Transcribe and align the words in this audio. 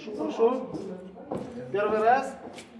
Хорошо, 0.00 0.16
хорошо. 0.18 0.66
Первый 1.72 1.98
раз? 2.00 2.34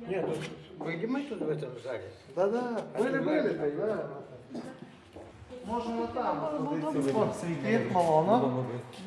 Нет, 0.08 0.26
ну, 0.26 0.84
были 0.84 1.06
мы 1.06 1.22
тут 1.22 1.40
в 1.40 1.48
этом 1.48 1.70
зале? 1.84 2.10
Да-да, 2.34 2.80
были-были, 2.98 3.76
да. 3.76 4.08
Можем 5.66 5.98
вот 5.98 6.14
там. 6.14 6.38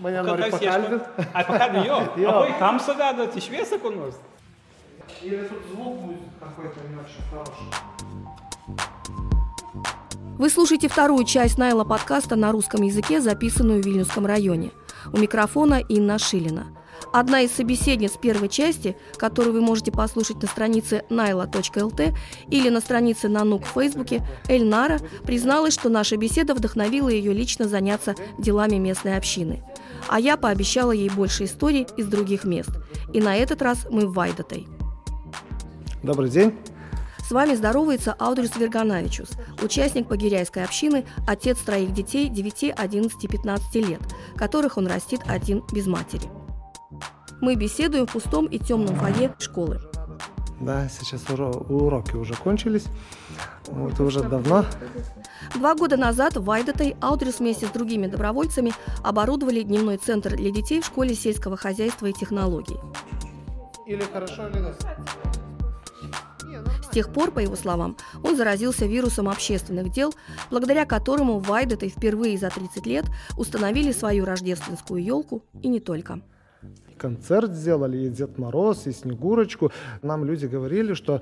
Mane 0.02 0.22
nori 0.22 0.42
Kas 0.42 0.62
ieško? 0.62 0.62
pakalbinti. 0.62 1.06
Ai, 1.34 1.44
pakalbinti 1.46 1.88
jo. 1.88 1.98
Jo. 2.18 2.30
O 2.30 2.46
į 2.46 2.54
tamsą 2.60 2.94
vedat, 2.94 3.36
į 3.36 3.42
šviesą 3.42 3.80
kur 3.82 3.94
nors? 3.96 4.16
Или 5.24 5.48
тут 5.48 5.60
звук 5.72 5.98
будет 6.02 6.20
какой-то 6.40 6.80
не 6.90 6.96
очень 6.96 7.24
хороший. 7.32 7.68
Вы 10.38 10.50
слушаете 10.50 10.88
вторую 10.88 11.26
часть 11.26 11.58
Найла 11.58 11.84
подкаста 11.84 12.36
на 12.36 12.52
русском 12.52 12.84
языке, 12.84 13.20
записанную 13.20 13.82
в 13.82 13.86
Вильнюсском 13.86 14.26
районе. 14.26 14.72
У 15.12 15.18
микрофона 15.18 15.82
Инна 15.90 16.20
Шилина. 16.20 16.68
Одна 17.12 17.42
из 17.42 17.52
собеседниц 17.52 18.14
первой 18.20 18.50
части, 18.50 18.96
которую 19.18 19.54
вы 19.54 19.62
можете 19.62 19.92
послушать 19.92 20.42
на 20.42 20.48
странице 20.48 21.04
naila.lt 21.10 22.16
или 22.50 22.70
на 22.70 22.80
странице 22.80 23.28
Нанук 23.28 23.66
в 23.66 23.74
Фейсбуке, 23.74 24.26
Эльнара, 24.48 25.00
призналась, 25.26 25.74
что 25.74 25.90
наша 25.90 26.18
беседа 26.18 26.54
вдохновила 26.54 27.10
ее 27.10 27.34
лично 27.34 27.68
заняться 27.68 28.16
делами 28.38 28.76
местной 28.76 29.18
общины. 29.18 29.64
А 30.08 30.20
я 30.20 30.38
пообещала 30.38 30.92
ей 30.92 31.10
больше 31.10 31.46
историй 31.46 31.88
из 31.98 32.08
других 32.08 32.44
мест. 32.44 32.72
И 33.14 33.22
на 33.22 33.36
этот 33.36 33.62
раз 33.62 33.88
мы 33.90 34.08
в 34.08 34.14
Вайдатой. 34.14 34.68
Добрый 36.02 36.30
день. 36.30 36.54
С 37.26 37.32
вами 37.32 37.56
здоровается 37.56 38.14
Аудрис 38.20 38.56
Верганавичус, 38.58 39.30
участник 39.62 40.10
погиряйской 40.10 40.66
общины, 40.66 41.06
отец 41.26 41.58
троих 41.60 41.94
детей 41.94 42.28
9, 42.28 42.74
11 42.76 43.24
и 43.24 43.28
15 43.28 43.76
лет, 43.76 44.02
которых 44.36 44.78
он 44.78 44.88
растит 44.88 45.22
один 45.26 45.64
без 45.72 45.88
матери. 45.88 46.43
Мы 47.42 47.56
беседуем 47.56 48.08
в 48.08 48.14
пустом 48.14 48.46
и 48.46 48.60
темном 48.60 48.96
фойе 48.96 49.34
школы. 49.40 49.80
Да, 50.60 50.88
сейчас 50.88 51.24
уро- 51.26 51.66
уроки 51.68 52.16
уже 52.16 52.36
кончились. 52.36 52.86
Вот 53.68 54.00
уже 54.00 54.24
давно. 54.24 54.66
Два 55.56 55.76
года 55.76 55.98
назад 55.98 56.38
в 56.38 56.44
Вайдатой 56.44 56.96
Аудрис 57.02 57.40
вместе 57.40 57.66
с 57.66 57.70
другими 57.70 58.08
добровольцами 58.08 58.74
оборудовали 59.04 59.62
дневной 59.62 59.98
центр 59.98 60.36
для 60.36 60.52
детей 60.52 60.82
в 60.82 60.86
школе 60.86 61.16
сельского 61.16 61.58
хозяйства 61.58 62.06
и 62.06 62.14
технологий. 62.14 62.78
Или 63.86 64.04
хорошо, 64.04 64.48
или 64.48 64.60
нет. 64.60 64.82
С 66.84 66.94
тех 66.94 67.12
пор, 67.12 67.32
по 67.32 67.40
его 67.40 67.56
словам, 67.56 67.98
он 68.24 68.38
заразился 68.38 68.86
вирусом 68.86 69.28
общественных 69.28 69.92
дел, 69.92 70.14
благодаря 70.52 70.86
которому 70.86 71.40
в 71.40 71.48
Вайдатой 71.48 71.90
впервые 71.90 72.38
за 72.38 72.50
30 72.50 72.86
лет 72.86 73.06
установили 73.38 73.92
свою 73.92 74.26
рождественскую 74.26 75.04
елку 75.04 75.44
и 75.62 75.68
не 75.68 75.80
только. 75.80 76.22
Концерт 76.98 77.52
сделали, 77.52 77.98
и 77.98 78.10
Дед 78.10 78.38
Мороз, 78.38 78.88
и 78.88 78.92
Снегурочку. 78.92 79.72
Нам 80.02 80.26
люди 80.26 80.46
говорили, 80.46 80.94
что 80.94 81.22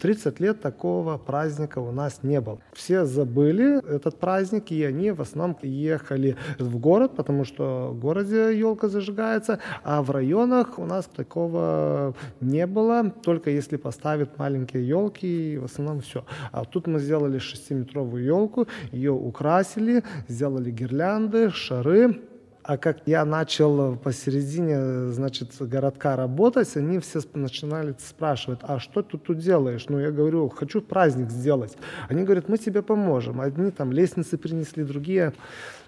30 0.00 0.40
лет 0.40 0.60
такого 0.60 1.18
праздника 1.18 1.78
у 1.78 1.92
нас 1.92 2.20
не 2.22 2.40
было. 2.40 2.58
Все 2.72 3.04
забыли 3.04 3.84
этот 3.88 4.18
праздник, 4.18 4.70
и 4.70 4.82
они 4.84 5.10
в 5.10 5.20
основном 5.20 5.56
ехали 5.62 6.36
в 6.58 6.78
город, 6.78 7.12
потому 7.16 7.44
что 7.44 7.90
в 7.92 7.98
городе 7.98 8.58
елка 8.58 8.88
зажигается, 8.88 9.58
а 9.84 10.02
в 10.02 10.10
районах 10.10 10.78
у 10.78 10.84
нас 10.84 11.06
такого 11.06 12.14
не 12.40 12.66
было, 12.66 13.10
только 13.22 13.50
если 13.50 13.76
поставят 13.76 14.38
маленькие 14.38 14.86
елки, 14.86 15.54
и 15.54 15.58
в 15.58 15.64
основном 15.64 16.00
все. 16.00 16.24
А 16.50 16.64
тут 16.64 16.86
мы 16.86 16.98
сделали 16.98 17.38
6-метровую 17.38 18.22
елку, 18.24 18.66
ее 18.90 19.12
украсили, 19.12 20.02
сделали 20.28 20.70
гирлянды, 20.70 21.50
шары, 21.50 22.20
а 22.64 22.76
как 22.76 22.98
я 23.06 23.24
начал 23.24 23.96
посередине, 23.96 25.10
значит, 25.12 25.50
городка 25.58 26.16
работать, 26.16 26.76
они 26.76 27.00
все 27.00 27.20
начинали 27.34 27.94
спрашивать, 27.98 28.60
а 28.62 28.78
что 28.78 29.02
ты 29.02 29.18
тут 29.18 29.38
делаешь? 29.38 29.86
Ну, 29.88 29.98
я 29.98 30.10
говорю, 30.10 30.48
хочу 30.48 30.80
праздник 30.80 31.30
сделать. 31.30 31.76
Они 32.08 32.22
говорят, 32.22 32.48
мы 32.48 32.58
тебе 32.58 32.82
поможем. 32.82 33.40
Одни 33.40 33.70
там 33.70 33.90
лестницы 33.90 34.38
принесли, 34.38 34.84
другие 34.84 35.32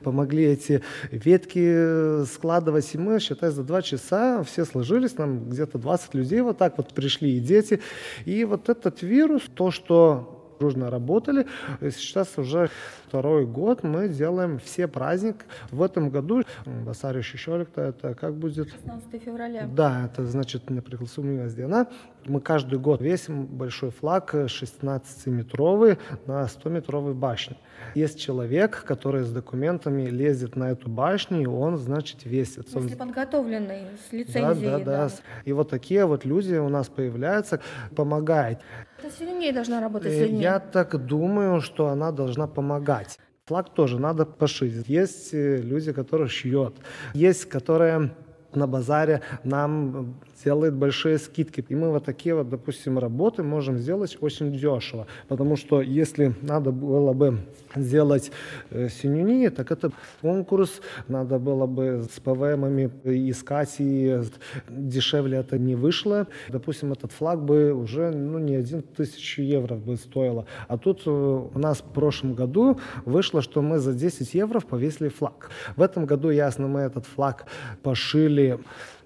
помогли 0.03 0.45
эти 0.45 0.83
ветки 1.11 2.25
складывать. 2.25 2.93
И 2.95 2.99
мы, 2.99 3.21
считай, 3.21 3.51
за 3.51 3.63
два 3.63 3.81
часа 3.81 4.43
все 4.43 4.65
сложились, 4.65 5.17
нам 5.17 5.49
где-то 5.49 5.79
20 5.79 6.15
людей 6.15 6.41
вот 6.41 6.59
так 6.59 6.77
вот 6.77 6.93
пришли, 6.93 7.37
и 7.37 7.41
дети. 7.41 7.81
И 8.25 8.45
вот 8.45 8.69
этот 8.69 9.03
вирус, 9.03 9.43
то, 9.55 9.71
что 9.71 10.34
дружно 10.59 10.91
работали. 10.91 11.47
И 11.81 11.91
Сейчас 11.91 12.39
уже 12.39 12.71
второй 13.07 13.47
год 13.47 13.83
мы 13.83 14.09
делаем 14.09 14.59
все 14.59 14.89
праздник. 14.89 15.45
В 15.71 15.83
этом 15.83 16.11
году 16.11 16.43
Басарю 16.65 17.23
Щищолик, 17.23 17.69
это 17.77 18.15
как 18.15 18.35
будет? 18.35 18.71
16 18.71 19.23
февраля. 19.23 19.67
Да, 19.67 20.07
это 20.07 20.25
значит 20.27 20.71
непригласуемость 20.71 21.57
Дена. 21.57 21.87
Мы 22.27 22.41
каждый 22.41 22.79
год 22.79 23.01
весим 23.01 23.47
большой 23.47 23.91
флаг 23.91 24.35
16-метровый 24.35 25.99
на 26.27 26.45
100-метровой 26.45 27.15
башне. 27.15 27.57
Есть 27.95 28.21
человек, 28.21 28.85
который 28.85 29.23
с 29.23 29.31
документами 29.31 30.07
лезет 30.07 30.57
на 30.57 30.71
эту 30.71 30.89
башню, 30.89 31.43
и 31.43 31.47
он, 31.47 31.77
значит, 31.77 32.25
весит. 32.25 32.69
Если 32.75 32.95
подготовленный, 32.95 33.83
с 33.99 34.11
да, 34.11 34.17
лицензией. 34.17 34.85
да, 34.85 35.09
да. 35.09 35.11
И 35.45 35.53
вот 35.53 35.71
такие 35.71 36.07
вот 36.07 36.25
люди 36.25 36.55
у 36.55 36.69
нас 36.69 36.89
появляются, 36.89 37.61
помогают. 37.95 38.61
Это 38.99 39.11
сильнее 39.11 39.53
должна 39.53 39.81
работать 39.81 40.13
с 40.13 40.17
Э. 40.17 40.27
Я 40.29 40.61
так 40.61 41.05
думаю, 41.07 41.61
что 41.61 41.89
она 41.89 42.11
должна 42.13 42.47
помогать. 42.47 43.19
Флаг 43.47 43.75
тоже 43.75 43.99
надо 43.99 44.25
пошить. 44.25 44.89
Есть 44.89 45.35
э, 45.35 45.59
люди, 45.59 45.93
которые 45.93 46.29
шьют. 46.29 46.77
Есть, 47.13 47.45
которые 47.45 48.11
на 48.57 48.67
базаре 48.67 49.21
нам 49.43 50.15
делают 50.45 50.75
большие 50.75 51.19
скидки. 51.19 51.65
И 51.69 51.75
мы 51.75 51.91
вот 51.91 52.05
такие 52.05 52.35
вот, 52.35 52.49
допустим, 52.49 52.99
работы 52.99 53.43
можем 53.43 53.79
сделать 53.79 54.17
очень 54.21 54.53
дешево. 54.53 55.07
Потому 55.29 55.57
что 55.57 55.81
если 55.81 56.35
надо 56.43 56.71
было 56.71 57.13
бы 57.13 57.39
сделать 57.77 58.31
э, 58.71 58.89
синюни, 58.89 59.49
так 59.49 59.73
это 59.73 59.91
конкурс, 60.21 60.81
надо 61.09 61.39
было 61.39 61.67
бы 61.67 62.05
с 62.15 62.21
ПВМами 62.21 62.91
искать, 63.05 63.77
и 63.79 64.21
дешевле 64.69 65.39
это 65.39 65.59
не 65.59 65.75
вышло. 65.75 66.27
Допустим, 66.49 66.93
этот 66.93 67.13
флаг 67.13 67.43
бы 67.43 67.73
уже 67.73 68.11
ну, 68.11 68.39
не 68.39 68.57
один 68.57 68.83
тысячу 68.83 69.43
евро 69.43 69.75
бы 69.75 69.97
стоило. 69.97 70.47
А 70.69 70.77
тут 70.79 71.03
э, 71.07 71.11
у 71.11 71.59
нас 71.59 71.79
в 71.79 71.93
прошлом 71.93 72.35
году 72.35 72.79
вышло, 73.05 73.43
что 73.43 73.63
мы 73.63 73.79
за 73.79 73.93
10 73.93 74.35
евро 74.35 74.61
повесили 74.61 75.09
флаг. 75.09 75.51
В 75.77 75.83
этом 75.83 76.07
году, 76.07 76.31
ясно, 76.31 76.69
мы 76.69 76.81
этот 76.81 77.07
флаг 77.07 77.47
пошили 77.83 78.59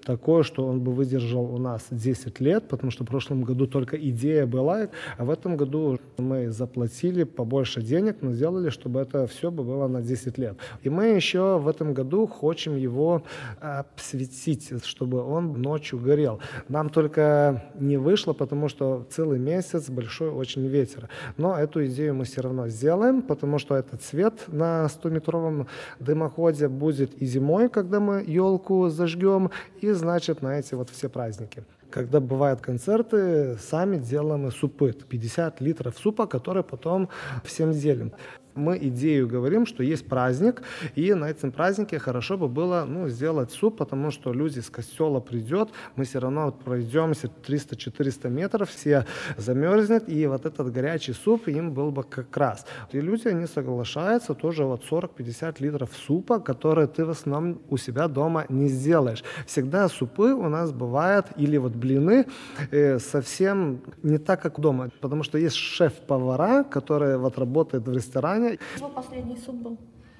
такое, 0.09 0.41
что 0.41 0.65
он 0.65 0.81
бы 0.81 0.91
выдержал 0.91 1.53
у 1.53 1.59
нас 1.59 1.85
10 1.91 2.39
лет, 2.39 2.67
потому 2.67 2.89
что 2.89 3.03
в 3.03 3.07
прошлом 3.07 3.43
году 3.43 3.67
только 3.67 3.95
идея 3.95 4.47
была, 4.47 4.87
а 5.17 5.23
в 5.23 5.29
этом 5.29 5.55
году 5.55 5.99
мы 6.17 6.49
заплатили 6.49 7.25
побольше 7.25 7.83
денег, 7.83 8.17
но 8.21 8.31
сделали, 8.31 8.71
чтобы 8.71 9.01
это 9.01 9.27
все 9.27 9.51
бы 9.51 9.63
было 9.63 9.87
на 9.87 10.01
10 10.01 10.39
лет. 10.39 10.57
И 10.81 10.89
мы 10.89 11.09
еще 11.09 11.59
в 11.59 11.67
этом 11.67 11.93
году 11.93 12.25
хотим 12.25 12.75
его 12.75 13.21
обсветить, 13.61 14.83
чтобы 14.83 15.21
он 15.21 15.61
ночью 15.61 15.99
горел. 15.99 16.39
Нам 16.69 16.89
только 16.89 17.71
не 17.79 17.97
вышло, 17.97 18.33
потому 18.33 18.67
что 18.67 19.05
целый 19.11 19.37
месяц 19.37 19.91
большой 19.91 20.29
очень 20.29 20.65
ветер. 20.65 21.07
Но 21.37 21.55
эту 21.55 21.85
идею 21.85 22.15
мы 22.15 22.23
все 22.23 22.41
равно 22.41 22.67
сделаем, 22.67 23.21
потому 23.21 23.59
что 23.59 23.75
этот 23.75 24.01
цвет 24.01 24.33
на 24.47 24.87
100-метровом 24.87 25.67
дымоходе 25.99 26.67
будет 26.67 27.13
и 27.21 27.25
зимой, 27.27 27.69
когда 27.69 27.99
мы 27.99 28.23
елку 28.25 28.89
зажгем, 28.89 29.51
и 29.81 29.98
значит 29.99 30.41
на 30.41 30.57
эти 30.59 30.73
вот 30.73 30.89
все 30.89 31.09
праздники. 31.09 31.63
Когда 31.91 32.19
бывают 32.19 32.61
концерты, 32.61 33.57
сами 33.57 33.97
делаем 33.97 34.51
супы. 34.51 34.93
50 34.93 35.61
литров 35.61 35.97
супа, 35.97 36.27
который 36.27 36.63
потом 36.63 37.09
всем 37.43 37.71
делим. 37.71 38.13
Мы 38.59 38.77
идею 38.77 39.27
говорим, 39.27 39.65
что 39.65 39.83
есть 39.83 40.05
праздник, 40.05 40.61
и 40.95 41.13
на 41.13 41.29
этом 41.29 41.51
празднике 41.51 41.97
хорошо 41.97 42.37
бы 42.37 42.47
было 42.47 42.85
ну, 42.87 43.07
сделать 43.07 43.51
суп, 43.51 43.77
потому 43.77 44.11
что 44.11 44.33
люди 44.33 44.59
с 44.59 44.69
костела 44.69 45.21
придет, 45.21 45.69
мы 45.95 46.03
все 46.03 46.19
равно 46.19 46.45
вот 46.45 46.59
пройдемся 46.59 47.29
300-400 47.47 48.29
метров, 48.29 48.69
все 48.69 49.05
замерзнет, 49.37 50.09
и 50.09 50.27
вот 50.27 50.45
этот 50.45 50.71
горячий 50.73 51.13
суп 51.13 51.47
им 51.47 51.73
был 51.73 51.91
бы 51.91 52.03
как 52.03 52.35
раз. 52.35 52.65
И 52.91 52.99
люди, 52.99 53.29
они 53.29 53.47
соглашаются, 53.47 54.33
тоже 54.33 54.65
вот 54.65 54.83
40-50 54.89 55.55
литров 55.59 55.89
супа, 55.95 56.39
которые 56.39 56.87
ты 56.87 57.05
в 57.05 57.09
основном 57.09 57.61
у 57.69 57.77
себя 57.77 58.07
дома 58.07 58.45
не 58.49 58.67
сделаешь. 58.67 59.23
Всегда 59.45 59.87
супы 59.87 60.33
у 60.33 60.49
нас 60.49 60.71
бывают, 60.71 61.27
или 61.37 61.57
вот 61.57 61.73
блины, 61.73 62.25
э, 62.71 62.99
совсем 62.99 63.81
не 64.03 64.17
так, 64.17 64.41
как 64.41 64.59
дома, 64.59 64.89
потому 64.99 65.23
что 65.23 65.37
есть 65.37 65.55
шеф-повара, 65.55 66.63
которые 66.63 67.17
вот 67.17 67.37
работают 67.37 67.87
в 67.87 67.93
ресторане, 67.93 68.48
Его 68.77 68.89
последний 68.89 69.37
суд 69.37 69.55
был 69.55 69.77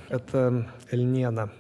это 0.10 0.68
Эльнена, 0.92 1.52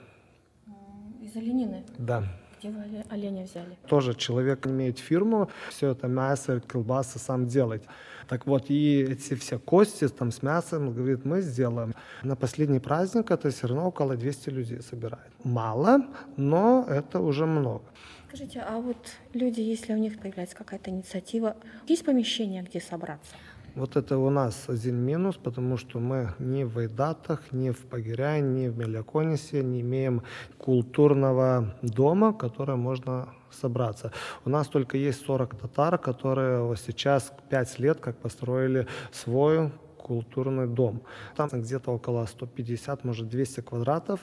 из 1.22 1.36
оленины. 1.36 1.84
да. 1.98 2.24
Где 2.60 2.72
вы 2.72 3.06
оленя 3.10 3.46
взяли? 3.46 3.78
Тоже 3.88 4.14
человек 4.14 4.68
имеет 4.68 5.00
фирму, 5.00 5.50
все 5.70 5.92
это 5.92 6.08
мясо, 6.08 6.60
колбасы 6.60 7.18
сам 7.18 7.48
делает. 7.48 7.86
Так 8.28 8.46
вот, 8.48 8.70
и 8.70 9.02
эти 9.02 9.36
все 9.36 9.58
кости 9.58 10.10
там 10.10 10.32
с 10.32 10.44
мясом, 10.44 10.94
говорит, 10.94 11.24
мы 11.24 11.40
сделаем. 11.40 11.94
На 12.22 12.36
последний 12.36 12.80
праздник 12.80 13.32
это 13.32 13.50
все 13.50 13.68
равно 13.68 13.88
около 13.88 14.18
200 14.18 14.50
людей 14.50 14.82
собирает. 14.82 15.32
Мало, 15.46 16.02
но 16.36 16.86
это 16.86 17.22
уже 17.22 17.46
много. 17.46 17.86
Скажите, 18.28 18.60
а 18.60 18.78
вот 18.80 18.98
люди, 19.34 19.62
если 19.62 19.94
у 19.94 19.98
них 19.98 20.20
появляется 20.20 20.58
какая-то 20.58 20.92
инициатива, 20.92 21.56
есть 21.88 22.04
помещение, 22.04 22.62
где 22.62 22.82
собраться? 22.82 23.36
Вот 23.76 23.96
это 23.96 24.18
у 24.18 24.30
нас 24.30 24.66
один 24.68 24.96
минус, 24.96 25.36
потому 25.36 25.78
что 25.78 26.00
мы 26.00 26.34
ни 26.40 26.64
в 26.64 26.78
Айдатах, 26.78 27.52
ни 27.52 27.70
в 27.70 27.86
Пагиряе, 27.86 28.42
ни 28.42 28.68
в 28.68 28.78
Меляконисе 28.78 29.64
не 29.64 29.82
имеем 29.82 30.24
культурного 30.58 31.76
дома, 31.82 32.32
в 32.32 32.38
котором 32.38 32.80
можно 32.80 33.30
собраться. 33.52 34.12
У 34.46 34.50
нас 34.50 34.68
только 34.68 34.98
есть 34.98 35.26
40 35.26 35.56
татар, 35.56 35.98
которые 35.98 36.76
сейчас 36.78 37.34
5 37.50 37.80
лет 37.80 38.00
как 38.00 38.18
построили 38.18 38.88
свой 39.12 39.72
культурный 40.10 40.68
дом. 40.68 41.02
Там 41.36 41.50
где-то 41.54 41.92
около 41.92 42.26
150, 42.26 43.04
может 43.04 43.30
200 43.30 43.62
квадратов. 43.62 44.20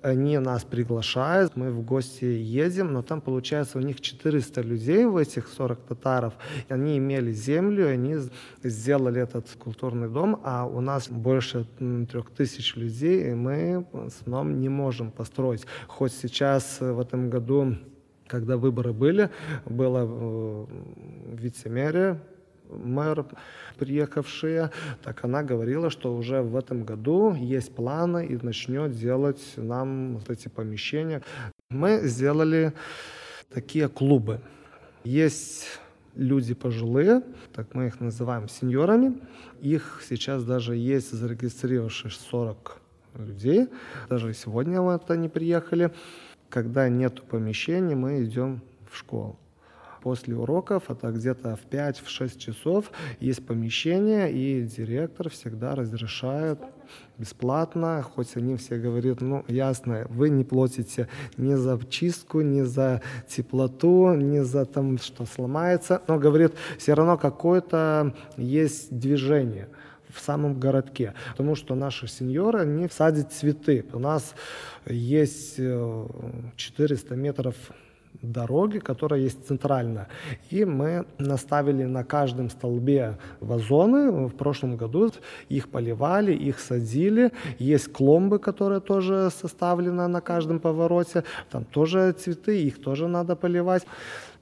Они 0.00 0.38
нас 0.38 0.64
приглашают, 0.64 1.56
мы 1.56 1.70
в 1.70 1.82
гости 1.84 2.24
едем, 2.24 2.92
но 2.92 3.02
там 3.02 3.20
получается 3.20 3.78
у 3.78 3.82
них 3.82 4.00
400 4.00 4.62
людей 4.62 5.04
в 5.04 5.18
этих 5.18 5.48
40 5.48 5.78
татаров. 5.80 6.32
Они 6.70 6.96
имели 6.96 7.32
землю, 7.32 7.88
они 7.88 8.16
сделали 8.62 9.20
этот 9.20 9.46
культурный 9.58 10.08
дом, 10.08 10.40
а 10.44 10.64
у 10.64 10.80
нас 10.80 11.08
больше 11.08 11.66
3000 11.78 12.78
людей, 12.78 13.30
и 13.30 13.34
мы 13.34 13.86
в 13.92 14.06
основном 14.06 14.60
не 14.60 14.70
можем 14.70 15.10
построить. 15.10 15.66
Хоть 15.88 16.12
сейчас 16.12 16.80
в 16.80 17.00
этом 17.00 17.28
году 17.28 17.76
когда 18.28 18.58
выборы 18.58 18.92
были, 18.92 19.30
было 19.64 20.06
э, 20.06 20.66
вице-мерия 21.32 22.20
мэр, 22.70 23.26
приехавшая, 23.78 24.70
так 25.02 25.24
она 25.24 25.42
говорила, 25.42 25.90
что 25.90 26.14
уже 26.14 26.42
в 26.42 26.56
этом 26.56 26.84
году 26.84 27.34
есть 27.34 27.74
планы 27.74 28.26
и 28.26 28.38
начнет 28.42 28.92
делать 28.92 29.42
нам 29.56 30.16
вот 30.16 30.30
эти 30.30 30.48
помещения. 30.48 31.22
Мы 31.70 32.00
сделали 32.02 32.72
такие 33.52 33.88
клубы. 33.88 34.40
Есть 35.04 35.66
люди 36.14 36.54
пожилые, 36.54 37.22
так 37.54 37.74
мы 37.74 37.86
их 37.86 38.00
называем 38.00 38.48
сеньорами. 38.48 39.20
Их 39.60 40.02
сейчас 40.08 40.44
даже 40.44 40.76
есть 40.76 41.12
зарегистрировавших 41.12 42.12
40 42.12 42.80
людей. 43.14 43.68
Даже 44.08 44.34
сегодня 44.34 44.80
вот 44.80 45.10
они 45.10 45.28
приехали. 45.28 45.92
Когда 46.48 46.88
нет 46.88 47.22
помещений, 47.22 47.94
мы 47.94 48.24
идем 48.24 48.62
в 48.90 48.96
школу 48.96 49.38
после 50.00 50.36
уроков, 50.36 50.90
это 50.90 51.10
где-то 51.10 51.56
в 51.56 51.66
5-6 51.72 52.38
часов, 52.38 52.90
есть 53.20 53.44
помещение, 53.46 54.32
и 54.32 54.62
директор 54.62 55.28
всегда 55.30 55.74
разрешает 55.74 56.58
бесплатно, 57.18 58.02
хоть 58.02 58.36
они 58.36 58.56
все 58.56 58.78
говорят, 58.78 59.20
ну, 59.20 59.44
ясно, 59.48 60.06
вы 60.08 60.30
не 60.30 60.44
платите 60.44 61.08
ни 61.36 61.54
за 61.54 61.78
чистку, 61.88 62.40
ни 62.40 62.62
за 62.62 63.02
теплоту, 63.28 64.14
ни 64.14 64.40
за 64.40 64.64
там, 64.64 64.98
что 64.98 65.26
сломается, 65.26 66.02
но, 66.06 66.18
говорит, 66.18 66.52
все 66.78 66.94
равно 66.94 67.18
какое-то 67.18 68.14
есть 68.36 68.96
движение 68.96 69.68
в 70.08 70.20
самом 70.20 70.58
городке, 70.58 71.14
потому 71.32 71.54
что 71.54 71.74
наши 71.74 72.08
сеньоры, 72.08 72.60
они 72.60 72.88
садят 72.88 73.32
цветы. 73.32 73.84
У 73.92 73.98
нас 73.98 74.34
есть 74.86 75.56
400 75.56 77.14
э, 77.14 77.16
метров 77.16 77.56
дороги, 78.22 78.78
которая 78.78 79.20
есть 79.20 79.46
центральная. 79.46 80.08
И 80.50 80.64
мы 80.64 81.06
наставили 81.18 81.84
на 81.84 82.04
каждом 82.04 82.50
столбе 82.50 83.18
вазоны. 83.40 84.26
В 84.28 84.34
прошлом 84.34 84.76
году 84.76 85.10
их 85.48 85.68
поливали, 85.68 86.32
их 86.32 86.58
садили. 86.58 87.32
Есть 87.58 87.92
кломбы, 87.92 88.38
которые 88.38 88.80
тоже 88.80 89.30
составлены 89.30 90.08
на 90.08 90.20
каждом 90.20 90.58
повороте. 90.58 91.24
Там 91.50 91.64
тоже 91.64 92.12
цветы, 92.12 92.62
их 92.62 92.80
тоже 92.80 93.08
надо 93.08 93.36
поливать. 93.36 93.86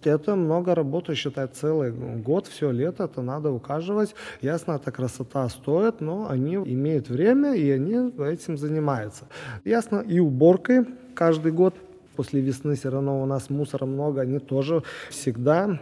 Это 0.04 0.36
много 0.36 0.74
работы, 0.74 1.14
считай, 1.14 1.48
целый 1.48 1.90
год, 1.90 2.46
все 2.46 2.70
лето, 2.70 3.04
это 3.04 3.22
надо 3.22 3.50
ухаживать. 3.50 4.14
Ясно, 4.40 4.72
эта 4.72 4.92
красота 4.92 5.48
стоит, 5.48 6.00
но 6.00 6.28
они 6.30 6.54
имеют 6.54 7.08
время, 7.08 7.54
и 7.54 7.68
они 7.70 8.12
этим 8.22 8.56
занимаются. 8.56 9.24
Ясно, 9.64 10.04
и 10.06 10.20
уборкой 10.20 10.84
каждый 11.14 11.50
год 11.50 11.74
после 12.16 12.40
весны 12.40 12.74
все 12.74 12.90
равно 12.90 13.22
у 13.22 13.26
нас 13.26 13.50
мусора 13.50 13.86
много, 13.86 14.22
они 14.22 14.38
тоже 14.38 14.82
всегда 15.10 15.80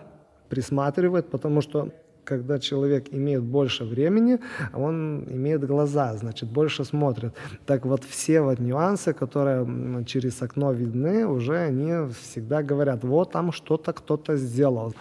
присматривают, 0.48 1.30
потому 1.30 1.60
что 1.62 1.88
когда 2.24 2.58
человек 2.58 3.08
имеет 3.12 3.42
больше 3.42 3.84
времени, 3.84 4.38
он 4.72 5.24
имеет 5.28 5.64
глаза, 5.64 6.14
значит, 6.16 6.48
больше 6.48 6.84
смотрит. 6.84 7.34
Так 7.66 7.86
вот, 7.86 8.04
все 8.04 8.40
вот 8.40 8.58
нюансы, 8.58 9.12
которые 9.12 10.04
через 10.04 10.42
окно 10.42 10.72
видны, 10.72 11.26
уже 11.26 11.56
они 11.58 12.12
всегда 12.22 12.62
говорят, 12.62 13.04
вот 13.04 13.32
там 13.32 13.52
что-то 13.52 13.92
кто-то 13.92 14.36
сделал. 14.36 14.94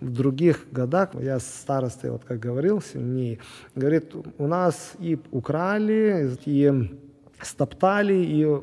В 0.00 0.12
других 0.12 0.66
годах, 0.70 1.10
я 1.14 1.38
с 1.38 1.46
старостой, 1.46 2.10
вот 2.10 2.24
как 2.24 2.38
говорил, 2.38 2.80
семьи, 2.80 3.38
говорит, 3.74 4.14
у 4.38 4.46
нас 4.46 4.92
и 5.00 5.18
украли, 5.32 6.38
и 6.46 6.72
стоптали, 7.42 8.14
и 8.14 8.60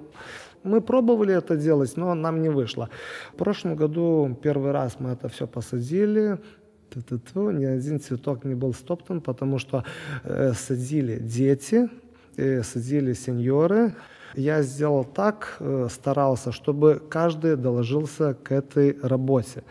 мы 0.65 0.81
пробовали 0.81 1.33
это 1.33 1.55
делать, 1.55 1.97
но 1.97 2.13
нам 2.13 2.41
не 2.41 2.49
вышло. 2.49 2.89
В 3.33 3.37
прошлом 3.37 3.75
году 3.75 4.37
первый 4.41 4.71
раз 4.71 4.97
мы 4.99 5.11
это 5.11 5.29
все 5.29 5.47
посадили, 5.47 6.39
Ту-ту-ту, 6.89 7.51
ни 7.51 7.65
один 7.65 7.99
цветок 7.99 8.45
не 8.45 8.55
был 8.55 8.73
стоптан, 8.73 9.19
потому 9.19 9.59
что 9.59 9.83
э, 10.23 10.53
садили 10.53 11.17
дети, 11.19 11.89
э, 12.37 12.63
садили 12.63 13.13
сеньоры. 13.13 13.93
Я 14.35 14.61
сделал 14.61 15.03
так, 15.03 15.57
э, 15.59 15.87
старался, 15.89 16.51
чтобы 16.51 17.01
каждый 17.09 17.55
доложился 17.55 18.33
к 18.33 18.51
этой 18.51 18.97
работе. 19.01 19.63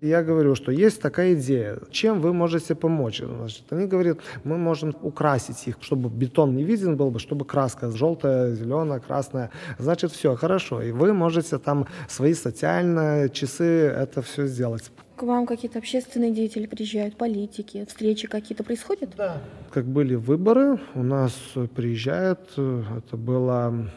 Я 0.00 0.22
говорю, 0.22 0.54
что 0.54 0.70
есть 0.70 1.02
такая 1.02 1.34
идея, 1.34 1.80
чем 1.90 2.20
вы 2.20 2.32
можете 2.32 2.76
помочь? 2.76 3.20
Значит, 3.20 3.64
они 3.70 3.86
говорят, 3.86 4.18
мы 4.44 4.56
можем 4.56 4.94
украсить 5.02 5.66
их, 5.66 5.78
чтобы 5.80 6.08
бетон 6.08 6.54
не 6.54 6.62
виден 6.62 6.96
был 6.96 7.10
бы, 7.10 7.18
чтобы 7.18 7.44
краска 7.44 7.90
желтая, 7.90 8.54
зеленая, 8.54 9.00
красная. 9.00 9.50
Значит, 9.76 10.12
все, 10.12 10.36
хорошо. 10.36 10.82
И 10.82 10.92
вы 10.92 11.12
можете 11.12 11.58
там 11.58 11.88
свои 12.08 12.34
социальные 12.34 13.28
часы 13.30 13.64
это 13.64 14.22
все 14.22 14.46
сделать. 14.46 14.92
К 15.16 15.24
вам 15.24 15.46
какие-то 15.46 15.80
общественные 15.80 16.30
деятели 16.30 16.66
приезжают, 16.66 17.16
политики, 17.16 17.84
встречи 17.88 18.28
какие-то 18.28 18.62
происходят? 18.62 19.10
Да. 19.16 19.42
Как 19.72 19.84
были 19.84 20.14
выборы, 20.14 20.78
у 20.94 21.02
нас 21.02 21.32
приезжают, 21.74 22.52
это 22.52 23.16
было 23.16 23.90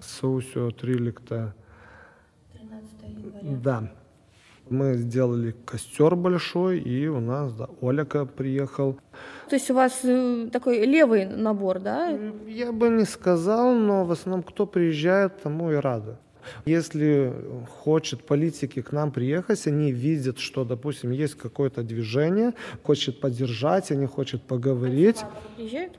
Саусио 0.00 0.70
Триликта. 0.70 1.54
13 2.52 2.90
января. 3.04 3.58
Да. 3.64 3.92
Мы 4.68 4.94
сделали 4.94 5.54
костер 5.64 6.16
большой, 6.16 6.80
и 6.80 7.06
у 7.06 7.20
нас, 7.20 7.52
да, 7.52 7.68
Оляка 7.80 8.26
приехал. 8.26 8.98
То 9.48 9.56
есть 9.56 9.70
у 9.70 9.74
вас 9.74 10.00
э, 10.02 10.48
такой 10.52 10.84
левый 10.84 11.26
набор, 11.26 11.78
да? 11.78 12.18
Я 12.48 12.72
бы 12.72 12.88
не 12.88 13.04
сказал, 13.04 13.74
но 13.74 14.04
в 14.04 14.10
основном 14.10 14.42
кто 14.42 14.66
приезжает, 14.66 15.40
тому 15.42 15.70
и 15.70 15.76
рады. 15.76 16.16
Если 16.64 17.32
хочет 17.82 18.24
политики 18.24 18.82
к 18.82 18.92
нам 18.92 19.12
приехать, 19.12 19.66
они 19.66 19.92
видят, 19.92 20.38
что, 20.38 20.64
допустим, 20.64 21.10
есть 21.12 21.34
какое-то 21.34 21.82
движение, 21.82 22.52
хочет 22.82 23.20
поддержать, 23.20 23.90
они 23.90 24.06
хочет 24.06 24.42
поговорить. 24.42 25.22
А 25.22 25.56
приезжают? 25.56 25.92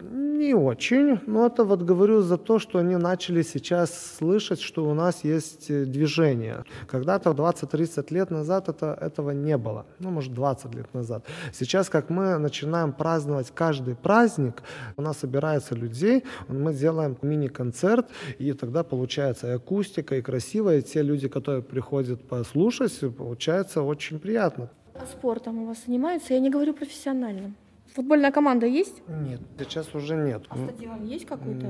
Не 0.00 0.54
очень, 0.54 1.20
но 1.26 1.46
это 1.46 1.64
вот 1.64 1.82
говорю 1.82 2.20
за 2.20 2.36
то, 2.36 2.58
что 2.58 2.78
они 2.78 2.96
начали 2.96 3.42
сейчас 3.42 4.16
слышать, 4.18 4.60
что 4.60 4.84
у 4.84 4.92
нас 4.92 5.24
есть 5.24 5.70
э, 5.70 5.86
движение. 5.86 6.64
Когда-то 6.86 7.30
20-30 7.30 8.12
лет 8.12 8.30
назад 8.30 8.68
это, 8.68 8.98
этого 9.00 9.30
не 9.30 9.56
было, 9.56 9.86
ну, 9.98 10.10
может, 10.10 10.34
20 10.34 10.74
лет 10.74 10.92
назад. 10.92 11.24
Сейчас, 11.52 11.88
как 11.88 12.10
мы 12.10 12.36
начинаем 12.36 12.92
праздновать 12.92 13.50
каждый 13.54 13.94
праздник, 13.94 14.62
у 14.98 15.02
нас 15.02 15.18
собирается 15.18 15.74
людей, 15.74 16.24
мы 16.48 16.74
делаем 16.74 17.16
мини-концерт, 17.22 18.06
и 18.38 18.52
тогда 18.52 18.84
получается 18.84 19.48
и 19.48 19.50
акустика, 19.52 20.16
и 20.16 20.22
красиво, 20.22 20.76
и 20.76 20.82
те 20.82 21.00
люди, 21.02 21.28
которые 21.28 21.62
приходят 21.62 22.22
послушать, 22.28 23.00
получается 23.16 23.80
очень 23.80 24.18
приятно. 24.18 24.68
А 24.94 25.06
спортом 25.06 25.62
у 25.62 25.66
вас 25.66 25.84
занимаются? 25.86 26.34
Я 26.34 26.40
не 26.40 26.50
говорю 26.50 26.74
профессиональным. 26.74 27.54
Футбольная 27.96 28.30
команда 28.30 28.66
есть? 28.66 29.02
Нет, 29.08 29.40
сейчас 29.58 29.94
уже 29.94 30.16
нет. 30.16 30.42
А 30.50 30.58
стадион 30.58 31.04
есть 31.04 31.24
какой-то? 31.24 31.66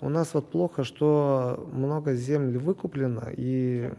У 0.00 0.08
нас 0.08 0.32
вот 0.32 0.50
плохо, 0.50 0.84
что 0.84 1.68
много 1.70 2.14
земли 2.14 2.56
выкуплено, 2.56 3.28
и 3.36 3.92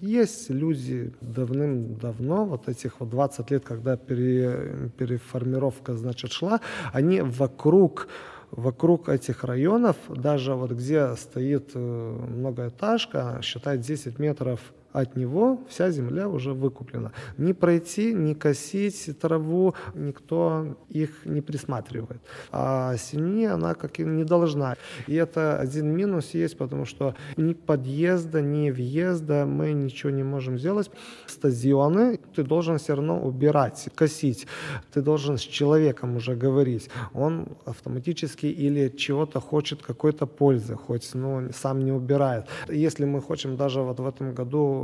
есть 0.00 0.50
люди 0.50 1.12
давным-давно, 1.20 2.44
вот 2.44 2.68
этих 2.68 2.98
вот 2.98 3.10
20 3.10 3.50
лет, 3.52 3.64
когда 3.64 3.96
пере, 3.96 4.90
переформировка, 4.98 5.94
значит, 5.94 6.32
шла, 6.32 6.60
они 6.92 7.20
вокруг 7.20 8.08
вокруг 8.50 9.08
этих 9.08 9.44
районов, 9.44 9.96
даже 10.08 10.54
вот 10.54 10.72
где 10.72 11.14
стоит 11.14 11.70
э, 11.74 11.78
многоэтажка, 11.78 13.40
считай 13.42 13.76
10 13.78 14.18
метров 14.18 14.60
от 14.92 15.16
него 15.16 15.60
вся 15.68 15.90
земля 15.90 16.28
уже 16.28 16.52
выкуплена. 16.52 17.12
Не 17.38 17.52
пройти, 17.52 18.14
не 18.14 18.34
косить 18.34 19.18
траву, 19.20 19.74
никто 19.94 20.76
их 20.88 21.26
не 21.26 21.40
присматривает. 21.40 22.20
А 22.50 22.96
семьи 22.96 23.44
она 23.46 23.74
как 23.74 24.00
и 24.00 24.04
не 24.04 24.24
должна. 24.24 24.76
И 25.06 25.14
это 25.14 25.58
один 25.58 25.88
минус 25.88 26.34
есть, 26.34 26.56
потому 26.56 26.84
что 26.84 27.14
ни 27.36 27.52
подъезда, 27.52 28.40
ни 28.40 28.70
въезда 28.70 29.46
мы 29.46 29.72
ничего 29.72 30.10
не 30.10 30.22
можем 30.22 30.58
сделать. 30.58 30.90
Стадионы 31.26 32.18
ты 32.34 32.42
должен 32.42 32.78
все 32.78 32.94
равно 32.94 33.20
убирать, 33.20 33.88
косить. 33.94 34.46
Ты 34.92 35.02
должен 35.02 35.36
с 35.36 35.42
человеком 35.42 36.16
уже 36.16 36.34
говорить. 36.34 36.90
Он 37.12 37.48
автоматически 37.64 38.46
или 38.46 38.88
чего-то 38.88 39.40
хочет, 39.40 39.82
какой-то 39.82 40.26
пользы, 40.26 40.74
хоть 40.74 41.10
ну, 41.14 41.48
сам 41.52 41.84
не 41.84 41.92
убирает. 41.92 42.46
Если 42.68 43.04
мы 43.04 43.22
хотим 43.22 43.56
даже 43.56 43.82
вот 43.82 44.00
в 44.00 44.06
этом 44.06 44.34
году 44.34 44.75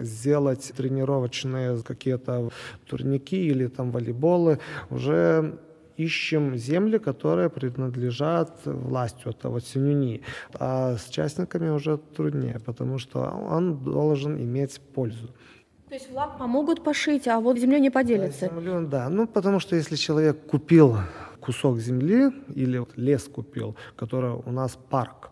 сделать 0.00 0.72
тренировочные 0.76 1.82
какие-то 1.82 2.50
турники 2.86 3.36
или 3.36 3.66
там 3.66 3.90
волейболы, 3.90 4.58
уже 4.90 5.58
ищем 5.96 6.56
земли, 6.56 6.98
которые 6.98 7.48
принадлежат 7.48 8.60
властью, 8.64 9.30
это 9.30 9.48
вот 9.48 9.64
Синюни. 9.64 10.22
А 10.54 10.96
с 10.96 11.08
частниками 11.08 11.70
уже 11.70 11.98
труднее, 11.98 12.60
потому 12.64 12.98
что 12.98 13.20
он 13.50 13.78
должен 13.84 14.36
иметь 14.36 14.80
пользу. 14.94 15.28
То 15.88 15.94
есть 15.94 16.10
влаг 16.10 16.38
помогут 16.38 16.82
пошить, 16.82 17.28
а 17.28 17.38
вот 17.38 17.58
землю 17.58 17.78
не 17.78 17.90
поделится? 17.90 18.46
Землю, 18.46 18.86
да. 18.88 19.08
Ну, 19.08 19.28
потому 19.28 19.60
что 19.60 19.76
если 19.76 19.96
человек 19.96 20.46
купил 20.46 20.96
кусок 21.40 21.78
земли 21.78 22.32
или 22.56 22.84
лес 22.96 23.28
купил, 23.28 23.76
который 23.96 24.32
у 24.32 24.50
нас 24.50 24.78
парк, 24.90 25.30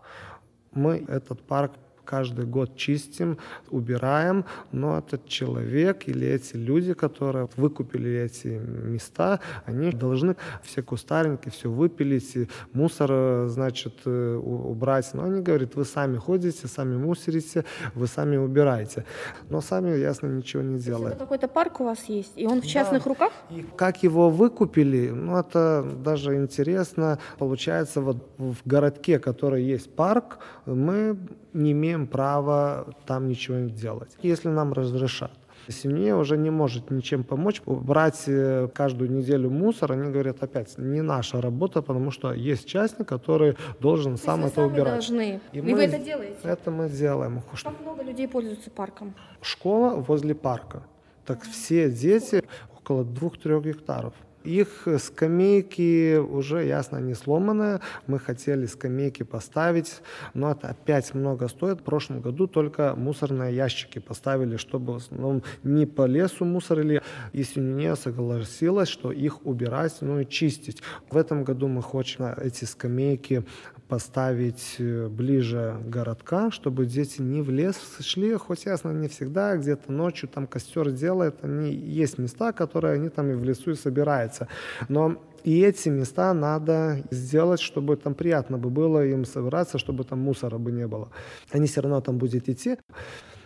мы 0.71 1.05
этот 1.07 1.41
парк 1.41 1.73
каждый 2.05 2.45
год 2.45 2.75
чистим, 2.75 3.37
убираем, 3.69 4.45
но 4.71 4.97
этот 4.97 5.27
человек 5.27 6.07
или 6.07 6.27
эти 6.27 6.55
люди, 6.55 6.93
которые 6.93 7.49
выкупили 7.55 8.11
эти 8.11 8.47
места, 8.47 9.39
они 9.65 9.91
должны 9.91 10.35
все 10.63 10.81
кустарники, 10.81 11.49
все 11.49 11.69
выпилить, 11.69 12.35
и 12.35 12.47
мусор, 12.73 13.47
значит, 13.47 13.93
э, 14.05 14.35
убрать. 14.35 15.09
Но 15.13 15.23
они 15.23 15.41
говорят, 15.41 15.75
вы 15.75 15.85
сами 15.85 16.17
ходите, 16.17 16.67
сами 16.67 16.97
мусорите, 16.97 17.65
вы 17.95 18.07
сами 18.07 18.37
убираете. 18.37 19.05
Но 19.49 19.61
сами, 19.61 19.97
ясно, 19.97 20.27
ничего 20.27 20.63
не 20.63 20.79
делают. 20.79 21.15
Это 21.15 21.19
какой-то 21.19 21.47
парк 21.47 21.81
у 21.81 21.85
вас 21.85 22.03
есть, 22.05 22.33
и 22.35 22.45
он 22.47 22.61
в 22.61 22.65
частных 22.65 23.03
да. 23.03 23.09
руках? 23.09 23.33
И 23.49 23.65
как 23.75 24.03
его 24.03 24.29
выкупили, 24.29 25.09
ну, 25.09 25.37
это 25.37 25.85
даже 26.03 26.35
интересно. 26.35 27.19
Получается, 27.37 28.01
вот 28.01 28.17
в 28.37 28.57
городке, 28.65 29.19
который 29.19 29.63
есть 29.63 29.93
парк, 29.95 30.39
мы 30.65 31.17
не 31.53 31.71
имеем 31.71 32.07
права 32.07 32.87
там 33.05 33.27
ничего 33.27 33.69
делать, 33.69 34.17
если 34.21 34.49
нам 34.49 34.73
разрешат. 34.73 35.31
Семье 35.69 36.15
уже 36.15 36.37
не 36.37 36.49
может 36.49 36.91
ничем 36.91 37.23
помочь. 37.23 37.61
Брать 37.65 38.23
э, 38.27 38.67
каждую 38.73 39.09
неделю 39.11 39.49
мусор, 39.49 39.93
они 39.93 40.11
говорят, 40.11 40.43
опять, 40.43 40.77
не 40.77 41.01
наша 41.01 41.39
работа, 41.41 41.81
потому 41.81 42.11
что 42.11 42.33
есть 42.33 42.67
частник, 42.67 43.07
который 43.07 43.55
должен 43.79 44.17
сам 44.17 44.43
это 44.43 44.63
убирать. 44.65 44.93
должны. 44.93 45.39
И, 45.53 45.59
И 45.59 45.61
мы, 45.61 45.75
вы 45.75 45.83
это 45.83 45.99
делаете? 45.99 46.37
Это 46.43 46.69
мы 46.69 46.89
делаем. 46.89 47.41
Как 47.63 47.79
много 47.79 48.03
людей 48.03 48.27
пользуются 48.27 48.69
парком? 48.71 49.13
Школа 49.41 49.95
возле 49.95 50.35
парка. 50.35 50.83
Так 51.25 51.43
все 51.43 51.89
дети 51.89 52.43
около 52.77 53.05
двух-трех 53.05 53.63
гектаров. 53.63 54.13
Их 54.43 54.87
скамейки 54.99 56.17
уже, 56.17 56.65
ясно, 56.65 56.97
не 56.97 57.13
сломанные. 57.13 57.79
Мы 58.07 58.19
хотели 58.19 58.65
скамейки 58.65 59.23
поставить, 59.23 60.01
но 60.33 60.51
это 60.51 60.69
опять 60.69 61.13
много 61.13 61.47
стоит. 61.47 61.79
В 61.79 61.83
прошлом 61.83 62.21
году 62.21 62.47
только 62.47 62.93
мусорные 62.95 63.55
ящики 63.55 63.99
поставили, 63.99 64.57
чтобы 64.57 64.93
в 64.93 64.95
основном 64.97 65.43
не 65.63 65.85
по 65.85 66.05
лесу 66.05 66.45
мусорили. 66.45 67.01
И 67.31 67.43
Сюнине 67.43 67.95
согласилась, 67.95 68.89
что 68.89 69.11
их 69.11 69.45
убирать, 69.45 69.97
ну 70.01 70.19
и 70.19 70.25
чистить. 70.25 70.81
В 71.09 71.17
этом 71.17 71.43
году 71.43 71.67
мы 71.67 71.81
хотим 71.81 72.03
эти 72.37 72.65
скамейки 72.65 73.43
поставить 73.87 74.75
э, 74.79 75.07
ближе 75.07 75.77
городка, 75.85 76.51
чтобы 76.51 76.85
дети 76.85 77.21
не 77.21 77.41
в 77.41 77.49
лес 77.49 77.75
шли, 77.99 78.33
хоть 78.35 78.65
ясно, 78.65 78.91
не 78.91 79.07
всегда, 79.07 79.55
где-то 79.55 79.91
ночью 79.91 80.29
там 80.29 80.47
костер 80.47 80.91
делают, 80.91 81.43
они, 81.43 81.73
есть 81.73 82.17
места, 82.17 82.51
которые 82.51 82.95
они 82.95 83.09
там 83.09 83.29
и 83.31 83.33
в 83.33 83.43
лесу 83.43 83.71
и 83.71 83.75
собираются. 83.75 84.47
Но 84.89 85.17
и 85.43 85.61
эти 85.61 85.89
места 85.89 86.33
надо 86.33 87.03
сделать, 87.11 87.59
чтобы 87.59 87.97
там 87.97 88.15
приятно 88.15 88.57
бы 88.57 88.69
было 88.69 89.05
им 89.05 89.25
собираться, 89.25 89.77
чтобы 89.77 90.03
там 90.03 90.19
мусора 90.19 90.57
бы 90.57 90.71
не 90.71 90.87
было. 90.87 91.09
Они 91.51 91.67
все 91.67 91.81
равно 91.81 92.01
там 92.01 92.17
будут 92.17 92.47
идти. 92.49 92.77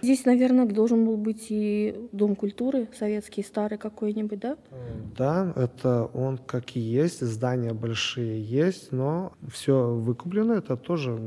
Здесь, 0.01 0.25
наверное, 0.25 0.65
должен 0.65 1.05
был 1.05 1.17
быть 1.17 1.47
и 1.49 1.95
Дом 2.11 2.35
культуры, 2.35 2.87
советский, 2.97 3.43
старый 3.43 3.77
какой-нибудь, 3.77 4.39
да? 4.39 4.57
Да, 5.17 5.53
это 5.55 6.09
он 6.13 6.37
как 6.37 6.75
и 6.75 6.79
есть, 6.79 7.21
здания 7.21 7.73
большие 7.73 8.41
есть, 8.41 8.91
но 8.91 9.33
все 9.49 9.93
выкуплено, 9.95 10.53
это 10.53 10.77
тоже 10.77 11.19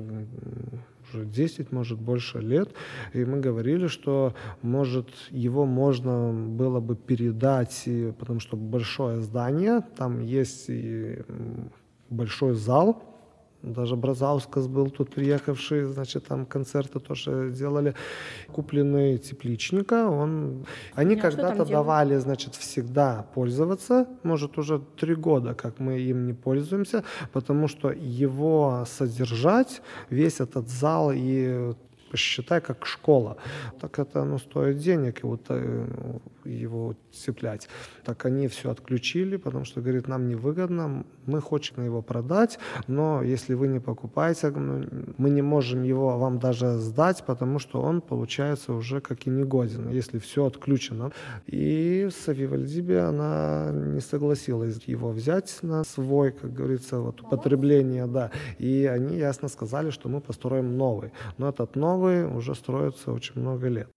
уже 1.13 1.25
10, 1.25 1.73
может, 1.73 1.99
больше 1.99 2.39
лет. 2.39 2.71
И 3.13 3.25
мы 3.25 3.41
говорили, 3.41 3.89
что, 3.89 4.35
может, 4.63 5.09
его 5.31 5.67
можно 5.67 6.33
было 6.33 6.81
бы 6.81 6.95
передать, 6.95 7.89
потому 8.19 8.41
что 8.41 8.57
большое 8.57 9.21
здание, 9.21 9.83
там 9.97 10.21
есть 10.21 10.67
и 10.69 11.19
большой 12.09 12.55
зал, 12.55 13.03
даже 13.63 13.97
Бразаускас 13.97 14.67
был 14.67 14.91
тут 14.91 15.11
приехавший, 15.11 15.85
значит, 15.85 16.27
там 16.27 16.47
концерты 16.47 16.99
тоже 16.99 17.51
делали. 17.51 17.95
Купленный 18.53 19.19
тепличника, 19.19 20.09
он... 20.09 20.65
Они 20.95 21.15
а 21.17 21.21
когда-то 21.21 21.65
давали, 21.65 22.17
значит, 22.17 22.55
всегда 22.55 23.27
пользоваться. 23.35 24.07
Может, 24.23 24.59
уже 24.59 24.81
три 24.97 25.15
года, 25.15 25.55
как 25.55 25.79
мы 25.79 25.99
им 25.99 26.27
не 26.27 26.33
пользуемся, 26.33 27.05
потому 27.33 27.69
что 27.69 27.91
его 27.91 28.85
содержать, 28.87 29.83
весь 30.09 30.41
этот 30.41 30.69
зал 30.69 31.13
и 31.15 31.75
посчитай, 32.11 32.61
как 32.61 32.87
школа. 32.87 33.37
Так 33.81 33.99
это 33.99 34.25
ну, 34.25 34.39
стоит 34.39 34.79
денег 34.79 35.23
его, 35.23 35.39
э, 35.49 36.19
его 36.45 36.95
цеплять. 37.13 37.69
Так 38.05 38.25
они 38.27 38.49
все 38.49 38.71
отключили, 38.71 39.37
потому 39.37 39.65
что, 39.65 39.81
говорит, 39.81 40.09
нам 40.09 40.29
невыгодно, 40.29 41.05
мы 41.27 41.41
хотим 41.41 41.85
его 41.85 42.03
продать, 42.03 42.59
но 42.87 43.23
если 43.23 43.55
вы 43.55 43.69
не 43.69 43.81
покупаете, 43.81 44.51
мы 44.51 45.31
не 45.31 45.43
можем 45.43 45.83
его 45.83 46.19
вам 46.19 46.39
даже 46.39 46.79
сдать, 46.79 47.25
потому 47.27 47.59
что 47.59 47.81
он 47.81 48.01
получается 48.01 48.73
уже 48.73 49.01
как 49.01 49.27
и 49.27 49.31
негоден, 49.31 49.89
если 49.89 50.19
все 50.19 50.47
отключено. 50.47 51.13
И 51.47 52.09
Савивальдибе 52.11 53.01
она 53.01 53.71
не 53.73 54.01
согласилась 54.01 54.83
его 54.87 55.11
взять 55.11 55.59
на 55.63 55.85
свой, 55.85 56.33
как 56.33 56.53
говорится, 56.53 56.99
вот 56.99 57.21
употребление, 57.21 58.07
да. 58.07 58.31
И 58.59 58.87
они 58.87 59.17
ясно 59.17 59.49
сказали, 59.49 59.91
что 59.91 60.09
мы 60.09 60.21
построим 60.21 60.77
новый. 60.77 61.13
Но 61.39 61.49
этот 61.49 61.77
новый 61.77 62.27
уже 62.27 62.55
строится 62.55 63.13
очень 63.13 63.41
много 63.41 63.69
лет. 63.69 63.89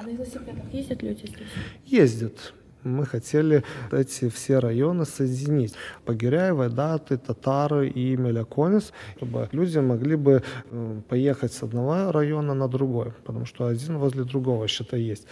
А 0.00 0.08
велосипедах 0.08 0.72
ездят 0.72 1.02
люди 1.02 1.26
здесь? 1.26 1.48
Ездят 1.84 2.54
мы 2.82 3.04
хотели 3.04 3.62
эти 3.92 4.28
все 4.30 4.58
районы 4.58 5.04
соединить. 5.04 5.74
Погиряево, 6.04 6.70
Даты, 6.70 7.18
Татары 7.18 7.88
и 7.88 8.16
Меляконис, 8.16 8.92
чтобы 9.16 9.48
люди 9.52 9.78
могли 9.78 10.16
бы 10.16 10.42
э, 10.70 11.00
поехать 11.08 11.52
с 11.52 11.62
одного 11.62 12.10
района 12.10 12.54
на 12.54 12.68
другой, 12.68 13.12
потому 13.24 13.44
что 13.44 13.66
один 13.66 13.98
возле 13.98 14.24
другого 14.24 14.66
считай 14.66 15.02
есть. 15.02 15.26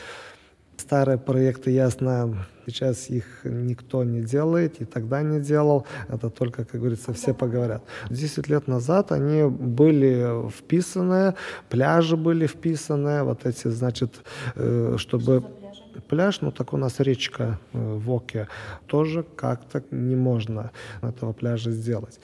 Старые 0.79 1.19
проекты, 1.19 1.73
ясно, 1.73 2.47
сейчас 2.65 3.11
их 3.11 3.25
никто 3.45 4.05
не 4.05 4.23
делает, 4.23 4.81
и 4.81 4.85
тогда 4.85 5.23
не 5.23 5.41
делал. 5.41 5.87
Это 6.09 6.31
только, 6.31 6.65
как 6.65 6.81
говорится, 6.81 7.13
все 7.13 7.35
поговорят. 7.35 7.83
Десять 8.11 8.49
лет 8.49 8.69
назад 8.69 9.11
они 9.13 9.43
были 9.45 10.49
вписаны, 10.49 11.35
пляжи 11.69 12.17
были 12.17 12.47
вписаны, 12.47 13.25
вот 13.25 13.45
эти, 13.45 13.69
значит, 13.69 14.23
э, 14.55 14.95
чтобы 14.99 15.45
пляж, 16.09 16.41
ну 16.43 16.53
так 16.53 16.73
у 16.73 16.77
нас 16.77 17.01
речка 17.01 17.59
э, 17.73 17.79
в 17.79 18.11
Оке, 18.13 18.47
тоже 18.87 19.25
как-то 19.37 19.83
не 19.91 20.15
можно 20.15 20.71
этого 21.03 21.33
пляжа 21.33 21.73
сделать. 21.73 22.21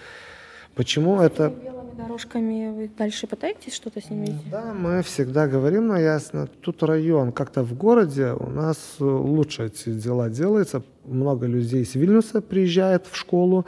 Почему 0.74 1.18
С 1.18 1.22
это... 1.22 1.50
Белыми 1.50 1.92
дорожками 1.96 2.70
вы 2.70 2.90
дальше 2.96 3.26
пытаетесь 3.26 3.74
что-то 3.74 4.00
с 4.00 4.10
ними 4.10 4.38
Да, 4.50 4.74
мы 4.74 5.02
всегда 5.02 5.46
говорим, 5.46 5.86
но 5.88 5.98
ясно, 5.98 6.48
тут 6.60 6.82
район, 6.82 7.32
как-то 7.32 7.62
в 7.62 7.74
городе 7.76 8.32
у 8.32 8.48
нас 8.50 8.96
лучше 8.98 9.66
эти 9.66 9.90
дела 9.90 10.28
делаются. 10.28 10.82
Много 11.04 11.46
людей 11.46 11.82
из 11.82 11.94
Вильнюса 11.94 12.40
приезжает 12.40 13.06
в 13.10 13.16
школу, 13.16 13.66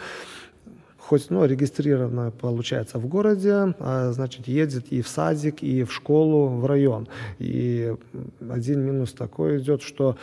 хоть 1.09 1.31
ну, 1.31 1.45
регистрировано, 1.45 2.31
получается, 2.31 2.99
в 2.99 3.07
городе, 3.07 3.75
а, 3.79 4.13
значит, 4.13 4.49
едет 4.49 4.87
и 4.93 5.03
в 5.03 5.09
садик, 5.09 5.63
и 5.63 5.85
в 5.85 5.93
школу, 5.93 6.49
в 6.49 6.67
район. 6.67 7.07
И 7.39 7.95
один 8.51 8.81
минус 8.81 9.13
такой 9.13 9.59
идет, 9.59 9.83
что 9.83 10.17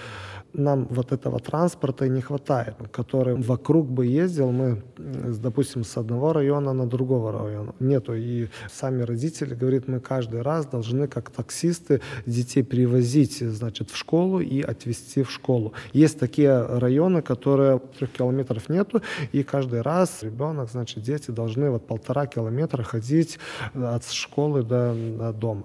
нам 0.54 0.88
вот 0.90 1.12
этого 1.12 1.40
транспорта 1.40 2.08
не 2.08 2.22
хватает, 2.22 2.76
который 2.92 3.36
вокруг 3.36 3.88
бы 3.88 4.06
ездил, 4.06 4.52
мы, 4.52 4.84
допустим, 4.98 5.84
с 5.84 5.98
одного 5.98 6.34
района 6.34 6.74
на 6.74 6.86
другого 6.86 7.32
района. 7.32 7.74
Нету. 7.80 8.14
И 8.14 8.48
сами 8.72 9.04
родители 9.04 9.56
говорят, 9.56 9.88
мы 9.88 10.00
каждый 10.00 10.42
раз 10.42 10.66
должны, 10.66 11.08
как 11.08 11.30
таксисты, 11.30 12.02
детей 12.26 12.64
привозить, 12.64 13.40
значит, 13.40 13.90
в 13.90 13.98
школу 13.98 14.40
и 14.42 14.62
отвезти 14.62 15.24
в 15.24 15.32
школу. 15.32 15.74
Есть 15.94 16.20
такие 16.20 16.62
районы, 16.62 17.22
которые 17.22 17.80
трех 17.98 18.12
километров 18.12 18.70
нету, 18.70 19.02
и 19.32 19.44
каждый 19.44 19.82
раз 19.82 20.24
ребенок, 20.24 20.70
значит, 20.74 21.02
дети 21.02 21.32
должны 21.32 21.70
вот 21.70 21.88
полтора 21.88 22.28
километра 22.28 22.84
ходить 22.84 23.40
от 23.74 24.06
школы 24.12 24.64
до, 24.64 24.94
до 24.94 25.32
дома. 25.32 25.64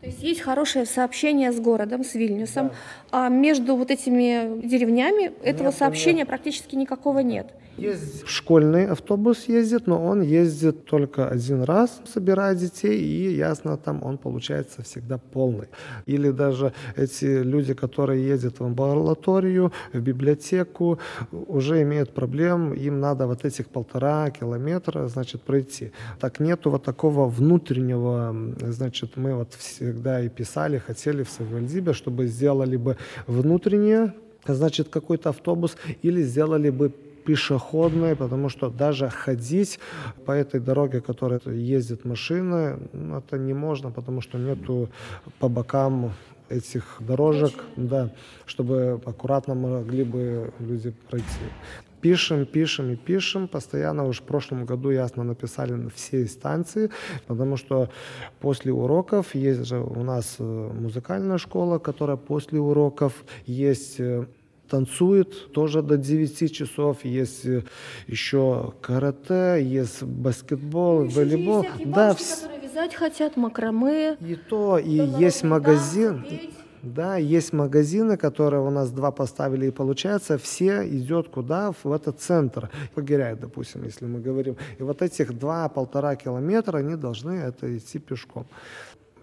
То 0.00 0.06
есть 0.06 0.22
есть 0.22 0.40
хорошее 0.40 0.86
сообщение 0.86 1.52
с 1.52 1.60
городом, 1.60 2.04
с 2.04 2.14
Вильнюсом, 2.14 2.68
да. 2.68 3.26
а 3.26 3.28
между 3.28 3.76
вот 3.76 3.90
этими 3.90 4.66
деревнями 4.66 5.32
этого 5.42 5.68
нет, 5.68 5.76
сообщения 5.76 6.20
нет. 6.20 6.28
практически 6.28 6.74
никакого 6.74 7.18
нет. 7.18 7.52
Есть 7.76 8.26
школьный 8.26 8.86
автобус 8.86 9.44
ездит, 9.48 9.86
но 9.86 10.04
он 10.04 10.22
ездит 10.22 10.84
только 10.84 11.28
один 11.28 11.62
раз, 11.62 12.00
собирая 12.12 12.54
детей, 12.54 13.00
и 13.00 13.34
ясно, 13.34 13.76
там 13.76 14.02
он 14.02 14.18
получается 14.18 14.82
всегда 14.82 15.18
полный. 15.18 15.68
Или 16.04 16.30
даже 16.30 16.72
эти 16.96 17.42
люди, 17.42 17.72
которые 17.72 18.26
ездят 18.26 18.60
в 18.60 18.64
амбулаторию, 18.64 19.72
в 19.94 20.00
библиотеку, 20.00 20.98
уже 21.32 21.82
имеют 21.82 22.12
проблем, 22.12 22.74
им 22.74 23.00
надо 23.00 23.26
вот 23.26 23.44
этих 23.44 23.68
полтора 23.68 24.30
километра, 24.30 25.08
значит, 25.08 25.42
пройти. 25.42 25.92
Так 26.20 26.40
нету 26.40 26.70
вот 26.70 26.84
такого 26.84 27.28
внутреннего, 27.28 28.34
значит, 28.60 29.16
мы 29.16 29.34
вот 29.34 29.54
всегда 29.90 30.20
и 30.20 30.28
писали, 30.28 30.78
хотели 30.78 31.22
в 31.22 31.28
Савельдибе, 31.28 31.92
чтобы 31.92 32.26
сделали 32.26 32.76
бы 32.76 32.96
внутреннее, 33.26 34.12
значит, 34.46 34.88
какой-то 34.88 35.30
автобус, 35.30 35.76
или 36.02 36.22
сделали 36.22 36.70
бы 36.70 36.92
пешеходные, 37.26 38.14
потому 38.16 38.48
что 38.48 38.70
даже 38.70 39.08
ходить 39.08 39.78
по 40.26 40.32
этой 40.32 40.60
дороге, 40.60 41.00
которой 41.00 41.40
ездят 41.56 42.04
машины, 42.04 42.78
ну, 42.92 43.18
это 43.18 43.38
не 43.38 43.54
можно, 43.54 43.90
потому 43.90 44.20
что 44.20 44.38
нету 44.38 44.88
по 45.38 45.48
бокам 45.48 46.12
этих 46.48 46.84
дорожек, 47.00 47.52
да, 47.76 48.10
чтобы 48.46 49.00
аккуратно 49.04 49.54
могли 49.54 50.04
бы 50.04 50.52
люди 50.60 50.92
пройти. 51.08 51.46
Пишем, 52.00 52.46
пишем 52.46 52.92
и 52.92 52.96
пишем. 52.96 53.48
Постоянно 53.48 54.06
уже 54.06 54.20
в 54.20 54.24
прошлом 54.24 54.64
году 54.64 54.90
ясно 54.90 55.24
написали 55.24 55.72
на 55.72 55.90
все 55.90 56.22
инстанции, 56.22 56.90
потому 57.26 57.56
что 57.56 57.90
после 58.40 58.72
уроков 58.72 59.34
есть 59.34 59.66
же 59.66 59.80
у 59.80 60.02
нас 60.02 60.36
э, 60.38 60.42
музыкальная 60.42 61.38
школа, 61.38 61.78
которая 61.78 62.16
после 62.16 62.58
уроков 62.58 63.24
есть 63.46 64.00
э, 64.00 64.26
танцует 64.70 65.52
тоже 65.52 65.82
до 65.82 65.96
9 65.96 66.52
часов. 66.52 67.04
Есть 67.04 67.44
э, 67.44 67.64
еще 68.06 68.72
карате, 68.80 69.58
есть 69.62 70.02
баскетбол, 70.02 71.04
еще 71.04 71.16
волейбол. 71.16 71.62
Есть 71.64 71.90
да, 71.90 72.08
бабушки, 72.08 72.22
вс... 72.22 72.40
которые 72.40 72.60
вязать 72.60 72.94
хотят, 72.94 73.36
макраме. 73.36 74.16
И 74.20 74.36
то, 74.36 74.78
и 74.78 74.94
есть 75.18 75.42
магазин. 75.42 76.24
Да, 76.82 77.16
есть 77.16 77.52
магазины, 77.52 78.16
которые 78.16 78.62
у 78.62 78.70
нас 78.70 78.90
два 78.90 79.10
поставили, 79.10 79.66
и 79.66 79.70
получается, 79.70 80.38
все 80.38 80.88
идет 80.88 81.28
куда? 81.28 81.72
В 81.84 81.92
этот 81.92 82.20
центр. 82.20 82.70
Погиряет, 82.94 83.40
допустим, 83.40 83.84
если 83.84 84.06
мы 84.06 84.20
говорим. 84.20 84.56
И 84.78 84.82
вот 84.82 85.02
этих 85.02 85.38
два-полтора 85.38 86.16
километра 86.16 86.78
они 86.78 86.96
должны 86.96 87.32
это 87.32 87.76
идти 87.76 87.98
пешком 87.98 88.46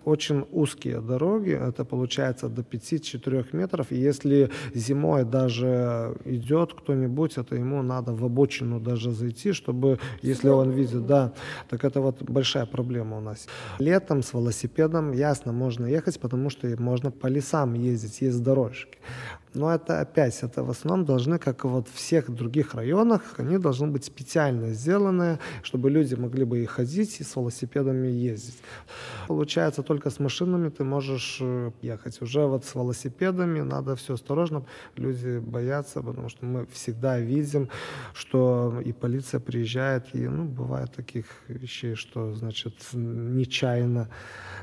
очень 0.07 0.45
узкие 0.51 1.01
дороги, 1.01 1.51
это 1.51 1.83
получается 1.85 2.47
до 2.47 2.61
5-4 2.61 3.45
метров, 3.51 3.91
и 3.91 3.95
если 3.95 4.49
зимой 4.73 5.25
даже 5.25 6.15
идет 6.25 6.73
кто-нибудь, 6.73 7.37
это 7.37 7.55
ему 7.55 7.83
надо 7.83 8.13
в 8.13 8.23
обочину 8.23 8.79
даже 8.79 9.11
зайти, 9.11 9.51
чтобы, 9.51 9.99
если 10.21 10.49
он 10.49 10.71
видит, 10.71 11.05
да, 11.05 11.33
так 11.69 11.83
это 11.83 12.01
вот 12.01 12.23
большая 12.23 12.65
проблема 12.65 13.17
у 13.17 13.21
нас. 13.21 13.47
Летом 13.79 14.23
с 14.23 14.33
велосипедом, 14.33 15.11
ясно, 15.11 15.51
можно 15.51 15.85
ехать, 15.87 16.19
потому 16.19 16.49
что 16.49 16.67
можно 16.81 17.11
по 17.11 17.27
лесам 17.27 17.73
ездить, 17.73 18.21
есть 18.21 18.43
дорожки. 18.43 18.97
Но 19.57 19.73
это 19.73 20.01
опять, 20.01 20.43
это 20.43 20.63
в 20.63 20.69
основном 20.69 21.05
должны, 21.05 21.39
как 21.39 21.65
и 21.65 21.67
вот 21.67 21.87
в 21.87 21.95
всех 21.95 22.29
других 22.29 22.75
районах, 22.75 23.21
они 23.37 23.57
должны 23.57 23.87
быть 23.87 24.05
специально 24.05 24.73
сделаны, 24.73 25.39
чтобы 25.63 25.89
люди 25.89 26.15
могли 26.15 26.45
бы 26.45 26.63
и 26.63 26.65
ходить, 26.65 27.19
и 27.19 27.23
с 27.23 27.35
велосипедами 27.35 28.07
ездить. 28.07 28.57
Получается, 29.27 29.83
только 29.83 30.09
с 30.09 30.19
машинами 30.19 30.69
ты 30.69 30.83
можешь 30.83 31.39
э, 31.41 31.71
ехать. 31.81 32.21
Уже 32.21 32.45
вот 32.45 32.65
с 32.65 32.75
велосипедами 32.75 33.61
надо 33.61 33.95
все 33.95 34.13
осторожно. 34.13 34.65
Люди 34.95 35.39
боятся, 35.39 36.01
потому 36.01 36.29
что 36.29 36.45
мы 36.45 36.65
всегда 36.67 37.19
видим, 37.19 37.69
что 38.13 38.81
и 38.85 38.93
полиция 38.93 39.39
приезжает, 39.39 40.13
и, 40.13 40.27
ну, 40.27 40.45
бывает 40.45 40.93
таких 40.93 41.25
вещей, 41.47 41.95
что, 41.95 42.33
значит, 42.33 42.73
нечаянно 42.93 44.09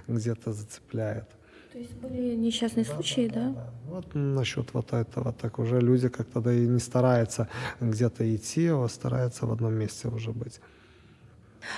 где-то 0.06 0.52
зацепляет. 0.52 1.28
То 1.74 1.80
есть 1.80 1.94
были 1.94 2.36
несчастные 2.36 2.86
да, 2.86 2.94
случаи, 2.94 3.26
да, 3.26 3.34
да? 3.34 3.50
да? 3.50 3.70
Вот 3.88 4.14
насчет 4.14 4.72
вот 4.74 4.92
этого, 4.92 5.32
так 5.32 5.58
уже 5.58 5.80
люди 5.80 6.08
как-то 6.08 6.40
да 6.40 6.52
и 6.52 6.68
не 6.68 6.78
стараются 6.78 7.48
где-то 7.80 8.22
идти, 8.36 8.68
а 8.68 8.86
стараются 8.86 9.44
в 9.46 9.52
одном 9.52 9.74
месте 9.74 10.06
уже 10.06 10.30
быть. 10.30 10.60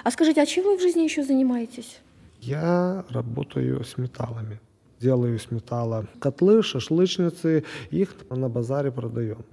А 0.04 0.10
скажите, 0.10 0.42
а 0.42 0.46
чем 0.46 0.64
вы 0.64 0.76
в 0.76 0.82
жизни 0.82 1.00
еще 1.00 1.24
занимаетесь? 1.24 2.00
Я 2.42 3.06
работаю 3.08 3.84
с 3.84 3.96
металлами. 3.96 4.60
Делаю 5.00 5.38
с 5.38 5.50
металла 5.50 6.06
котлы, 6.20 6.62
шашлычницы, 6.62 7.64
их 7.90 8.14
на 8.28 8.50
базаре 8.50 8.92
продаем. 8.92 9.46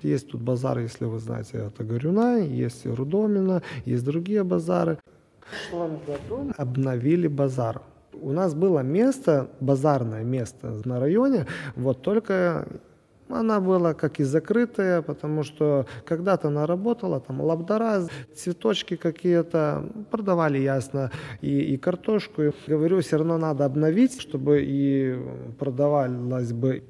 Есть 0.00 0.30
тут 0.30 0.40
базар, 0.40 0.78
если 0.78 1.04
вы 1.04 1.18
знаете, 1.18 1.58
это 1.58 1.84
Горюна, 1.84 2.38
есть 2.38 2.86
Рудомина, 2.86 3.62
есть 3.84 4.04
другие 4.06 4.44
базары. 4.44 4.96
В 5.40 5.70
прошлом 5.70 6.00
году 6.06 6.54
обновили 6.56 7.28
базар 7.28 7.82
у 8.12 8.32
нас 8.32 8.54
было 8.54 8.80
место, 8.80 9.50
базарное 9.60 10.24
место 10.24 10.80
на 10.84 11.00
районе, 11.00 11.46
вот 11.76 12.02
только 12.02 12.66
она 13.30 13.60
была 13.60 13.94
как 13.94 14.20
и 14.20 14.24
закрытая, 14.24 15.02
потому 15.02 15.42
что 15.42 15.86
когда-то 16.04 16.48
она 16.48 16.66
работала, 16.66 17.20
там 17.20 17.40
лабдара, 17.40 18.08
цветочки 18.34 18.96
какие-то, 18.96 19.84
продавали 20.10 20.58
ясно 20.58 21.10
и, 21.40 21.60
и 21.60 21.76
картошку. 21.76 22.42
И, 22.42 22.52
говорю, 22.66 23.00
все 23.00 23.18
равно 23.18 23.38
надо 23.38 23.64
обновить, 23.64 24.20
чтобы 24.20 24.62
и 24.64 25.16
продавалась 25.58 26.52
бы 26.52 26.82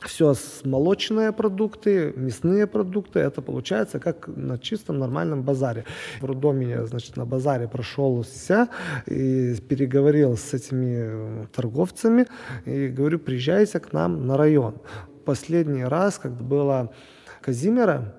все 0.00 0.34
молочные 0.64 1.32
продукты, 1.32 2.12
мясные 2.16 2.66
продукты, 2.66 3.18
это 3.18 3.42
получается 3.42 3.98
как 3.98 4.28
на 4.28 4.58
чистом 4.58 4.98
нормальном 4.98 5.42
базаре. 5.42 5.84
В 6.20 6.24
роддоме 6.24 6.68
я, 6.68 6.86
значит, 6.86 7.16
на 7.16 7.26
базаре 7.26 7.66
прошелся 7.68 8.68
и 9.06 9.56
переговорил 9.68 10.36
с 10.36 10.54
этими 10.54 11.46
торговцами 11.48 12.26
и 12.64 12.88
говорю, 12.88 13.18
приезжайте 13.18 13.80
к 13.80 13.92
нам 13.92 14.26
на 14.26 14.36
район. 14.36 14.76
Последний 15.24 15.84
раз, 15.84 16.18
когда 16.18 16.44
было 16.44 16.92
Казимира, 17.40 18.14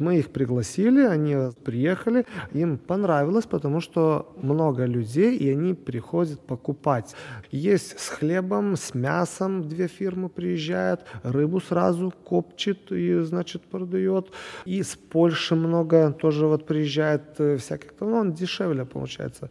мы 0.00 0.18
их 0.18 0.30
пригласили, 0.30 1.02
они 1.02 1.36
приехали, 1.64 2.26
им 2.52 2.78
понравилось, 2.78 3.46
потому 3.46 3.80
что 3.80 4.34
много 4.36 4.86
людей, 4.86 5.36
и 5.36 5.50
они 5.50 5.74
приходят 5.74 6.40
покупать. 6.40 7.14
Есть 7.50 7.98
с 7.98 8.08
хлебом, 8.08 8.76
с 8.76 8.94
мясом, 8.94 9.68
две 9.68 9.86
фирмы 9.86 10.28
приезжают, 10.28 11.04
рыбу 11.22 11.60
сразу 11.60 12.12
копчит 12.24 12.90
и, 12.90 13.20
значит, 13.20 13.62
продает. 13.62 14.32
И 14.64 14.82
с 14.82 14.96
Польши 14.96 15.54
много 15.54 16.12
тоже 16.12 16.46
вот 16.46 16.66
приезжает 16.66 17.38
э, 17.38 17.56
всяких, 17.56 17.92
ну, 18.00 18.16
он 18.16 18.32
дешевле 18.32 18.84
получается. 18.84 19.50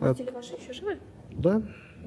Родители 0.00 0.30
ваши 0.30 0.54
еще 0.54 0.72
живы? 0.72 0.98
Да. 1.30 1.62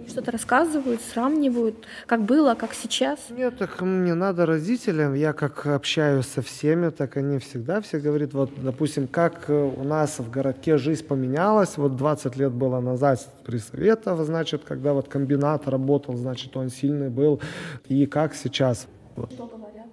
Что-то 0.07 0.31
рассказывают, 0.31 1.01
сравнивают, 1.01 1.85
как 2.07 2.23
было, 2.23 2.55
как 2.55 2.73
сейчас? 2.73 3.19
Нет, 3.29 3.57
так 3.57 3.81
мне 3.81 4.13
надо 4.13 4.45
родителям. 4.45 5.13
Я 5.13 5.33
как 5.33 5.65
общаюсь 5.65 6.25
со 6.25 6.41
всеми, 6.41 6.89
так 6.89 7.17
они 7.17 7.39
всегда 7.39 7.81
все 7.81 7.99
говорят, 7.99 8.33
вот, 8.33 8.51
допустим, 8.61 9.07
как 9.07 9.49
э, 9.49 9.53
у 9.53 9.83
нас 9.83 10.19
в 10.19 10.29
городке 10.29 10.77
жизнь 10.77 11.05
поменялась, 11.05 11.77
вот 11.77 11.95
20 11.95 12.35
лет 12.35 12.51
было 12.51 12.79
назад 12.79 13.27
при 13.45 13.57
Советов, 13.57 14.19
значит, 14.25 14.63
когда 14.65 14.93
вот 14.93 15.07
комбинат 15.07 15.67
работал, 15.67 16.15
значит, 16.15 16.55
он 16.57 16.69
сильный 16.69 17.09
был, 17.09 17.41
и 17.87 18.05
как 18.05 18.35
сейчас. 18.35 18.87
Вот. 19.15 19.31
Что 19.31 19.45
говорят? 19.45 19.87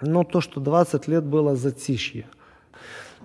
Ну, 0.00 0.24
то, 0.24 0.40
что 0.40 0.60
20 0.60 1.08
лет 1.08 1.24
было 1.24 1.56
затишье. 1.56 2.26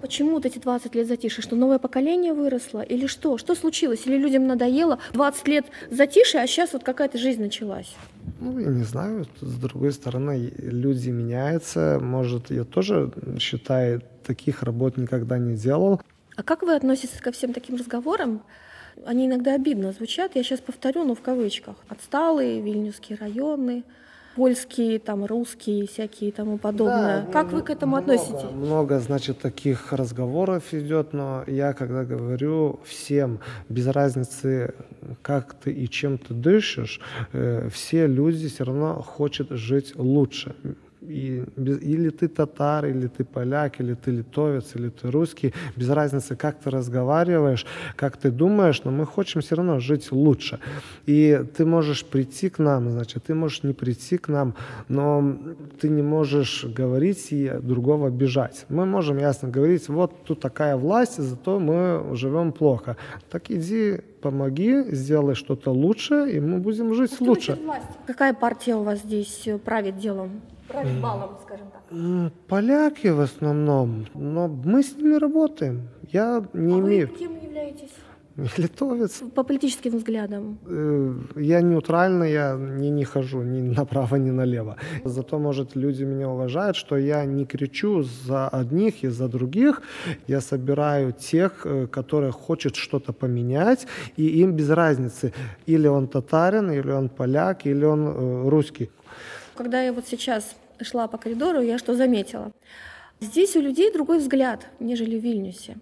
Почему 0.01 0.31
вот 0.31 0.45
эти 0.45 0.57
20 0.57 0.95
лет 0.95 1.07
затишья? 1.07 1.41
Что 1.41 1.55
новое 1.55 1.77
поколение 1.77 2.33
выросло? 2.33 2.81
Или 2.81 3.05
что? 3.05 3.37
Что 3.37 3.53
случилось? 3.53 4.07
Или 4.07 4.17
людям 4.17 4.47
надоело 4.47 4.99
20 5.13 5.47
лет 5.47 5.65
затишья, 5.91 6.39
а 6.39 6.47
сейчас 6.47 6.73
вот 6.73 6.83
какая-то 6.83 7.17
жизнь 7.17 7.41
началась? 7.41 7.95
Ну, 8.39 8.57
я 8.59 8.69
не 8.69 8.83
знаю. 8.83 9.27
С 9.39 9.55
другой 9.59 9.91
стороны, 9.91 10.51
люди 10.57 11.09
меняются. 11.09 11.99
Может, 12.01 12.49
я 12.49 12.63
тоже 12.63 13.11
считаю, 13.39 14.01
таких 14.25 14.63
работ 14.63 14.97
никогда 14.97 15.37
не 15.37 15.55
делал. 15.55 16.01
А 16.35 16.43
как 16.43 16.63
вы 16.63 16.75
относитесь 16.75 17.21
ко 17.21 17.31
всем 17.31 17.53
таким 17.53 17.75
разговорам? 17.75 18.41
Они 19.05 19.27
иногда 19.27 19.53
обидно 19.53 19.91
звучат. 19.91 20.35
Я 20.35 20.43
сейчас 20.43 20.59
повторю, 20.59 21.03
но 21.03 21.13
в 21.13 21.21
кавычках. 21.21 21.75
Отсталые, 21.87 22.61
вильнюсские 22.61 23.17
районы, 23.19 23.83
польские, 24.35 24.99
там, 24.99 25.25
русские, 25.25 25.87
всякие 25.87 26.29
и 26.29 26.33
тому 26.33 26.57
подобное. 26.57 27.25
Да, 27.25 27.31
как 27.31 27.51
вы 27.51 27.61
к 27.61 27.69
этому 27.69 27.97
много, 27.97 28.13
относитесь? 28.13 28.51
Много, 28.51 28.99
значит, 28.99 29.39
таких 29.39 29.93
разговоров 29.93 30.73
идет, 30.73 31.13
но 31.13 31.43
я 31.47 31.73
когда 31.73 32.03
говорю 32.03 32.79
всем, 32.83 33.39
без 33.69 33.87
разницы, 33.87 34.73
как 35.21 35.53
ты 35.53 35.71
и 35.71 35.89
чем 35.89 36.17
ты 36.17 36.33
дышишь, 36.33 36.99
э, 37.33 37.69
все 37.71 38.07
люди 38.07 38.47
все 38.47 38.63
равно 38.63 39.01
хотят 39.01 39.49
жить 39.51 39.93
лучше. 39.95 40.55
И 41.01 41.43
или 41.57 42.09
ты 42.09 42.27
татар, 42.27 42.85
или 42.85 43.07
ты 43.07 43.23
поляк, 43.23 43.79
или 43.81 43.95
ты 43.95 44.11
литовец, 44.11 44.75
или 44.75 44.89
ты 44.89 45.09
русский, 45.09 45.53
без 45.75 45.89
разницы, 45.89 46.35
как 46.35 46.59
ты 46.59 46.69
разговариваешь, 46.69 47.65
как 47.95 48.17
ты 48.17 48.29
думаешь, 48.29 48.83
но 48.83 48.91
мы 48.91 49.05
хотим 49.07 49.41
все 49.41 49.55
равно 49.55 49.79
жить 49.79 50.11
лучше. 50.11 50.59
И 51.07 51.43
ты 51.57 51.65
можешь 51.65 52.05
прийти 52.05 52.49
к 52.49 52.59
нам, 52.59 52.89
значит, 52.91 53.23
ты 53.23 53.33
можешь 53.33 53.63
не 53.63 53.73
прийти 53.73 54.17
к 54.17 54.27
нам, 54.27 54.53
но 54.89 55.37
ты 55.79 55.89
не 55.89 56.03
можешь 56.03 56.65
говорить 56.65 57.31
и 57.31 57.49
другого 57.61 58.07
обижать. 58.07 58.65
Мы 58.69 58.85
можем 58.85 59.17
ясно 59.17 59.49
говорить, 59.49 59.89
вот 59.89 60.11
тут 60.25 60.39
такая 60.39 60.75
власть, 60.77 61.17
зато 61.17 61.59
мы 61.59 62.15
живем 62.15 62.51
плохо. 62.51 62.95
Так 63.29 63.49
иди 63.49 64.01
помоги, 64.21 64.83
сделай 64.91 65.35
что-то 65.35 65.71
лучше, 65.71 66.29
и 66.31 66.39
мы 66.39 66.59
будем 66.59 66.93
жить 66.93 67.15
Кто 67.15 67.25
лучше. 67.25 67.57
власть? 67.63 67.87
Какая 68.05 68.33
партия 68.33 68.75
у 68.75 68.83
вас 68.83 68.99
здесь 68.99 69.47
э, 69.47 69.57
правит 69.57 69.97
делом? 69.97 70.41
Правит 70.71 71.01
балом, 71.01 71.29
скажем 71.43 71.67
так. 71.71 71.81
М, 71.91 72.31
Поляки 72.47 73.07
в 73.07 73.19
основном, 73.19 74.05
но 74.15 74.47
мы 74.47 74.81
с 74.83 74.95
ними 74.97 75.15
работаем. 75.15 75.89
Я 76.11 76.43
не 76.53 76.75
а 76.75 76.79
имею... 76.79 77.07
вы 77.07 77.15
кем 77.17 77.35
являетесь? 77.43 77.91
Литовец. 78.57 79.21
По 79.35 79.43
политическим 79.43 79.97
взглядам. 79.97 80.57
Э, 80.65 81.13
Я 81.35 81.61
нейтральный, 81.61 82.31
я 82.31 82.55
не, 82.55 82.89
не 82.89 83.03
хожу 83.03 83.41
ни 83.43 83.61
направо, 83.61 84.15
ни 84.17 84.31
налево. 84.31 84.75
Зато, 85.05 85.37
может, 85.39 85.75
люди 85.75 86.03
меня 86.05 86.29
уважают, 86.29 86.75
что 86.77 86.97
я 86.97 87.25
не 87.25 87.45
кричу 87.45 88.03
за 88.03 88.47
одних 88.47 89.03
и 89.03 89.09
за 89.09 89.27
других. 89.27 89.81
Я 90.27 90.39
собираю 90.41 91.11
тех, 91.11 91.65
э, 91.65 91.87
которые 91.87 92.31
хотят 92.31 92.75
что-то 92.75 93.11
поменять, 93.13 93.85
и 94.17 94.41
им 94.41 94.55
без 94.55 94.69
разницы, 94.69 95.33
или 95.67 95.87
он 95.87 96.07
татарин, 96.07 96.71
или 96.71 96.91
он 96.91 97.09
поляк, 97.09 97.65
или 97.65 97.85
он 97.85 98.07
э, 98.07 98.49
русский. 98.49 98.89
Когда 99.61 99.83
я 99.83 99.93
вот 99.93 100.05
сейчас 100.07 100.55
шла 100.81 101.07
по 101.07 101.19
коридору, 101.19 101.61
я 101.61 101.77
что 101.77 101.93
заметила? 101.93 102.51
Здесь 103.19 103.55
у 103.55 103.61
людей 103.61 103.93
другой 103.93 104.17
взгляд, 104.17 104.65
нежели 104.79 105.19
в 105.19 105.21
Вильнюсе. 105.21 105.77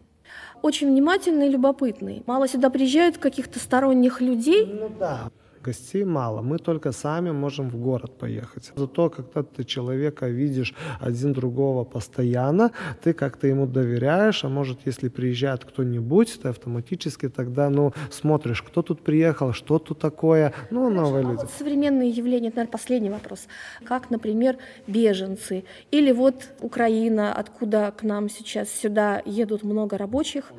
Очень 0.61 0.89
внимательный 0.89 1.47
и 1.47 1.51
любопытный. 1.51 2.21
Мало 2.25 2.49
сюда 2.49 2.69
приезжают 2.69 3.19
каких-то 3.19 3.57
сторонних 3.57 4.19
людей. 4.19 4.65
Ну 4.65 4.89
да. 4.99 5.31
Гостей 5.61 6.03
мало, 6.05 6.41
мы 6.41 6.57
только 6.57 6.91
сами 6.91 7.31
можем 7.31 7.69
в 7.69 7.75
город 7.75 8.17
поехать. 8.17 8.71
Зато, 8.75 9.09
когда 9.09 9.43
ты 9.43 9.63
человека 9.63 10.27
видишь 10.27 10.73
один 10.99 11.33
другого 11.33 11.83
постоянно, 11.83 12.71
ты 13.03 13.13
как-то 13.13 13.47
ему 13.47 13.67
доверяешь, 13.67 14.43
а 14.43 14.49
может, 14.49 14.79
если 14.85 15.09
приезжает 15.09 15.65
кто-нибудь, 15.65 16.39
ты 16.41 16.49
автоматически 16.49 17.29
тогда, 17.29 17.69
ну, 17.69 17.93
смотришь, 18.11 18.61
кто 18.61 18.81
тут 18.81 19.01
приехал, 19.01 19.53
что 19.53 19.79
тут 19.79 19.99
такое, 19.99 20.53
ну, 20.71 20.89
новые 20.89 21.25
А 21.25 21.29
люди. 21.31 21.41
вот 21.41 21.51
современные 21.51 22.09
явления, 22.09 22.47
это, 22.49 22.57
наверное, 22.57 22.71
последний 22.71 23.09
вопрос. 23.09 23.47
Как, 23.83 24.09
например, 24.09 24.57
беженцы 24.87 25.63
или 25.91 26.11
вот 26.11 26.49
Украина, 26.61 27.33
откуда 27.33 27.91
к 27.97 28.03
нам 28.03 28.29
сейчас 28.29 28.69
сюда 28.69 29.21
едут 29.25 29.63
много 29.63 29.97
рабочих. 29.97 30.51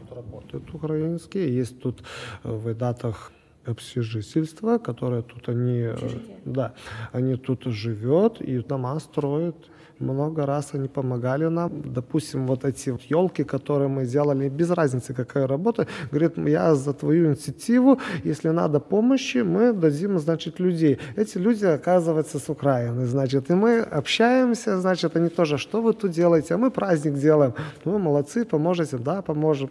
Тут 0.00 0.16
работают 0.16 0.74
украинские, 0.74 1.54
есть 1.54 1.80
тут 1.80 2.02
э, 2.44 2.50
в 2.50 2.72
Эдатах 2.72 3.32
общежительство, 3.68 4.78
которое 4.78 5.22
тут 5.22 5.48
они, 5.48 5.80
э, 5.80 5.92
Общежитие. 5.92 6.36
да, 6.44 6.72
они 7.12 7.36
тут 7.36 7.64
живет 7.64 8.40
и 8.40 8.58
дома 8.58 8.98
строят. 9.00 9.56
Много 10.00 10.46
раз 10.46 10.74
они 10.74 10.88
помогали 10.88 11.48
нам. 11.48 11.92
Допустим, 11.92 12.46
вот 12.46 12.64
эти 12.64 12.90
вот 12.90 13.02
елки, 13.02 13.42
которые 13.42 13.88
мы 13.88 14.06
делали, 14.06 14.48
без 14.48 14.70
разницы, 14.70 15.12
какая 15.12 15.46
работа. 15.48 15.86
Говорит, 16.12 16.38
я 16.38 16.74
за 16.76 16.92
твою 16.92 17.26
инициативу, 17.26 17.98
если 18.24 18.50
надо 18.50 18.78
помощи, 18.78 19.38
мы 19.38 19.72
дадим, 19.72 20.18
значит, 20.20 20.60
людей. 20.60 20.98
Эти 21.16 21.38
люди, 21.38 21.64
оказываются, 21.66 22.38
с 22.38 22.48
Украины, 22.48 23.06
значит, 23.06 23.50
и 23.50 23.54
мы 23.54 23.80
общаемся, 23.80 24.80
значит, 24.80 25.16
они 25.16 25.30
тоже, 25.30 25.58
что 25.58 25.82
вы 25.82 25.92
тут 25.92 26.12
делаете, 26.12 26.54
а 26.54 26.58
мы 26.58 26.70
праздник 26.70 27.14
делаем. 27.14 27.52
Ну, 27.84 27.98
молодцы, 27.98 28.44
поможете, 28.44 28.98
да, 28.98 29.20
поможем. 29.22 29.70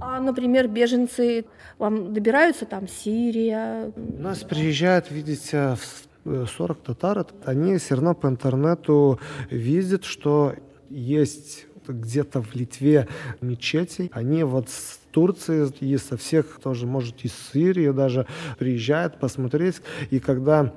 А, 0.00 0.20
например, 0.20 0.68
беженцы 0.68 1.44
вам 1.78 2.12
добираются 2.12 2.66
там 2.66 2.88
Сирия. 2.88 3.92
У 3.96 4.22
нас 4.22 4.38
приезжают, 4.42 5.10
видите, 5.10 5.76
в- 5.76 6.06
э, 6.26 6.46
40 6.46 6.82
татар. 6.82 7.26
Они 7.44 7.76
все 7.78 7.94
равно 7.94 8.14
по 8.14 8.26
интернету 8.26 9.20
видят, 9.50 10.04
что 10.04 10.54
есть 10.90 11.66
где-то 11.86 12.40
в 12.42 12.54
Литве 12.54 13.08
мечети. 13.40 14.10
Они 14.14 14.42
вот 14.42 14.68
с 14.70 14.98
Турции 15.10 15.70
и 15.80 15.96
со 15.98 16.16
всех 16.16 16.58
тоже, 16.62 16.86
может, 16.86 17.24
из 17.24 17.32
Сирии 17.52 17.90
даже 17.90 18.26
приезжают 18.58 19.20
посмотреть. 19.20 19.76
И 20.10 20.18
когда 20.18 20.72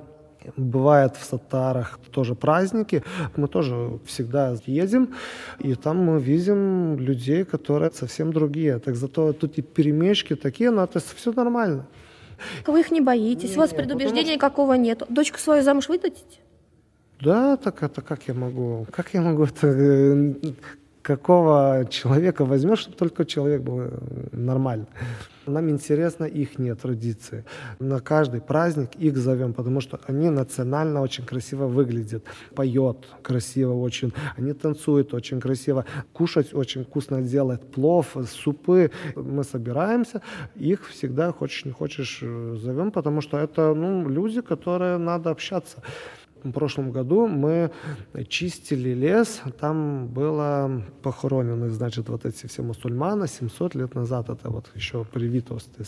Бывает 0.55 1.15
в 1.15 1.23
Сатарах 1.23 1.99
тоже 2.11 2.35
праздники, 2.35 3.03
мы 3.35 3.47
тоже 3.47 3.99
всегда 4.05 4.55
едем, 4.65 5.09
и 5.59 5.75
там 5.75 5.97
мы 5.97 6.19
видим 6.19 6.97
людей, 6.99 7.43
которые 7.43 7.91
совсем 7.91 8.31
другие. 8.31 8.79
Так 8.79 8.95
зато 8.95 9.33
тут 9.33 9.57
и 9.57 9.61
перемешки 9.61 10.35
такие, 10.35 10.71
но 10.71 10.83
это 10.83 10.99
все 10.99 11.31
нормально. 11.31 11.85
Вы 12.65 12.79
их 12.79 12.91
не 12.91 13.01
боитесь, 13.01 13.55
у 13.55 13.59
вас 13.59 13.73
предубеждения 13.73 14.37
какого 14.37 14.73
нет. 14.73 15.03
Дочку 15.09 15.39
свою 15.39 15.63
замуж 15.63 15.89
выдадите? 15.89 16.39
Да, 17.19 17.57
так 17.57 17.81
это 17.83 18.01
как 18.01 18.27
я 18.27 18.33
могу? 18.33 18.85
Как 18.91 19.13
я 19.13 19.21
могу 19.21 19.45
это? 19.45 19.67
э, 19.67 20.33
Какого 21.01 21.87
человека 21.89 22.43
возьмешь, 22.43 22.79
чтобы 22.79 22.97
только 22.97 23.23
человек 23.25 23.61
был 23.61 23.89
нормальный? 24.33 24.87
Нам 25.47 25.69
интересно 25.69 26.25
их 26.25 26.57
традиции. 26.81 27.45
На 27.79 27.99
каждый 27.99 28.41
праздник 28.41 28.95
их 28.95 29.17
зовем, 29.17 29.53
потому 29.53 29.81
что 29.81 29.99
они 30.07 30.29
национально 30.29 31.01
очень 31.01 31.25
красиво 31.25 31.67
выглядят. 31.67 32.23
Поет 32.55 32.97
красиво 33.21 33.73
очень, 33.73 34.13
они 34.37 34.53
танцуют 34.53 35.13
очень 35.13 35.39
красиво, 35.39 35.85
кушать 36.13 36.53
очень 36.53 36.83
вкусно 36.83 37.21
делают, 37.21 37.71
плов, 37.71 38.15
супы. 38.27 38.91
Мы 39.15 39.43
собираемся, 39.43 40.21
их 40.55 40.87
всегда, 40.87 41.31
хочешь 41.31 41.65
не 41.65 41.71
хочешь, 41.71 42.19
э, 42.21 42.55
зовем, 42.57 42.91
потому 42.91 43.21
что 43.21 43.37
это 43.37 43.73
ну, 43.73 44.09
люди, 44.09 44.41
которые 44.41 44.97
надо 44.97 45.29
общаться. 45.29 45.81
Прошлом 46.51 46.91
году 46.91 47.27
мы 47.27 47.71
чистили 48.27 48.93
лес, 48.93 49.41
там 49.59 50.07
было 50.07 50.83
похоронены, 51.01 51.69
значит, 51.69 52.09
вот 52.09 52.25
эти 52.25 52.47
все 52.47 52.63
мусульманы 52.63 53.27
700 53.27 53.75
лет 53.75 53.95
назад, 53.95 54.29
это 54.29 54.49
вот 54.49 54.71
еще 54.75 55.03
при 55.03 55.27
Витовстве. 55.27 55.85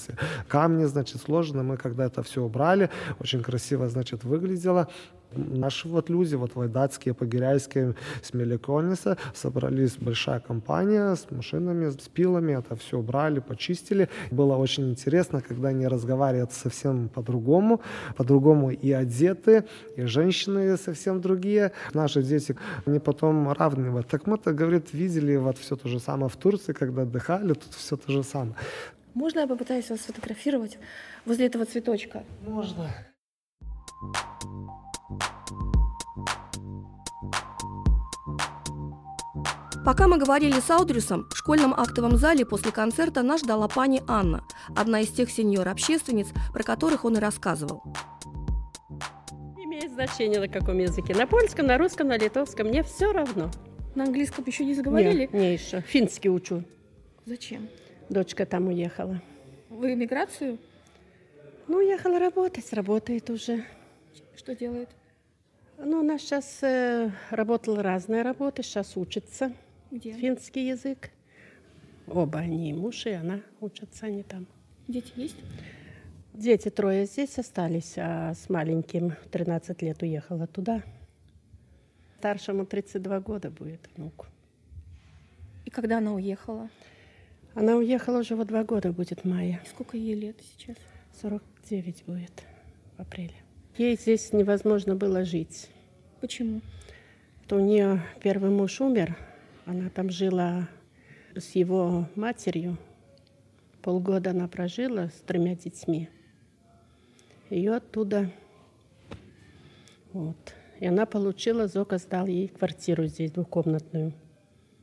Камни, 0.48 0.86
значит, 0.86 1.22
сложены, 1.22 1.64
мы 1.64 1.78
когда 1.78 2.06
это 2.06 2.22
все 2.24 2.42
убрали, 2.42 2.90
очень 3.20 3.42
красиво, 3.42 3.90
значит, 3.90 4.24
выглядело. 4.24 4.88
Наши 5.36 5.88
вот 5.88 6.10
люди, 6.10 6.36
вот 6.36 6.56
вайдатские, 6.56 7.14
погиряйские, 7.14 7.96
с 8.22 8.34
Меликониса, 8.34 9.18
собрались 9.34 9.98
большая 9.98 10.40
компания 10.40 11.16
с 11.16 11.30
машинами, 11.30 11.90
с 11.90 12.08
пилами, 12.08 12.54
это 12.54 12.76
все 12.76 12.98
убрали, 12.98 13.40
почистили. 13.40 14.10
Было 14.32 14.56
очень 14.56 14.90
интересно, 14.90 15.42
когда 15.42 15.70
они 15.70 15.88
разговаривают 15.88 16.52
совсем 16.52 17.10
по-другому, 17.10 17.82
по-другому 18.18 18.72
и 18.72 18.92
одеты, 18.92 19.66
и 19.96 20.04
женщины 20.04 20.78
совсем 20.78 21.22
другие. 21.22 21.72
Наши 21.94 22.24
дети, 22.24 22.56
они 22.86 23.00
потом 23.00 23.52
равны. 23.52 24.04
Так 24.04 24.28
мы-то, 24.28 24.54
говорит, 24.54 24.94
видели 24.94 25.36
вот 25.36 25.58
все 25.58 25.76
то 25.76 25.88
же 25.88 26.00
самое 26.00 26.30
в 26.30 26.36
Турции, 26.36 26.74
когда 26.74 27.04
отдыхали, 27.04 27.54
тут 27.54 27.74
все 27.74 27.98
то 27.98 28.12
же 28.12 28.24
самое. 28.24 28.56
Можно 29.14 29.40
я 29.40 29.48
попытаюсь 29.48 29.90
вас 29.90 30.02
сфотографировать 30.02 30.78
возле 31.26 31.48
этого 31.48 31.66
цветочка? 31.66 32.24
Можно. 32.48 32.90
Пока 39.86 40.10
мы 40.10 40.18
говорили 40.18 40.60
с 40.60 40.70
Аудрюсом, 40.70 41.28
в 41.30 41.38
школьном 41.38 41.74
актовом 41.74 42.18
зале 42.18 42.46
после 42.46 42.72
концерта 42.72 43.24
нас 43.24 43.42
ждала 43.42 43.70
пани 43.70 44.04
Анна, 44.08 44.44
одна 44.76 45.00
из 45.00 45.08
тех 45.08 45.32
сеньор-общественниц, 45.32 46.28
про 46.54 46.64
которых 46.64 47.06
он 47.06 47.16
и 47.16 47.20
рассказывал. 47.20 47.82
Имеет 49.58 49.94
значение 49.94 50.42
на 50.42 50.50
каком 50.50 50.78
языке. 50.78 51.16
На 51.16 51.26
польском, 51.26 51.66
на 51.66 51.78
русском, 51.78 52.10
на 52.10 52.18
литовском. 52.18 52.68
Мне 52.68 52.84
все 52.84 53.14
равно. 53.14 53.50
На 53.96 54.04
английском 54.04 54.44
еще 54.46 54.66
не 54.66 54.74
заговорили? 54.74 55.30
Не, 55.32 55.40
не 55.40 55.54
еще. 55.54 55.80
Финский 55.82 56.30
учу. 56.30 56.64
Зачем? 57.26 57.70
Дочка 58.10 58.46
там 58.46 58.68
уехала. 58.68 59.22
Вы 59.70 59.94
эмиграцию? 59.94 60.58
Ну, 61.68 61.78
уехала 61.78 62.20
работать, 62.20 62.74
работает 62.74 63.30
уже. 63.30 63.64
Что 64.36 64.56
делает? 64.56 64.90
Ну, 65.78 66.02
она 66.02 66.18
сейчас 66.18 66.62
э, 66.64 67.12
работала 67.30 67.82
разные 67.82 68.24
работы, 68.24 68.62
сейчас 68.62 68.98
учится 68.98 69.54
Где? 69.92 70.14
финский 70.14 70.68
язык. 70.68 71.12
Оба 72.08 72.40
они, 72.40 72.70
и 72.70 72.74
муж 72.74 73.06
и 73.06 73.12
она, 73.12 73.42
учатся 73.60 74.08
они 74.08 74.24
там. 74.24 74.48
Дети 74.88 75.12
есть? 75.16 75.38
Дети 76.34 76.70
трое 76.70 77.06
здесь 77.06 77.38
остались, 77.38 77.96
а 77.98 78.34
с 78.34 78.50
маленьким 78.50 79.14
13 79.32 79.82
лет 79.82 80.02
уехала 80.02 80.48
туда. 80.48 80.84
Старшему 82.18 82.66
32 82.66 83.20
года 83.20 83.50
будет 83.50 83.82
внуку. 83.96 84.26
И 85.66 85.70
когда 85.70 85.98
она 86.00 86.14
уехала? 86.14 86.70
Она 87.54 87.76
уехала 87.76 88.20
уже 88.20 88.36
вот 88.36 88.48
два 88.48 88.64
года 88.64 88.92
будет 88.92 89.22
в 89.22 89.26
мае. 89.26 89.60
И 89.64 89.68
сколько 89.68 89.98
ей 89.98 90.16
лет 90.16 90.38
сейчас? 90.42 90.78
49 91.22 92.04
будет 92.06 92.44
в 92.98 93.02
апреле. 93.02 93.36
Ей 93.78 93.96
здесь 93.98 94.34
невозможно 94.34 94.96
было 94.96 95.24
жить. 95.24 95.70
Почему? 96.22 96.62
То 97.48 97.58
у 97.58 97.60
нее 97.60 98.02
первый 98.22 98.50
муж 98.50 98.82
умер, 98.82 99.18
она 99.70 99.90
там 99.90 100.10
жила 100.10 100.68
с 101.36 101.52
его 101.52 102.08
матерью. 102.16 102.78
Полгода 103.82 104.32
она 104.32 104.48
прожила 104.48 105.10
с 105.10 105.22
тремя 105.26 105.56
детьми. 105.56 106.10
Ее 107.50 107.76
оттуда 107.76 108.32
вот. 110.12 110.36
И 110.80 110.88
она 110.88 111.06
получила, 111.06 111.68
Зока 111.68 111.98
сдал 111.98 112.26
ей 112.26 112.48
квартиру 112.48 113.06
здесь 113.06 113.32
двухкомнатную. 113.32 114.14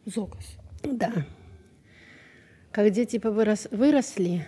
Зокос. 0.04 0.56
Да. 0.84 1.26
Как 2.70 2.90
дети 2.90 3.18
повырос, 3.18 3.66
выросли, 3.72 4.46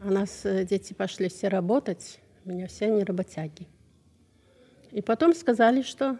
у 0.00 0.10
нас 0.10 0.44
э, 0.44 0.66
дети 0.66 0.92
пошли 0.92 1.28
все 1.28 1.48
работать, 1.48 2.18
у 2.44 2.50
меня 2.50 2.66
все 2.66 2.86
они 2.86 3.04
работяги. 3.04 3.68
И 4.90 5.00
потом 5.00 5.32
сказали, 5.34 5.82
что 5.82 6.18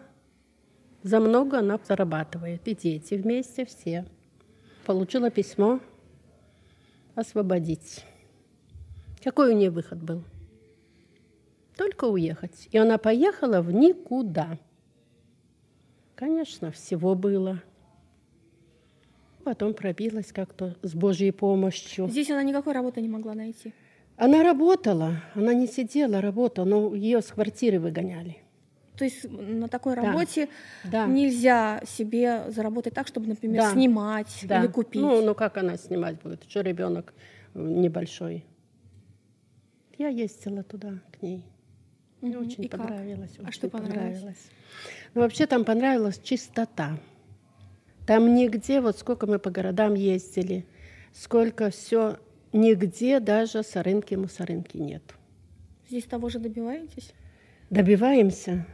за 1.03 1.19
много 1.19 1.59
она 1.59 1.79
зарабатывает. 1.87 2.67
И 2.67 2.75
дети 2.75 3.15
вместе 3.15 3.65
все. 3.65 4.05
Получила 4.85 5.29
письмо 5.29 5.79
освободить. 7.15 8.05
Какой 9.23 9.53
у 9.53 9.57
нее 9.57 9.69
выход 9.69 10.01
был? 10.01 10.23
Только 11.77 12.05
уехать. 12.05 12.67
И 12.71 12.77
она 12.77 12.97
поехала 12.97 13.61
в 13.61 13.71
никуда. 13.71 14.57
Конечно, 16.15 16.71
всего 16.71 17.15
было. 17.15 17.61
Потом 19.43 19.73
пробилась 19.73 20.31
как-то 20.33 20.75
с 20.81 20.93
Божьей 20.93 21.31
помощью. 21.31 22.09
Здесь 22.09 22.29
она 22.29 22.43
никакой 22.43 22.73
работы 22.73 23.01
не 23.01 23.07
могла 23.07 23.33
найти. 23.33 23.73
Она 24.17 24.43
работала, 24.43 25.23
она 25.33 25.53
не 25.53 25.65
сидела, 25.65 26.19
работала, 26.19 26.65
но 26.65 26.93
ее 26.93 27.21
с 27.21 27.27
квартиры 27.27 27.79
выгоняли. 27.79 28.37
То 28.99 29.05
есть 29.05 29.23
на 29.31 29.69
такой 29.69 29.95
Да. 29.95 30.01
работе 30.01 30.49
Да. 30.83 31.05
нельзя 31.07 31.81
себе 31.87 32.51
заработать 32.51 32.93
так, 32.93 33.07
чтобы, 33.07 33.27
например, 33.27 33.61
Да. 33.61 33.71
снимать 33.71 34.43
Да. 34.43 34.59
или 34.59 34.67
купить. 34.69 35.01
Ну, 35.01 35.25
ну 35.25 35.33
как 35.33 35.55
она 35.55 35.77
снимать 35.77 36.21
будет? 36.21 36.43
Что 36.49 36.59
ребенок 36.59 37.13
небольшой? 37.53 38.43
Я 39.97 40.09
ездила 40.09 40.63
туда 40.63 40.99
к 41.17 41.21
ней. 41.21 41.45
Мне 42.19 42.35
Мгм. 42.37 42.45
очень 42.47 42.65
И 42.65 42.67
как? 42.67 42.81
понравилось. 42.81 43.31
А 43.37 43.43
очень 43.43 43.51
что 43.53 43.69
понравилось? 43.69 44.49
Ну, 45.13 45.21
вообще 45.21 45.45
там 45.45 45.63
понравилась 45.63 46.19
чистота. 46.21 46.97
Там 48.05 48.35
нигде, 48.35 48.81
вот 48.81 48.97
сколько 48.97 49.27
мы 49.27 49.39
по 49.39 49.49
городам 49.49 49.93
ездили, 49.93 50.65
сколько 51.13 51.69
все, 51.69 52.17
нигде 52.51 53.21
даже 53.21 53.63
сорынки 53.63 54.15
мусорынки 54.15 54.75
нет. 54.75 55.03
Здесь 55.87 56.03
того 56.03 56.27
же 56.27 56.39
добиваетесь? 56.39 57.13
Добиваемся. 57.69 58.65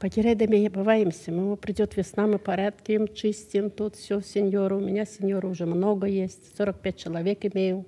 Потерять 0.00 0.38
добиваемся. 0.38 1.30
Мы, 1.30 1.56
придет 1.58 1.94
весна, 1.94 2.26
мы 2.26 2.38
порядким, 2.38 3.06
чистим, 3.06 3.68
тут 3.70 3.96
все 3.96 4.22
сеньоры. 4.22 4.76
У 4.76 4.80
меня 4.80 5.04
сеньоры 5.04 5.46
уже 5.48 5.66
много 5.66 6.06
есть, 6.06 6.56
45 6.56 6.96
человек 6.96 7.44
имею. 7.44 7.84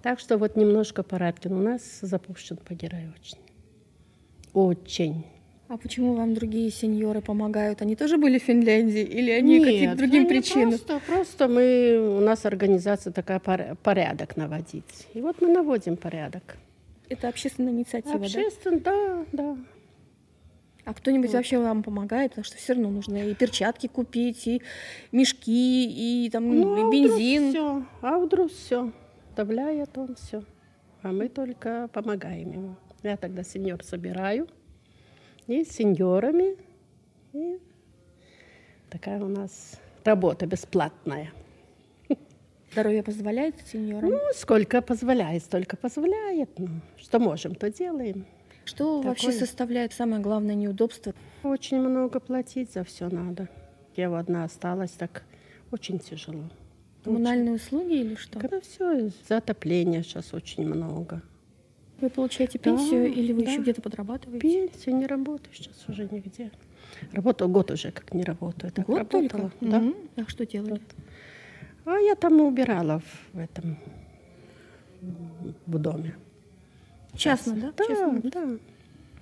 Так 0.00 0.20
что 0.20 0.38
вот 0.38 0.54
немножко 0.56 1.02
порядки. 1.02 1.48
У 1.48 1.58
нас 1.58 1.82
запущен 2.00 2.56
Погирай 2.56 3.08
очень. 3.20 3.38
Очень. 4.54 5.26
А 5.66 5.76
почему 5.76 6.14
вам 6.14 6.34
другие 6.34 6.70
сеньоры 6.70 7.20
помогают? 7.20 7.82
Они 7.82 7.96
тоже 7.96 8.16
были 8.16 8.38
в 8.38 8.42
Финляндии 8.44 9.02
или 9.02 9.32
они 9.32 9.64
какие-то 9.64 9.96
другим 9.96 10.28
причинам? 10.28 10.70
Просто, 10.70 11.00
просто 11.04 11.48
мы, 11.48 12.16
у 12.16 12.20
нас 12.20 12.46
организация 12.46 13.12
такая 13.12 13.40
пор- 13.40 13.76
порядок 13.82 14.36
наводить. 14.36 15.08
И 15.14 15.20
вот 15.20 15.40
мы 15.40 15.48
наводим 15.48 15.96
порядок. 15.96 16.56
Это 17.08 17.28
общественная 17.28 17.72
инициатива, 17.72 18.18
да? 18.20 18.24
Общественно, 18.24 18.80
да, 18.80 19.24
да. 19.32 19.56
А 20.84 20.94
кто-нибудь 20.94 21.32
вообще 21.32 21.58
вам 21.58 21.82
помогает? 21.82 22.30
Потому 22.32 22.44
что 22.44 22.56
все 22.56 22.72
равно 22.72 22.90
нужно 22.90 23.16
и 23.16 23.34
перчатки 23.34 23.86
купить, 23.86 24.46
и 24.46 24.62
мешки, 25.12 26.24
и 26.26 26.30
там 26.30 26.48
Ну, 26.48 26.88
и 26.88 26.90
бензин. 26.90 27.50
все, 27.50 27.84
а 28.02 28.18
вдруг 28.18 28.50
все. 28.50 28.92
Вставляет 29.28 29.96
он 29.96 30.14
все. 30.16 30.42
А 31.02 31.12
мы 31.12 31.28
только 31.28 31.88
помогаем 31.92 32.50
ему. 32.52 32.76
Я 33.02 33.16
тогда 33.16 33.42
сеньор 33.42 33.82
собираю. 33.84 34.48
И 35.46 35.64
с 35.64 35.70
сеньорами. 35.70 36.56
И 37.32 37.58
такая 38.90 39.22
у 39.22 39.28
нас 39.28 39.78
работа 40.04 40.46
бесплатная. 40.46 41.32
Здоровье 42.72 43.02
позволяет 43.02 43.56
сеньорам? 43.66 44.10
Ну, 44.10 44.18
сколько 44.34 44.80
позволяет, 44.80 45.42
столько 45.42 45.76
позволяет. 45.76 46.56
Ну, 46.58 46.68
что 46.98 47.18
можем, 47.18 47.54
то 47.56 47.68
делаем. 47.70 48.26
Что 48.64 49.00
вообще 49.00 49.26
такое. 49.28 49.38
составляет 49.40 49.92
самое 49.92 50.22
главное 50.22 50.54
неудобство? 50.54 51.14
Очень 51.42 51.80
много 51.80 52.20
платить 52.20 52.72
за 52.72 52.84
все 52.84 53.08
надо. 53.08 53.48
Я 53.96 54.10
вот 54.10 54.18
одна 54.18 54.44
осталась, 54.44 54.90
так 54.92 55.24
очень 55.72 55.98
тяжело. 55.98 56.44
Коммунальные 57.04 57.54
услуги 57.54 57.94
или 57.94 58.14
что? 58.14 58.38
Когда 58.38 58.60
все, 58.60 59.10
за 59.28 59.38
отопление 59.38 60.02
сейчас 60.02 60.34
очень 60.34 60.66
много. 60.66 61.22
Вы 62.00 62.08
получаете 62.10 62.58
Да, 62.58 62.64
пенсию 62.64 63.12
или 63.12 63.32
вы 63.32 63.44
да. 63.44 63.50
еще 63.50 63.60
где-то 63.62 63.82
подрабатываете? 63.82 64.40
Пенсию 64.40 64.96
не 64.96 65.06
работаю 65.06 65.52
сейчас 65.54 65.84
уже 65.88 66.08
нигде. 66.10 66.50
Работал 67.12 67.48
год 67.48 67.70
уже, 67.70 67.90
как 67.90 68.12
не 68.14 68.22
работаю. 68.24 68.72
Так 68.72 68.86
Год 68.86 68.98
работала, 68.98 69.50
только? 69.50 69.52
да. 69.60 69.80
Мгм. 69.80 69.94
А 70.16 70.28
что 70.28 70.46
делали? 70.46 70.80
А 71.84 71.96
я 71.98 72.14
там 72.14 72.40
убирала 72.40 73.02
в 73.32 73.38
этом 73.38 73.78
в 75.66 75.78
доме. 75.78 76.14
Частно, 77.16 77.54
да? 77.56 77.72
Да, 77.76 77.84
Частно? 77.86 78.20
да. 78.24 78.48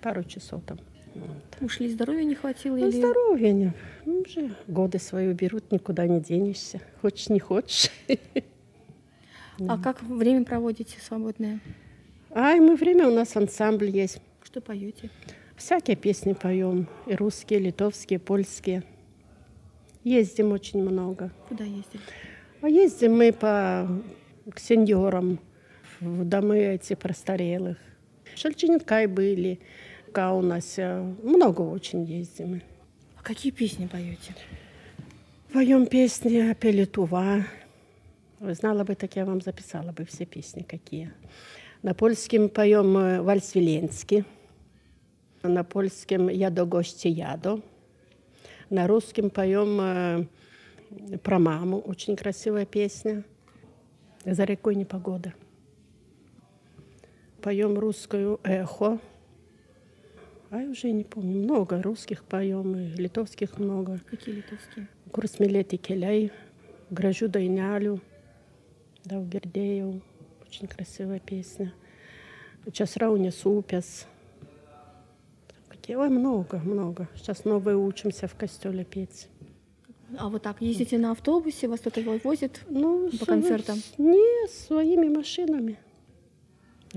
Пару 0.02 0.24
часов 0.24 0.62
там. 0.66 0.78
Вот. 1.14 1.28
Ушли, 1.60 1.88
здоровья 1.90 2.22
не 2.24 2.34
хватило 2.34 2.76
Ну, 2.76 2.88
или... 2.88 2.96
здоровье 2.98 3.52
не. 3.52 3.72
Ну, 4.04 4.20
уже 4.20 4.54
годы 4.68 4.98
свои 4.98 5.28
уберут, 5.28 5.72
никуда 5.72 6.06
не 6.06 6.20
денешься. 6.20 6.80
Хочешь, 7.00 7.28
не 7.28 7.40
хочешь. 7.40 7.90
А 9.68 9.76
как 9.76 10.02
время 10.04 10.44
проводите 10.44 11.00
свободное? 11.00 11.58
Ай, 12.30 12.60
мы 12.60 12.76
время, 12.76 13.08
у 13.08 13.12
нас 13.12 13.34
ансамбль 13.34 13.90
есть. 13.90 14.20
Что 14.44 14.60
поете? 14.60 15.10
Всякие 15.56 15.96
песни 15.96 16.32
поем. 16.32 16.86
И 17.08 17.16
русские, 17.16 17.58
и 17.58 17.64
литовские, 17.64 18.20
польские. 18.20 18.84
Ездим 20.04 20.52
очень 20.52 20.80
много. 20.80 21.32
Куда 21.48 21.64
ездили? 21.64 22.00
А 22.60 22.68
ездим 22.68 23.16
мы 23.16 23.32
по 23.32 23.88
к 24.54 24.60
сеньорам 24.60 25.40
в 26.00 26.24
домы 26.24 26.58
эти 26.58 26.94
престарелых. 26.94 27.78
В 28.34 28.38
Шельченкай 28.38 29.06
были, 29.06 29.60
в 30.06 30.12
Каунасе. 30.12 31.16
Много 31.22 31.62
очень 31.62 32.04
ездим. 32.04 32.62
А 33.16 33.22
какие 33.22 33.52
песни 33.52 33.86
поете? 33.86 34.34
Поем 35.52 35.86
песни 35.86 36.50
о 36.50 36.54
Пелетува. 36.54 37.44
Вы 38.38 38.54
знала 38.54 38.84
бы, 38.84 38.94
так 38.94 39.16
я 39.16 39.24
вам 39.24 39.40
записала 39.40 39.92
бы 39.92 40.04
все 40.04 40.24
песни 40.24 40.62
какие. 40.62 41.12
На 41.82 41.94
польском 41.94 42.48
поем 42.48 42.96
э, 42.96 43.20
вальс 43.22 43.54
Виленский. 43.54 44.24
На 45.42 45.64
польском 45.64 46.28
«Я 46.28 46.50
до 46.50 46.64
гости 46.64 47.08
ядо». 47.08 47.60
На 48.70 48.86
русском 48.86 49.30
поем 49.30 49.80
э, 49.80 51.18
про 51.22 51.38
маму. 51.38 51.78
Очень 51.78 52.16
красивая 52.16 52.66
песня. 52.66 53.24
«За 54.24 54.44
рекой 54.44 54.74
непогода». 54.74 55.32
Поем 57.42 57.78
русскую 57.78 58.40
«Эхо». 58.42 58.98
А 60.50 60.62
я 60.62 60.70
уже 60.70 60.90
не 60.90 61.04
помню. 61.04 61.42
Много 61.42 61.80
русских 61.82 62.24
поем, 62.24 62.74
и 62.74 62.88
литовских 62.96 63.58
много. 63.58 64.00
Какие 64.10 64.36
литовские? 64.36 64.88
Smėlėti 65.12 65.78
keliai, 65.78 66.30
gražių 66.90 67.28
dainelių, 67.32 67.94
daug 69.04 69.28
girdėjau, 69.28 70.00
очень 70.46 70.68
красивая 70.68 71.20
песня. 71.20 71.72
Часраунес 72.72 73.44
упес. 73.46 74.06
Какие, 75.68 75.96
ой, 75.96 76.08
много, 76.08 76.58
много. 76.58 77.08
Сейчас 77.14 77.44
новые 77.44 77.76
учимся 77.76 78.26
в 78.26 78.34
костеле 78.34 78.84
петь. 78.84 79.28
А 80.16 80.28
вот 80.28 80.42
так, 80.42 80.60
ездите 80.60 80.98
на 80.98 81.12
автобусе, 81.12 81.68
вас 81.68 81.80
кто-то 81.80 82.02
возит? 82.24 82.64
Ну, 82.68 83.10
По 83.20 83.26
концертам? 83.26 83.78
Не, 83.98 84.48
своими 84.48 85.08
машинами. 85.08 85.78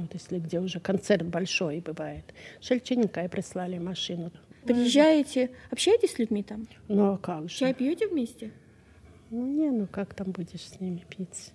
Вот 0.02 0.14
если 0.14 0.40
где 0.40 0.60
уже 0.60 0.80
концерт 0.80 1.24
большой 1.26 1.80
бывает. 1.80 2.34
Шельченькая 2.60 3.30
прислали 3.30 3.78
машину. 3.78 4.32
Приезжаете, 4.66 5.52
общаетесь 5.72 6.12
с 6.14 6.20
людьми 6.20 6.44
там? 6.44 6.68
Ну, 6.88 7.14
а 7.14 7.18
как 7.18 7.50
же? 7.50 7.58
Чай 7.58 7.74
пьете 7.74 8.08
вместе? 8.08 8.52
Ну 9.30 9.46
не, 9.48 9.70
ну 9.72 9.88
как 9.88 10.14
там 10.14 10.32
будешь 10.32 10.62
с 10.62 10.80
ними 10.80 11.04
пить? 11.10 11.52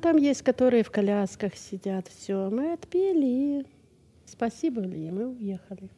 Там 0.00 0.16
есть, 0.16 0.42
которые 0.42 0.82
в 0.84 0.90
колясках 0.90 1.56
сидят, 1.56 2.08
все. 2.08 2.48
Мы 2.50 2.72
отпели 2.72 3.26
и 3.26 3.66
спасибо 4.26 4.80
ли, 4.82 5.08
и 5.08 5.10
мы 5.10 5.26
уехали. 5.28 5.88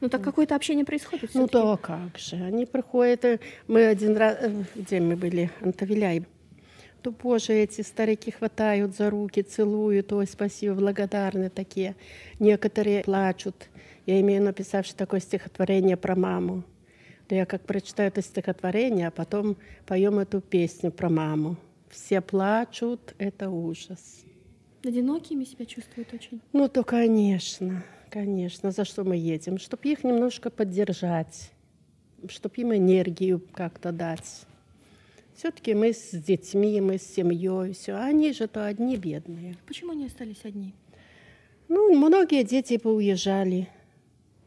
Ну 0.00 0.08
так 0.08 0.22
какое-то 0.22 0.56
общение 0.56 0.84
происходит 0.84 1.30
Ну 1.34 1.46
всё-таки? 1.46 1.64
да, 1.64 1.76
как 1.76 2.18
же. 2.18 2.36
Они 2.36 2.66
приходят, 2.66 3.24
э, 3.24 3.38
мы 3.68 3.86
один 3.86 4.16
раз, 4.16 4.36
э, 4.40 4.64
где 4.74 5.00
мы 5.00 5.14
были, 5.16 5.50
Антавиляй, 5.60 6.26
то, 7.02 7.10
боже, 7.10 7.52
эти 7.54 7.80
старики 7.80 8.30
хватают 8.30 8.94
за 8.96 9.10
руки, 9.10 9.42
целуют, 9.42 10.12
ой, 10.12 10.26
спасибо, 10.26 10.74
благодарны 10.74 11.50
такие. 11.50 11.96
Некоторые 12.38 13.02
плачут. 13.02 13.68
Я 14.06 14.20
имею 14.20 14.42
написавши 14.42 14.94
такое 14.94 15.20
стихотворение 15.20 15.96
про 15.96 16.14
маму. 16.14 16.62
То 17.28 17.34
я 17.34 17.44
как 17.44 17.62
прочитаю 17.62 18.08
это 18.08 18.22
стихотворение, 18.22 19.08
а 19.08 19.10
потом 19.10 19.56
поем 19.86 20.18
эту 20.18 20.40
песню 20.40 20.92
про 20.92 21.08
маму. 21.08 21.56
Все 21.90 22.20
плачут, 22.20 23.14
это 23.18 23.50
ужас. 23.50 24.22
Одинокими 24.84 25.44
себя 25.44 25.66
чувствуют 25.66 26.12
очень. 26.14 26.40
Ну, 26.52 26.68
то, 26.68 26.84
конечно, 26.84 27.84
конечно. 28.10 28.70
За 28.70 28.84
что 28.84 29.04
мы 29.04 29.16
едем? 29.16 29.58
Чтобы 29.58 29.88
их 29.88 30.04
немножко 30.04 30.50
поддержать, 30.50 31.50
чтобы 32.28 32.54
им 32.56 32.74
энергию 32.74 33.40
как-то 33.52 33.92
дать. 33.92 34.46
Все-таки 35.34 35.74
мы 35.74 35.92
с 35.92 36.10
детьми, 36.10 36.80
мы 36.80 36.98
с 36.98 37.02
семьей, 37.02 37.72
все. 37.72 37.94
Они 37.94 38.32
же 38.32 38.46
то 38.48 38.66
одни 38.66 38.96
бедные. 38.96 39.56
Почему 39.66 39.92
они 39.92 40.06
остались 40.06 40.44
одни? 40.44 40.74
Ну, 41.68 41.94
многие 41.96 42.44
дети 42.44 42.76
поуезжали. 42.76 43.68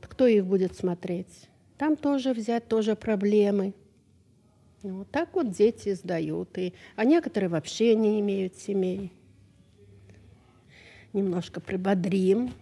Кто 0.02 0.28
их 0.28 0.46
будет 0.46 0.76
смотреть? 0.76 1.50
Там 1.78 1.96
тоже 1.96 2.34
взять, 2.34 2.68
тоже 2.68 2.96
проблемы. 2.96 3.74
Вот 4.84 5.10
так 5.10 5.34
вот 5.34 5.50
дети 5.52 5.94
сдают. 5.96 6.58
И, 6.58 6.74
а 6.96 7.06
некоторые 7.06 7.50
вообще 7.50 7.96
не 7.96 8.20
имеют 8.20 8.56
семей. 8.56 9.12
Немножко 11.12 11.60
прибодрим. 11.60 12.54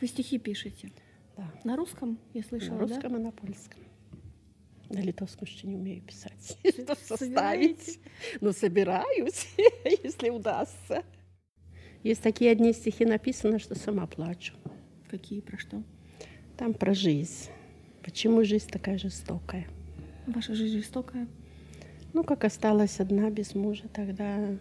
Вы 0.00 0.06
стихи 0.06 0.38
пишете? 0.38 0.92
Да. 1.36 1.50
На 1.64 1.76
русском, 1.76 2.18
я 2.34 2.42
слышала, 2.44 2.78
На 2.78 2.86
да? 2.86 2.94
русском 2.94 3.16
и 3.16 3.18
на 3.18 3.32
польском. 3.32 3.80
На 4.90 5.00
литовском 5.00 5.46
еще 5.46 5.66
не 5.66 5.74
умею 5.74 6.02
писать. 6.02 6.58
Что 6.64 6.94
составить? 6.94 8.00
Ну, 8.40 8.52
собираюсь, 8.52 9.48
если 10.02 10.30
удастся. 10.30 11.04
Есть 12.02 12.22
такие 12.22 12.50
одни 12.50 12.72
стихи 12.72 13.04
написаны, 13.04 13.58
что 13.58 13.74
сама 13.74 14.06
плачу. 14.06 14.54
Какие, 15.10 15.40
про 15.40 15.58
что? 15.58 15.82
Там 16.56 16.72
про 16.72 16.94
жизнь. 16.94 17.50
Почему 18.02 18.44
жизнь 18.44 18.68
такая 18.70 18.98
жестокая? 18.98 19.66
Ваша 20.26 20.54
жизнь 20.54 20.78
жестокая? 20.78 21.28
Ну, 22.14 22.24
как 22.24 22.44
осталась 22.44 23.00
одна 23.00 23.30
без 23.30 23.54
мужа, 23.54 23.84
тогда 23.92 24.56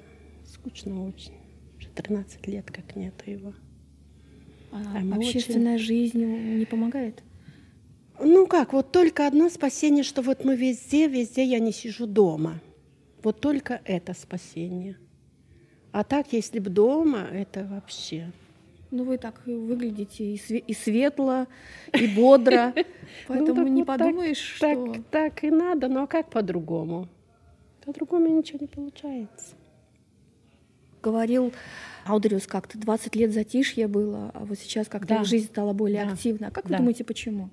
скучно 0.45 1.07
очень. 1.07 1.33
Уже 1.77 1.87
13 1.89 2.47
лет, 2.47 2.69
как 2.69 2.95
нету 2.95 3.29
его. 3.29 3.53
А 4.71 4.81
А 4.97 5.15
общественная 5.15 5.77
жизнь 5.77 6.23
не 6.23 6.65
помогает? 6.65 7.23
Ну 8.19 8.47
как, 8.47 8.73
вот 8.73 8.91
только 8.91 9.27
одно 9.27 9.49
спасение, 9.49 10.03
что 10.03 10.21
вот 10.21 10.43
мы 10.43 10.55
везде, 10.55 11.07
везде 11.07 11.43
я 11.43 11.59
не 11.59 11.71
сижу 11.71 12.07
дома. 12.07 12.59
Вот 13.23 13.39
только 13.39 13.81
это 13.85 14.13
спасение. 14.13 14.97
А 15.91 16.03
так, 16.03 16.31
если 16.33 16.59
бы 16.59 16.69
дома, 16.69 17.27
это 17.31 17.65
вообще. 17.65 18.31
Ну, 18.89 19.03
вы 19.03 19.17
так 19.17 19.41
выглядите 19.45 20.23
и, 20.23 20.35
све- 20.37 20.63
и 20.65 20.73
светло, 20.73 21.45
и 21.93 22.07
бодро. 22.07 22.73
Поэтому 23.27 23.47
Ну, 23.49 23.55
так 23.55 23.69
не 23.69 23.81
вот 23.83 23.87
так- 23.87 23.99
подумаешь, 23.99 24.37
что... 24.37 24.85
Так, 24.93 25.03
так 25.11 25.43
и 25.43 25.51
надо, 25.51 25.87
но 25.89 26.03
а 26.03 26.07
как 26.07 26.29
по-другому? 26.29 27.07
По-другому 27.85 28.27
ничего 28.27 28.59
не 28.61 28.67
получается. 28.67 29.55
Говорил 31.03 31.53
Аудриус 32.05 32.47
как-то 32.47 32.77
20 32.77 33.15
лет 33.15 33.33
затишье 33.33 33.87
было, 33.87 34.31
а 34.33 34.45
вот 34.45 34.57
сейчас 34.57 34.87
как-то 34.87 35.15
Да. 35.19 35.23
жизнь 35.23 35.47
стала 35.47 35.73
более 35.73 36.05
Да. 36.05 36.13
активна. 36.13 36.47
А 36.47 36.51
как 36.51 36.69
вы 36.69 36.77
думаете, 36.77 37.03
почему? 37.03 37.49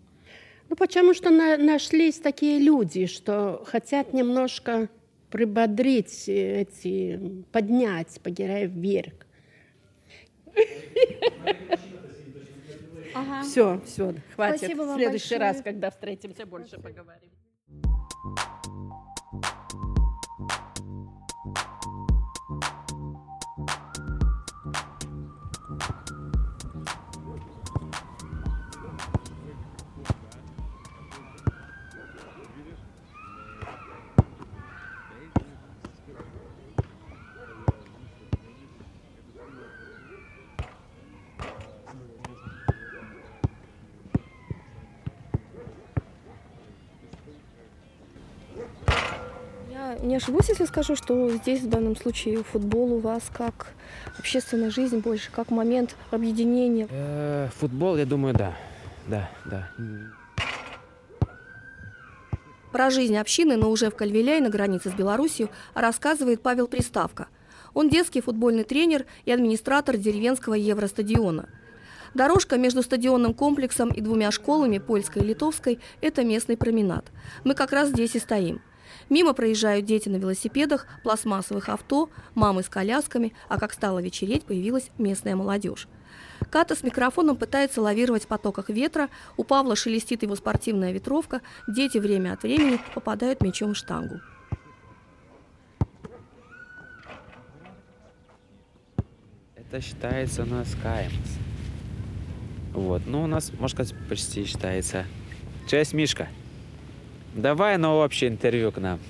Ну, 0.69 0.77
потому 0.77 1.15
что 1.15 1.31
на- 1.31 1.57
нашлись 1.59 2.19
такие 2.19 2.59
люди, 2.59 3.07
что 3.07 3.63
хотят 3.67 4.13
немножко 4.13 4.89
прибодрить 5.31 6.29
э, 6.29 6.63
эти, 6.63 7.45
поднять 7.53 8.21
погирая 8.23 8.67
вверх. 8.67 9.13
Ага. 13.15 13.43
Все, 13.43 13.81
все, 13.85 14.15
хватит. 14.35 14.59
Спасибо 14.59 14.83
В 14.83 14.95
следующий 14.97 15.35
большое. 15.35 15.41
раз, 15.41 15.63
когда 15.63 15.91
встретимся, 15.91 16.47
больше 16.47 16.81
поговорим. 16.81 17.31
Не 50.15 50.19
ошибусь, 50.19 50.49
если 50.49 50.65
скажу, 50.67 50.95
что 50.95 51.29
здесь 51.31 51.63
в 51.63 51.69
данном 51.69 51.97
случае 51.97 52.45
футбол 52.45 52.93
у 52.93 52.99
вас 53.01 53.25
как 53.33 53.73
общественная 54.17 54.71
жизнь 54.71 54.99
больше, 54.99 55.33
как 55.33 55.51
момент 55.51 55.97
объединения. 56.13 56.87
Э, 56.89 57.49
Футбол, 57.59 57.97
я 57.97 58.07
думаю, 58.07 58.33
да. 58.33 58.57
Да, 59.09 59.29
да. 59.45 59.73
Про 62.71 62.91
жизнь 62.91 63.17
общины, 63.17 63.57
но 63.57 63.71
уже 63.71 63.91
в 63.91 63.97
Кальвиляй 63.97 64.41
на 64.41 64.51
границе 64.51 64.91
с 64.91 64.93
Белоруссией, 64.93 65.49
рассказывает 65.75 66.43
Павел 66.43 66.69
Приставка. 66.69 67.27
Он 67.75 67.89
детский 67.89 68.21
футбольный 68.21 68.63
тренер 68.63 69.07
и 69.25 69.33
администратор 69.33 69.97
деревенского 69.97 70.55
Евростадиона. 70.55 71.49
Дорожка 72.15 72.57
между 72.57 72.85
стадионным 72.85 73.35
комплексом 73.35 73.89
и 73.89 74.01
двумя 74.01 74.31
школами, 74.31 74.79
польской 74.79 75.23
и 75.23 75.27
литовской, 75.27 75.81
это 76.01 76.23
местный 76.23 76.57
променад. 76.57 77.05
Мы 77.43 77.55
как 77.55 77.73
раз 77.73 77.89
здесь 77.89 78.15
и 78.15 78.21
стоим. 78.21 78.63
Мимо 79.11 79.33
проезжают 79.33 79.87
дети 79.87 80.09
на 80.09 80.17
велосипедах, 80.17 80.87
пластмассовых 81.03 81.69
авто, 81.69 82.11
мамы 82.35 82.63
с 82.63 82.69
колясками, 82.69 83.33
а 83.49 83.59
как 83.59 83.73
стало 83.73 84.01
вечереть, 84.01 84.45
появилась 84.45 84.91
местная 84.99 85.37
молодежь. 85.37 85.89
Ката 86.51 86.75
с 86.75 86.83
микрофоном 86.83 87.37
пытается 87.37 87.81
лавировать 87.81 88.25
в 88.25 88.27
потоках 88.27 88.69
ветра, 88.69 89.09
у 89.37 89.45
Павла 89.45 89.77
шелестит 89.77 90.23
его 90.23 90.37
спортивная 90.37 90.93
ветровка, 90.93 91.41
дети 91.67 91.99
время 91.99 92.35
от 92.35 92.43
времени 92.43 92.81
попадают 92.95 93.41
мячом 93.43 93.75
в 93.75 93.77
штангу. 93.77 94.21
Это 99.57 99.81
считается 99.81 100.43
у 100.43 100.47
нас 100.47 100.69
каймс. 100.83 101.15
Вот. 102.73 103.03
Ну, 103.07 103.25
у 103.25 103.27
нас, 103.27 103.53
можно 103.53 103.69
сказать, 103.69 103.95
почти 104.09 104.45
считается. 104.45 105.05
Честь, 105.69 105.95
Мишка. 105.95 106.29
Давай 107.35 107.77
на 107.79 107.93
общее 107.95 108.31
интервью 108.31 108.71
к 108.71 108.79
нам. 108.79 109.01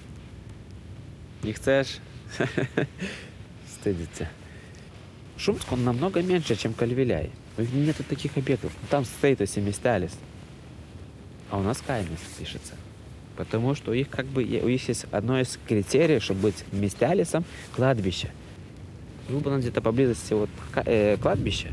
Не 1.42 1.52
chcешь? 1.52 1.98
Стыдится. 3.68 4.28
Шумск, 5.36 5.70
он 5.72 5.84
намного 5.84 6.22
меньше, 6.22 6.56
чем 6.56 6.72
Кальвиляй. 6.72 7.30
У 7.58 7.60
них 7.60 7.72
Нету 7.72 8.02
таких 8.02 8.36
объектов. 8.38 8.72
Там 8.88 9.04
стоит 9.04 9.42
и 9.42 9.46
Семисталис. 9.46 10.12
А 11.50 11.58
у 11.58 11.62
нас 11.62 11.82
Каймес 11.86 12.18
пишется. 12.38 12.74
Потому 13.36 13.74
что 13.74 13.90
у 13.90 13.94
них 13.94 14.08
как 14.08 14.26
бы 14.26 14.42
у 14.42 14.68
них 14.68 14.88
есть 14.88 15.04
одно 15.10 15.38
из 15.38 15.58
критериев, 15.68 16.22
чтобы 16.22 16.40
быть 16.40 16.64
Мисталисом, 16.72 17.44
кладбище. 17.76 18.30
Было 19.28 19.40
бы 19.40 19.58
где-то 19.58 19.80
поблизости 19.80 20.32
вот 20.32 20.50
э, 20.86 21.16
кладбище, 21.16 21.72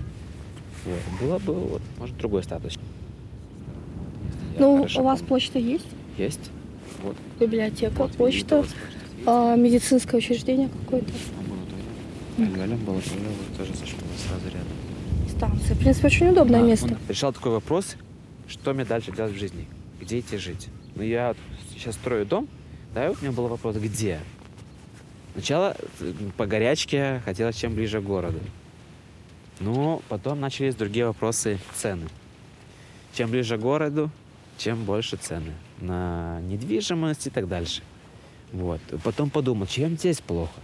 вот, 0.85 1.19
было 1.19 1.37
бы 1.39 1.53
вот, 1.53 1.81
может, 1.97 2.17
другой 2.17 2.43
статус. 2.43 2.77
Ну, 4.57 4.87
у 4.95 5.01
вас 5.01 5.19
помню. 5.19 5.29
почта 5.29 5.59
есть? 5.59 5.87
Есть. 6.17 6.52
Вот. 7.04 7.15
Библиотека, 7.39 7.93
Вот, 8.04 8.12
почта, 8.13 8.65
а, 9.26 9.56
медицинское 9.56 10.17
учреждение 10.17 10.69
какое-то, 10.69 11.12
Амбулатория. 12.38 12.76
Амбулатория 12.76 13.28
вот 13.30 13.58
тоже 13.58 13.74
со 13.76 13.86
школы 13.86 14.08
сразу 14.28 14.45
рядом. 14.45 15.30
станция. 15.30 15.76
В 15.76 15.80
принципе, 15.80 16.08
очень 16.08 16.28
удобное 16.30 16.62
Да, 16.62 16.67
место. 16.67 16.86
он 16.88 16.97
решал 17.08 17.34
такой 17.34 17.52
вопрос, 17.54 17.95
что 18.47 18.74
мне 18.74 18.86
дальше 18.86 19.12
делать 19.12 19.34
в 19.34 19.39
жизни, 19.39 19.67
где 20.00 20.19
идти 20.19 20.38
жить. 20.38 20.67
Ну, 20.95 21.04
я 21.04 21.36
сейчас 21.74 21.95
строю 21.95 22.26
дом, 22.26 22.47
да, 22.93 23.08
и 23.08 23.10
у 23.10 23.15
меня 23.22 23.32
был 23.32 23.47
вопрос, 23.47 23.78
где? 23.78 24.20
Сначала 25.34 25.76
э, 26.01 26.14
по 26.36 26.45
горячке 26.45 27.22
хотелось 27.24 27.55
чем 27.55 27.74
ближе 27.74 28.01
к 28.01 28.03
городу. 28.03 28.39
Но 29.62 30.01
потом 30.09 30.39
начались 30.41 30.76
другие 30.76 31.05
вопросы 31.07 31.59
цены. 31.76 32.07
Чем 33.14 33.30
ближе 33.30 33.57
к 33.57 33.62
городу, 33.62 34.09
чем 34.57 34.84
больше 34.84 35.16
цены 35.18 35.53
на 35.82 36.39
недвижимость 36.41 37.27
и 37.27 37.29
так 37.29 37.47
дальше. 37.47 37.82
Вот. 38.51 38.82
Потом 39.03 39.29
подумал, 39.29 39.67
чем 39.67 39.97
здесь 39.97 40.21
плохо? 40.21 40.59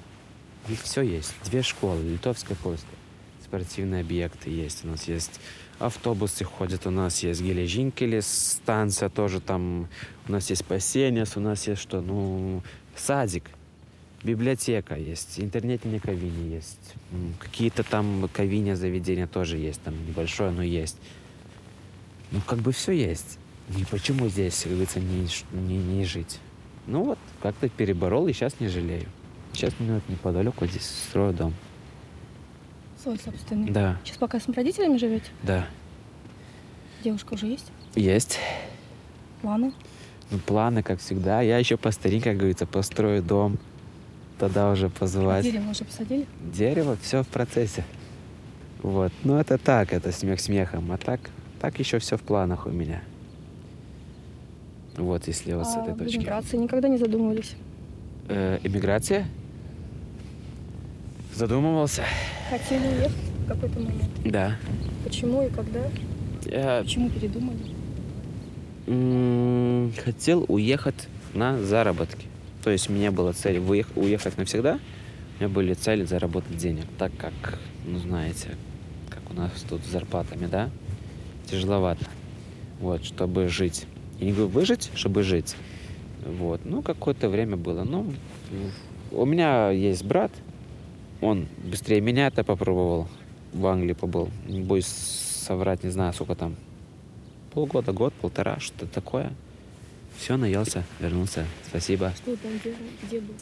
Ведь 0.68 0.82
все 0.82 1.02
есть. 1.02 1.34
Две 1.46 1.62
школы, 1.62 2.02
литовская, 2.04 2.58
польская. 2.58 2.96
Спортивные 3.44 4.02
объекты 4.02 4.50
есть. 4.50 4.84
У 4.84 4.88
нас 4.88 5.08
есть 5.08 5.40
автобусы 5.80 6.44
ходят, 6.44 6.86
у 6.86 6.92
нас 6.92 7.24
есть 7.24 7.42
Гележинкели, 7.42 8.20
станция 8.20 9.10
тоже 9.10 9.40
там. 9.40 9.88
У 10.28 10.32
нас 10.32 10.50
есть 10.50 10.66
Пасенес, 10.66 11.38
у 11.38 11.40
нас 11.40 11.68
есть 11.68 11.82
что? 11.82 12.02
Ну, 12.02 12.62
садик, 12.96 13.46
библиотека 14.24 14.96
есть, 14.96 15.40
интернетная 15.40 16.00
кавиня 16.00 16.56
есть. 16.56 16.94
Какие-то 17.40 17.84
там 17.84 18.30
кавиня, 18.34 18.76
заведения 18.76 19.28
тоже 19.28 19.58
есть. 19.58 19.82
Там 19.82 19.94
небольшое, 20.08 20.52
но 20.52 20.64
есть. 20.64 20.98
Ну, 22.32 22.42
как 22.42 22.60
бы 22.60 22.72
все 22.72 22.92
есть. 22.92 23.40
И 23.76 23.84
почему 23.90 24.28
здесь, 24.30 24.62
как 24.64 24.72
говорится, 24.72 25.00
не, 25.00 25.28
не, 25.52 25.78
не 25.78 26.06
жить? 26.06 26.40
Ну 26.86 27.04
вот, 27.04 27.20
как-то 27.42 27.68
переборол 27.68 28.28
и 28.28 28.34
сейчас 28.34 28.60
не 28.60 28.68
жалею. 28.70 29.06
Сейчас 29.54 29.74
вот 29.80 30.02
неподалеку 30.08 30.66
здесь 30.68 30.86
строю 31.10 31.34
дом. 31.34 31.54
Свой 33.02 33.18
собственный. 33.20 33.70
Да, 33.72 33.98
Сейчас 34.04 34.18
пока 34.18 34.40
с 34.40 34.48
родителями 34.48 34.98
живете? 34.98 35.26
да. 35.44 35.68
Девушка 37.04 37.36
уже 37.36 37.46
есть? 37.46 37.72
Есть. 37.96 38.40
Планы? 39.42 39.72
Ну, 40.32 40.40
планы, 40.40 40.82
как 40.82 41.00
всегда. 41.00 41.42
Я 41.42 41.60
еще 41.60 41.78
по 41.78 41.92
старинке, 41.92 42.32
как 42.32 42.38
говорится, 42.38 42.66
построю 42.66 43.22
дом. 43.22 43.60
Тогда 44.40 44.72
уже 44.72 44.90
позвать. 44.90 45.44
Дерево 45.44 45.70
уже 45.70 45.86
посадили? 45.86 46.26
Дерево, 46.42 46.98
все 47.02 47.24
в 47.24 47.28
процессе. 47.28 47.86
Вот. 48.82 49.12
Ну, 49.24 49.38
это 49.38 49.58
так, 49.60 49.94
это 49.94 50.12
смех 50.12 50.40
смехом. 50.42 50.92
А 50.92 50.98
так, 50.98 51.20
так 51.62 51.78
еще 51.80 52.00
все 52.00 52.18
в 52.18 52.22
планах 52.24 52.66
у 52.66 52.72
меня. 52.72 53.02
Вот, 54.98 55.28
если 55.28 55.54
вот 55.54 55.68
с 55.68 55.76
а 55.76 55.82
этой 55.82 55.94
об 55.94 56.00
точки. 56.00 56.18
эмиграции 56.18 56.58
никогда 56.58 56.88
не 56.88 56.98
задумывались? 56.98 57.56
Э, 58.30 58.60
эмиграция? 58.64 59.28
Задумывался? 61.36 62.04
Хотели 62.50 62.88
уехать 62.88 63.12
в 63.12 63.48
какой-то 63.48 63.80
момент? 63.80 64.10
Да. 64.26 64.56
Почему 65.04 65.44
и 65.44 65.50
когда? 65.50 65.82
Я 66.46 66.82
Почему 66.84 67.10
передумали? 67.10 67.58
м, 68.88 69.94
хотел 70.04 70.46
уехать 70.48 71.08
на 71.34 71.62
заработки. 71.62 72.26
То 72.64 72.72
есть 72.72 72.90
у 72.90 72.94
меня 72.94 73.12
была 73.12 73.34
цель 73.34 73.60
выех- 73.60 73.92
уехать 73.96 74.38
навсегда. 74.38 74.80
У 75.40 75.44
меня 75.44 75.54
были 75.54 75.74
цели 75.74 76.06
заработать 76.06 76.58
денег. 76.58 76.86
Так 76.98 77.12
как, 77.18 77.34
ну 77.86 78.00
знаете, 78.00 78.50
как 79.10 79.20
у 79.30 79.34
нас 79.36 79.52
тут 79.70 79.84
с 79.84 79.90
зарплатами, 79.90 80.48
да? 80.48 80.70
Тяжеловато. 81.52 82.06
Вот, 82.80 83.04
чтобы 83.06 83.48
жить. 83.50 83.86
Я 84.20 84.26
не 84.26 84.32
говорю 84.32 84.50
выжить, 84.50 84.92
чтобы 84.96 85.24
жить. 85.24 85.56
Вот. 86.26 86.62
Ну, 86.66 86.82
какое-то 86.82 87.30
время 87.30 87.56
было. 87.58 87.84
Ну, 87.84 88.14
у 89.12 89.26
меня 89.26 89.70
есть 89.70 90.04
брат. 90.04 90.32
Он 91.22 91.48
быстрее 91.64 92.02
меня 92.02 92.28
это 92.28 92.44
попробовал. 92.44 93.08
В 93.54 93.66
Англии 93.68 93.94
побыл. 93.94 94.30
Не 94.48 94.62
боюсь 94.62 94.88
соврать, 94.88 95.84
не 95.84 95.90
знаю, 95.90 96.14
сколько 96.14 96.36
там. 96.36 96.56
Полгода, 97.54 97.92
год, 97.92 98.14
полтора, 98.14 98.60
что-то 98.60 98.88
такое. 98.88 99.32
Все, 100.18 100.36
наелся, 100.36 100.84
вернулся. 101.00 101.46
Спасибо. 101.68 102.12
Что 102.18 102.36
там, 102.38 102.52
где, 102.60 102.76
где 103.04 103.20
был? 103.20 103.34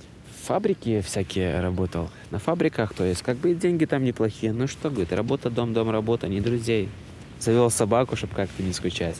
Фабрики 0.43 1.01
всякие 1.01 1.59
работал. 1.59 2.09
На 2.31 2.37
фабриках, 2.37 2.93
то 2.93 3.03
есть, 3.03 3.23
как 3.23 3.37
бы 3.37 3.55
деньги 3.55 3.85
там 3.85 4.03
неплохие. 4.03 4.53
Ну 4.53 4.67
что, 4.67 4.89
говорит, 4.89 5.11
работа, 5.11 5.49
дом, 5.49 5.73
дом, 5.73 5.89
работа, 5.89 6.27
не 6.27 6.41
друзей. 6.41 6.89
Завел 7.39 7.69
собаку, 7.71 8.15
чтобы 8.15 8.35
как-то 8.35 8.61
не 8.61 8.73
скучать. 8.73 9.19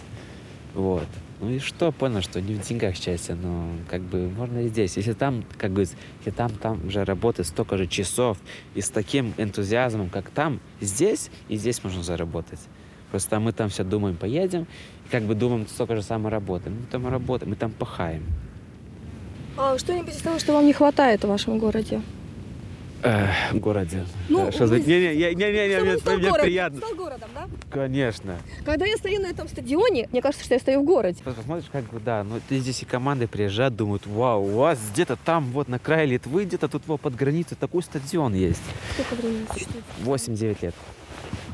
Вот. 0.74 1.08
Ну 1.46 1.52
и 1.52 1.60
что, 1.60 1.92
понял, 1.92 2.24
что 2.24 2.42
не 2.42 2.56
в 2.56 2.62
деньгах 2.68 2.96
счастье, 2.96 3.36
но 3.36 3.70
как 3.88 4.02
бы 4.02 4.28
можно 4.30 4.64
и 4.64 4.68
здесь. 4.68 4.98
Если 4.98 5.14
там, 5.14 5.44
как 5.60 5.70
говорится, 5.74 5.96
если 6.18 6.32
там, 6.32 6.50
там 6.50 6.90
же 6.90 7.06
работать 7.06 7.46
столько 7.46 7.78
же 7.78 7.86
часов 7.86 8.40
и 8.74 8.82
с 8.82 8.90
таким 8.90 9.36
энтузиазмом, 9.38 10.10
как 10.10 10.32
там, 10.32 10.60
здесь, 10.82 11.30
и 11.48 11.58
здесь 11.58 11.84
можно 11.84 12.02
заработать. 12.02 12.62
Просто 13.12 13.40
мы 13.40 13.52
там 13.52 13.70
все 13.70 13.84
думаем, 13.84 14.16
поедем, 14.16 14.66
и 15.06 15.12
как 15.12 15.22
бы 15.22 15.36
думаем, 15.36 15.68
столько 15.68 15.96
же 15.96 16.02
самой 16.02 16.32
работы. 16.32 16.72
Мы 16.72 16.88
там 16.90 17.08
работаем, 17.08 17.52
мы 17.52 17.56
там 17.56 17.70
пахаем. 17.70 18.24
А 19.56 19.78
что-нибудь 19.78 20.16
из 20.16 20.22
того, 20.22 20.40
что 20.40 20.54
вам 20.54 20.66
не 20.66 20.74
хватает 20.74 21.24
в 21.24 21.28
вашем 21.28 21.60
городе? 21.60 22.02
Э, 23.06 23.58
городе. 23.60 24.04
Ну, 24.30 24.50
вы- 24.52 24.80
Не-не, 24.80 25.16
не-не, 25.36 25.80
мне, 25.82 26.18
мне 26.18 26.34
приятно. 26.34 26.78
Стал 26.80 26.96
городом, 26.96 27.30
да? 27.36 27.48
Конечно. 27.70 28.38
Когда 28.66 28.86
я 28.86 28.98
стою 28.98 29.22
на 29.22 29.28
этом 29.28 29.48
стадионе, 29.48 30.08
мне 30.12 30.22
кажется, 30.22 30.44
что 30.44 30.56
я 30.56 30.60
стою 30.60 30.82
в 30.82 30.86
городе. 30.86 31.22
Посмотришь, 31.24 31.68
как 31.72 31.84
бы, 31.86 32.00
да, 32.00 32.24
ну 32.24 32.40
ты 32.50 32.60
здесь 32.60 32.82
и 32.82 32.86
команды 32.86 33.28
приезжают, 33.28 33.76
думают, 33.76 34.08
вау, 34.08 34.44
у 34.44 34.58
вас 34.58 34.80
где-то 34.94 35.18
там, 35.18 35.46
вот 35.52 35.68
на 35.68 35.78
крае 35.80 36.08
Литвы, 36.08 36.46
где-то 36.46 36.68
тут 36.68 36.84
вот 36.88 37.02
под 37.02 37.16
границей 37.16 37.56
такой 37.60 37.84
стадион 37.84 38.34
есть. 38.34 38.62
Сколько 38.94 39.22
времени 39.22 39.46
существует? 39.54 39.84
8-9 40.04 40.58
лет. 40.64 40.76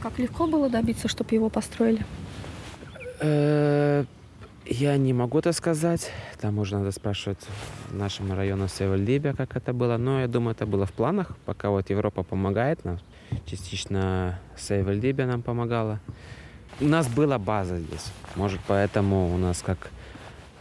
Как 0.01 0.17
легко 0.19 0.47
было 0.47 0.69
добиться, 0.69 1.07
чтобы 1.07 1.35
его 1.35 1.49
построили? 1.49 2.05
Я 4.71 4.95
не 4.95 5.11
могу 5.11 5.39
это 5.39 5.51
сказать. 5.51 6.09
Там 6.39 6.57
уже 6.57 6.77
надо 6.77 6.91
спрашивать 6.91 7.39
в 7.89 7.93
нашем 7.93 8.31
районе 8.31 8.69
Севальдибе, 8.69 9.33
как 9.33 9.57
это 9.57 9.73
было. 9.73 9.97
Но 9.97 10.21
я 10.21 10.27
думаю, 10.29 10.53
это 10.53 10.65
было 10.65 10.85
в 10.85 10.93
планах, 10.93 11.35
пока 11.45 11.69
вот 11.69 11.89
Европа 11.89 12.23
помогает 12.23 12.85
нам. 12.85 12.97
Частично 13.45 14.39
Севальдибе 14.57 15.25
нам 15.25 15.41
помогала. 15.41 15.99
У 16.79 16.85
нас 16.85 17.09
была 17.09 17.37
база 17.37 17.79
здесь. 17.79 18.05
Может, 18.35 18.61
поэтому 18.65 19.35
у 19.35 19.37
нас 19.37 19.61
как 19.61 19.89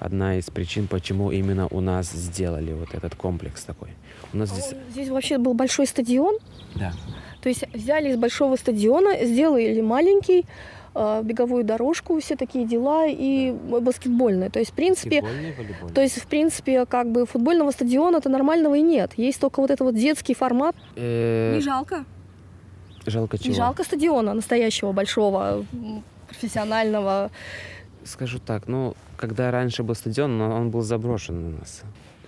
одна 0.00 0.38
из 0.38 0.50
причин, 0.50 0.88
почему 0.88 1.30
именно 1.30 1.68
у 1.68 1.80
нас 1.80 2.10
сделали 2.10 2.72
вот 2.72 2.94
этот 2.94 3.14
комплекс 3.14 3.62
такой. 3.62 3.90
У 4.32 4.38
нас 4.38 4.48
здесь... 4.48 4.74
Здесь 4.90 5.08
вообще 5.08 5.38
был 5.38 5.54
большой 5.54 5.86
стадион. 5.86 6.36
Да. 6.74 6.92
То 7.42 7.48
есть 7.48 7.64
взяли 7.72 8.10
из 8.10 8.16
большого 8.16 8.56
стадиона, 8.56 9.24
сделали 9.24 9.80
маленький, 9.80 10.46
беговую 10.94 11.64
дорожку, 11.64 12.18
все 12.20 12.36
такие 12.36 12.66
дела 12.66 13.06
и 13.06 13.52
баскетбольные. 13.52 14.50
То 14.50 14.58
есть, 14.58 14.72
в 14.72 14.74
принципе, 14.74 15.24
то 15.94 16.00
есть, 16.00 16.20
в 16.20 16.26
принципе, 16.26 16.84
как 16.86 17.10
бы 17.10 17.26
футбольного 17.26 17.70
стадиона-то 17.70 18.28
нормального 18.28 18.74
и 18.74 18.82
нет. 18.82 19.12
Есть 19.16 19.40
только 19.40 19.60
вот 19.60 19.70
этот 19.70 19.80
вот 19.80 19.94
детский 19.94 20.34
формат. 20.34 20.74
Э, 20.96 21.54
Не 21.54 21.60
жалко. 21.60 22.04
жалко 23.06 23.38
чего? 23.38 23.50
Не 23.50 23.54
жалко 23.56 23.84
стадиона 23.84 24.34
настоящего, 24.34 24.92
большого, 24.92 25.64
профессионального. 26.28 27.30
Скажу 28.04 28.38
так, 28.38 28.66
ну, 28.66 28.94
когда 29.16 29.50
раньше 29.50 29.82
был 29.82 29.94
стадион, 29.94 30.38
но 30.38 30.50
он 30.56 30.70
был 30.70 30.80
заброшен 30.82 31.54
у 31.54 31.58
нас. 31.58 31.82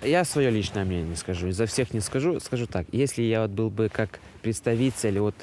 Я 0.04 0.24
свое 0.24 0.50
личное 0.50 0.84
мнение 0.84 1.16
скажу, 1.16 1.50
за 1.52 1.66
всех 1.66 1.94
не 1.94 2.00
скажу. 2.00 2.40
Скажу 2.40 2.66
так, 2.66 2.86
если 2.92 3.22
я 3.22 3.42
вот 3.42 3.50
был 3.50 3.70
бы 3.70 3.88
как 3.88 4.20
представитель, 4.42 5.20
вот 5.20 5.34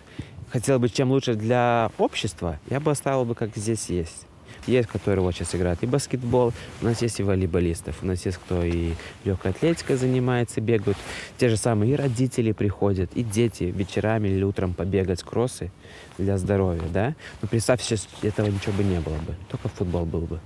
хотел 0.50 0.80
бы 0.80 0.90
чем 0.90 1.12
лучше 1.12 1.36
для 1.36 1.92
общества, 1.98 2.60
я 2.70 2.80
бы 2.80 2.92
оставил 2.92 3.26
бы, 3.26 3.36
как 3.36 3.56
здесь 3.56 3.90
есть. 3.90 4.26
Есть, 4.68 4.90
которые 4.90 5.24
вот 5.24 5.34
сейчас 5.34 5.56
играют 5.56 5.82
и 5.84 5.86
баскетбол, 5.86 6.54
у 6.82 6.86
нас 6.86 7.02
есть 7.02 7.20
и 7.20 7.24
волейболистов, 7.24 7.98
у 8.02 8.06
нас 8.06 8.26
есть 8.26 8.38
кто 8.38 8.64
и 8.64 8.94
легкой 9.24 9.52
атлетикой 9.52 9.96
занимается, 9.96 10.60
бегают. 10.60 10.98
Те 11.38 11.50
же 11.50 11.58
самые 11.58 11.94
и 11.94 11.96
родители 11.96 12.52
приходят, 12.52 13.10
и 13.14 13.24
дети 13.24 13.64
вечерами 13.64 14.28
или 14.28 14.44
утром 14.44 14.74
побегать 14.74 15.24
кроссы 15.24 15.72
для 16.18 16.38
здоровья, 16.38 16.88
да? 16.94 17.16
Но 17.42 17.48
представь, 17.48 17.82
сейчас 17.82 18.08
этого 18.22 18.48
ничего 18.48 18.74
бы 18.74 18.84
не 18.84 19.00
было 19.00 19.16
бы, 19.16 19.36
только 19.50 19.70
футбол 19.70 20.06
был 20.06 20.22
бы. 20.22 20.40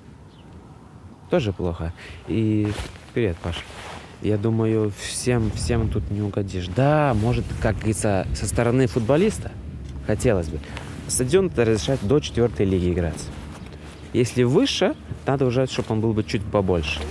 Тоже 1.30 1.51
плохо. 1.51 1.93
И 2.28 2.72
привет, 3.14 3.38
Паша. 3.41 3.62
Я 4.22 4.38
думаю, 4.38 4.93
всем, 4.97 5.51
всем 5.51 5.89
тут 5.89 6.10
не 6.12 6.22
угодишь. 6.22 6.68
Да, 6.68 7.14
может, 7.16 7.43
как 7.62 7.76
говорится, 7.76 8.28
со 8.36 8.45
стороны 8.45 8.88
футболиста 8.88 9.51
хотелось 10.06 10.49
бы. 10.49 10.60
Стадион 11.08 11.47
это 11.47 11.66
разрешает 11.66 11.99
до 12.06 12.20
четвертой 12.20 12.66
лиги 12.66 12.91
играть. 12.91 13.28
Если 14.14 14.43
выше, 14.43 14.95
надо 15.26 15.45
уже, 15.45 15.66
чтобы 15.68 15.88
он 15.89 16.01
был 16.01 16.14
бы 16.14 16.24
чуть 16.24 16.43
побольше. 16.43 17.01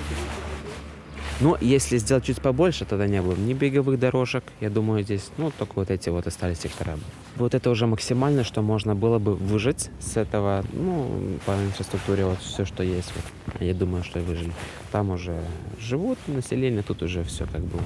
Но 1.41 1.59
если 1.61 1.99
сделать 1.99 2.25
чуть 2.25 2.41
побольше, 2.41 2.85
тогда 2.85 3.09
не 3.09 3.21
было 3.21 3.35
бы 3.35 3.41
ни 3.41 3.53
беговых 3.53 3.99
дорожек. 3.99 4.45
Я 4.61 4.71
думаю, 4.71 5.03
здесь, 5.03 5.31
ну, 5.39 5.51
только 5.59 5.73
вот 5.75 5.91
эти 5.91 6.09
вот 6.09 6.29
остались 6.29 6.61
сектора. 6.61 6.97
Вот 7.37 7.55
это 7.55 7.69
уже 7.71 7.87
максимально, 7.89 8.45
что 8.45 8.63
можно 8.63 8.95
было 8.95 9.19
бы 9.19 9.35
выжить 9.35 9.91
с 9.99 10.17
этого, 10.17 10.65
ну, 10.73 11.11
по 11.45 11.51
инфраструктуре, 11.51 12.27
вот 12.27 12.39
все, 12.39 12.65
что 12.65 12.85
есть. 12.85 13.13
Вот. 13.17 13.61
Я 13.61 13.75
думаю, 13.75 14.05
что 14.05 14.21
выжили. 14.21 14.53
Там 14.93 15.11
уже 15.11 15.37
живут 15.81 16.19
население, 16.29 16.83
тут 16.83 17.03
уже 17.03 17.25
все 17.25 17.47
как 17.47 17.63
бы. 17.63 17.79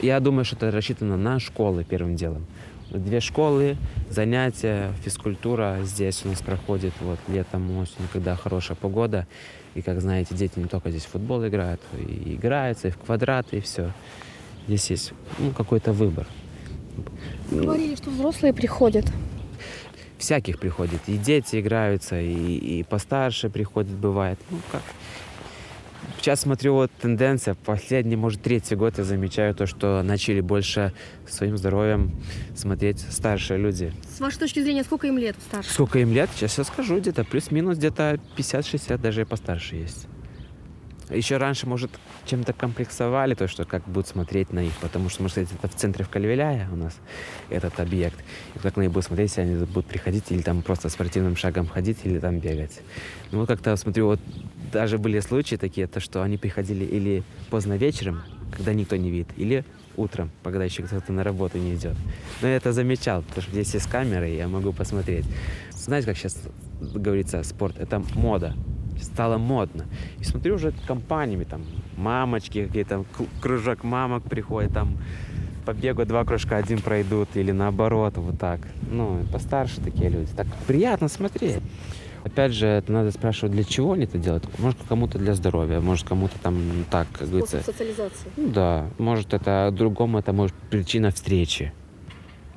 Я 0.00 0.20
думаю, 0.20 0.44
что 0.44 0.54
это 0.54 0.70
рассчитано 0.70 1.16
на 1.16 1.40
школы 1.40 1.82
первым 1.82 2.14
делом. 2.14 2.46
Две 2.90 3.20
школы, 3.20 3.76
занятия, 4.08 4.92
физкультура 5.04 5.78
здесь 5.84 6.22
у 6.24 6.28
нас 6.28 6.40
проходит 6.42 6.92
вот 7.00 7.20
летом, 7.28 7.78
осенью, 7.78 8.08
когда 8.12 8.34
хорошая 8.34 8.76
погода. 8.76 9.28
И, 9.76 9.82
как 9.82 10.00
знаете, 10.00 10.34
дети 10.34 10.58
не 10.58 10.64
только 10.64 10.90
здесь 10.90 11.04
в 11.04 11.10
футбол 11.10 11.46
играют, 11.46 11.80
и 11.96 12.34
играются, 12.34 12.88
и 12.88 12.90
в 12.90 12.98
квадраты, 12.98 13.58
и 13.58 13.60
все. 13.60 13.92
Здесь 14.66 14.90
есть 14.90 15.12
ну, 15.38 15.52
какой-то 15.52 15.92
выбор. 15.92 16.26
Говорили, 17.52 17.94
что 17.94 18.10
взрослые 18.10 18.52
приходят. 18.52 19.06
Всяких 20.18 20.58
приходит. 20.58 21.00
И 21.06 21.16
дети 21.16 21.60
играются, 21.60 22.20
и, 22.20 22.80
и 22.80 22.82
постарше 22.82 23.50
приходят, 23.50 23.92
бывает. 23.92 24.40
Ну, 24.50 24.58
как? 24.72 24.82
Сейчас 26.20 26.40
смотрю 26.40 26.74
вот 26.74 26.90
тенденция, 27.00 27.54
последний, 27.54 28.14
может, 28.14 28.42
третий 28.42 28.74
год 28.74 28.98
я 28.98 29.04
замечаю 29.04 29.54
то, 29.54 29.64
что 29.64 30.02
начали 30.02 30.42
больше 30.42 30.92
своим 31.26 31.56
здоровьем 31.56 32.14
смотреть 32.54 33.00
старшие 33.00 33.58
люди. 33.58 33.94
С 34.14 34.20
вашей 34.20 34.38
точки 34.38 34.60
зрения, 34.60 34.84
сколько 34.84 35.06
им 35.06 35.16
лет 35.16 35.34
старше? 35.48 35.70
Сколько 35.70 35.98
им 35.98 36.12
лет? 36.12 36.28
Сейчас 36.36 36.58
я 36.58 36.64
скажу, 36.64 36.98
где-то 36.98 37.24
плюс-минус 37.24 37.78
где-то 37.78 38.20
50-60, 38.36 38.98
даже 38.98 39.22
и 39.22 39.24
постарше 39.24 39.76
есть. 39.76 40.08
Еще 41.10 41.38
раньше, 41.38 41.66
может, 41.66 41.90
чем-то 42.24 42.52
комплексовали 42.52 43.34
то, 43.34 43.48
что 43.48 43.64
как 43.64 43.82
будут 43.88 44.06
смотреть 44.06 44.52
на 44.52 44.60
них, 44.60 44.72
потому 44.80 45.08
что, 45.08 45.22
может, 45.22 45.38
это 45.38 45.68
в 45.68 45.74
центре 45.74 46.04
в 46.04 46.08
Кальвеляе 46.08 46.68
у 46.72 46.76
нас 46.76 46.96
этот 47.48 47.80
объект. 47.80 48.16
И 48.54 48.58
как 48.58 48.76
на 48.76 48.82
них 48.82 48.92
будут 48.92 49.06
смотреть, 49.06 49.30
если 49.30 49.40
они 49.42 49.64
будут 49.64 49.86
приходить 49.86 50.30
или 50.30 50.42
там 50.42 50.62
просто 50.62 50.88
спортивным 50.88 51.36
шагом 51.36 51.66
ходить 51.66 51.98
или 52.04 52.18
там 52.18 52.38
бегать. 52.38 52.80
Ну, 53.32 53.40
вот 53.40 53.48
как-то 53.48 53.74
смотрю, 53.76 54.06
вот 54.06 54.20
даже 54.72 54.98
были 54.98 55.18
случаи 55.20 55.56
такие, 55.56 55.86
то, 55.86 55.98
что 55.98 56.22
они 56.22 56.36
приходили 56.36 56.84
или 56.84 57.24
поздно 57.50 57.76
вечером, 57.76 58.22
когда 58.56 58.72
никто 58.72 58.96
не 58.96 59.10
видит, 59.10 59.28
или 59.36 59.64
утром, 59.96 60.30
когда 60.44 60.64
еще 60.64 60.84
кто-то 60.84 61.12
на 61.12 61.24
работу 61.24 61.58
не 61.58 61.74
идет. 61.74 61.96
Но 62.40 62.48
я 62.48 62.56
это 62.56 62.72
замечал, 62.72 63.22
потому 63.22 63.42
что 63.42 63.50
здесь 63.50 63.74
есть 63.74 63.88
камеры, 63.90 64.30
и 64.30 64.36
я 64.36 64.48
могу 64.48 64.72
посмотреть. 64.72 65.26
Знаете, 65.72 66.06
как 66.06 66.16
сейчас 66.16 66.38
говорится, 66.80 67.42
спорт— 67.42 67.76
это 67.78 68.02
мода 68.14 68.54
стало 69.02 69.38
модно. 69.38 69.86
И 70.18 70.24
смотрю 70.24 70.56
уже 70.56 70.72
компаниями, 70.86 71.44
там, 71.44 71.62
мамочки 71.96 72.66
какие-то, 72.66 73.04
кружок 73.40 73.84
мамок 73.84 74.22
приходит, 74.24 74.72
там, 74.72 74.96
по 75.64 75.72
бегу 75.72 76.04
два 76.04 76.24
кружка 76.24 76.56
один 76.56 76.80
пройдут, 76.80 77.28
или 77.34 77.52
наоборот, 77.52 78.16
вот 78.16 78.38
так. 78.38 78.60
Ну, 78.90 79.22
постарше 79.32 79.80
такие 79.80 80.08
люди. 80.08 80.28
Так 80.36 80.46
приятно 80.66 81.08
смотреть. 81.08 81.58
Опять 82.24 82.52
же, 82.52 82.66
это 82.66 82.92
надо 82.92 83.10
спрашивать, 83.12 83.52
для 83.52 83.64
чего 83.64 83.92
они 83.92 84.04
это 84.04 84.18
делают. 84.18 84.46
Может, 84.58 84.78
кому-то 84.88 85.18
для 85.18 85.34
здоровья, 85.34 85.80
может, 85.80 86.06
кому-то 86.06 86.38
там 86.38 86.54
ну, 86.68 86.84
так, 86.90 87.08
как 87.12 87.28
говорится. 87.28 87.62
социализации. 87.62 88.28
Ну 88.36 88.48
да, 88.48 88.86
может, 88.98 89.32
это 89.32 89.70
другому, 89.72 90.18
это 90.18 90.32
может 90.32 90.54
причина 90.70 91.10
встречи 91.10 91.72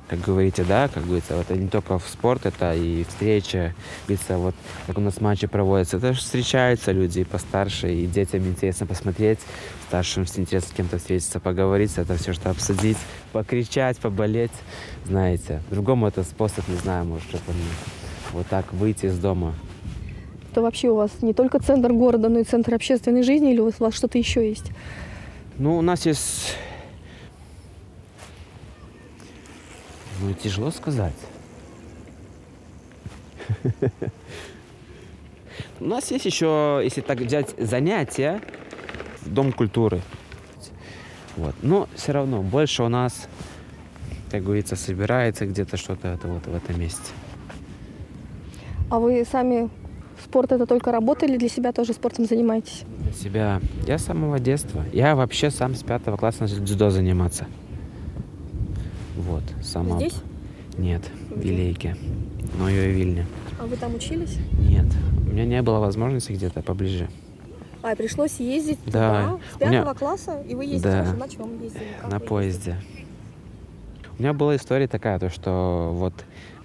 как 0.08 0.20
говорите, 0.20 0.64
да, 0.64 0.88
как 0.88 1.04
говорится, 1.04 1.36
вот 1.36 1.50
это 1.50 1.58
не 1.58 1.68
только 1.68 1.98
в 1.98 2.06
спорт, 2.06 2.44
это 2.46 2.74
и 2.74 3.04
встреча, 3.04 3.74
говорится, 4.06 4.36
вот 4.36 4.54
как 4.86 4.98
у 4.98 5.00
нас 5.00 5.20
матчи 5.20 5.46
проводятся, 5.46 5.96
это 5.96 6.12
же 6.12 6.20
встречаются 6.20 6.92
люди 6.92 7.20
и 7.20 7.24
постарше, 7.24 7.92
и 7.92 8.06
детям 8.06 8.46
интересно 8.46 8.86
посмотреть, 8.86 9.38
старшим 9.88 10.24
интересно 10.36 10.68
с 10.68 10.76
кем-то 10.76 10.98
встретиться, 10.98 11.40
поговорить, 11.40 11.92
это 11.96 12.16
все 12.16 12.32
что 12.32 12.50
обсудить, 12.50 12.98
покричать, 13.32 13.98
поболеть, 13.98 14.52
знаете. 15.06 15.62
Другому 15.70 16.06
это 16.06 16.22
способ, 16.22 16.68
не 16.68 16.76
знаю, 16.76 17.06
может, 17.06 17.26
что-то 17.28 17.52
вот 18.32 18.46
так 18.48 18.72
выйти 18.72 19.06
из 19.06 19.18
дома. 19.18 19.54
Это 20.52 20.62
вообще 20.62 20.88
у 20.90 20.96
вас 20.96 21.10
не 21.22 21.32
только 21.32 21.58
центр 21.60 21.92
города, 21.92 22.28
но 22.28 22.40
и 22.40 22.44
центр 22.44 22.74
общественной 22.74 23.22
жизни, 23.22 23.52
или 23.52 23.60
у 23.60 23.72
вас 23.78 23.94
что-то 23.94 24.18
еще 24.18 24.48
есть? 24.48 24.70
Ну, 25.58 25.78
у 25.78 25.82
нас 25.82 26.06
есть 26.06 26.56
Ну, 30.20 30.32
тяжело 30.34 30.70
сказать. 30.70 31.14
У 35.80 35.84
нас 35.84 36.10
есть 36.10 36.24
еще, 36.24 36.80
если 36.82 37.00
так 37.00 37.18
взять 37.18 37.54
занятия, 37.58 38.40
Дом 39.26 39.52
культуры. 39.52 40.02
Вот. 41.36 41.54
Но 41.62 41.88
все 41.94 42.12
равно 42.12 42.42
больше 42.42 42.82
у 42.82 42.88
нас, 42.88 43.28
как 44.30 44.42
говорится, 44.44 44.76
собирается 44.76 45.46
где-то 45.46 45.76
что-то 45.76 46.08
это 46.08 46.28
вот 46.28 46.46
в 46.46 46.54
этом 46.54 46.78
месте. 46.78 47.12
А 48.90 48.98
вы 48.98 49.24
сами 49.24 49.70
спорт 50.22 50.52
это 50.52 50.66
только 50.66 50.92
работа 50.92 51.26
или 51.26 51.36
для 51.36 51.48
себя 51.48 51.72
тоже 51.72 51.94
спортом 51.94 52.26
занимаетесь? 52.26 52.84
Для 52.98 53.12
себя. 53.12 53.60
Я 53.86 53.98
с 53.98 54.04
самого 54.04 54.38
детства. 54.38 54.84
Я 54.92 55.16
вообще 55.16 55.50
сам 55.50 55.74
с 55.74 55.82
пятого 55.82 56.16
класса 56.16 56.42
начал 56.42 56.58
дзюдо 56.58 56.90
заниматься. 56.90 57.46
Сама. 59.74 59.96
Здесь? 59.96 60.14
Нет, 60.78 61.02
в 61.30 61.40
Вилейке. 61.40 61.96
Но 62.60 62.68
ее 62.68 62.90
и 62.90 62.92
Вильне. 62.92 63.26
А 63.58 63.66
вы 63.66 63.74
там 63.74 63.96
учились? 63.96 64.38
Нет, 64.52 64.86
у 65.26 65.32
меня 65.32 65.44
не 65.44 65.62
было 65.62 65.80
возможности 65.80 66.30
где-то 66.30 66.62
поближе. 66.62 67.08
А, 67.82 67.96
пришлось 67.96 68.38
ездить 68.38 68.78
да. 68.86 68.90
туда, 68.90 69.38
с 69.52 69.58
пятого 69.58 69.72
меня... 69.72 69.94
класса, 69.94 70.40
и 70.48 70.54
вы 70.54 70.66
ездите 70.66 70.88
да. 70.88 71.12
на 71.14 71.28
чем 71.28 71.60
ездили? 71.60 71.82
Как 72.00 72.12
на 72.12 72.20
поезде. 72.20 72.76
У 74.16 74.22
меня 74.22 74.32
была 74.32 74.54
история 74.54 74.86
такая, 74.86 75.18
то 75.18 75.28
что 75.28 75.90
вот 75.92 76.14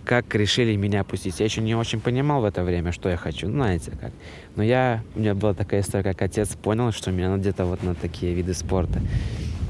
как 0.05 0.33
решили 0.35 0.75
меня 0.75 1.03
пустить. 1.03 1.39
Я 1.39 1.45
еще 1.45 1.61
не 1.61 1.73
очень 1.73 2.01
понимал 2.01 2.41
в 2.41 2.45
это 2.45 2.63
время, 2.63 2.91
что 2.91 3.09
я 3.09 3.17
хочу, 3.17 3.47
ну, 3.47 3.55
знаете 3.55 3.91
как. 3.99 4.11
Но 4.55 4.61
я, 4.61 5.01
у 5.15 5.19
меня 5.19 5.33
была 5.33 5.55
такая 5.55 5.81
история, 5.81 6.03
как 6.03 6.21
отец 6.21 6.49
понял, 6.49 6.91
что 6.91 7.11
меня 7.11 7.35
где-то 7.37 7.65
вот 7.65 7.81
на 7.81 7.95
такие 7.95 8.35
виды 8.35 8.53
спорта 8.53 9.01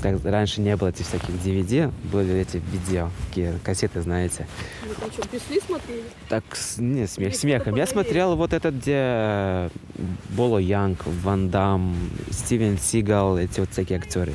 как 0.01 0.23
раньше 0.23 0.61
не 0.61 0.75
было 0.75 0.89
этих 0.89 1.05
всяких 1.05 1.29
DVD, 1.29 1.91
были 2.11 2.35
эти 2.35 2.61
видео, 2.71 3.09
такие 3.27 3.53
кассеты, 3.63 4.01
знаете. 4.01 4.47
Вы 4.87 4.95
там 4.95 5.11
что, 5.11 5.27
Брюсли 5.29 5.59
смотрели? 5.59 6.03
Так, 6.29 6.43
не, 6.77 7.07
смех, 7.07 7.35
смехом. 7.35 7.75
Я 7.75 7.85
смотрел 7.85 8.35
вот 8.35 8.53
этот, 8.53 8.75
где 8.75 8.95
э, 8.95 9.69
Боло 10.29 10.57
Янг, 10.57 11.05
Ван 11.05 11.49
Дам, 11.49 11.95
Стивен 12.31 12.77
Сигал, 12.77 13.37
эти 13.37 13.59
вот 13.59 13.71
всякие 13.71 13.99
актеры. 13.99 14.33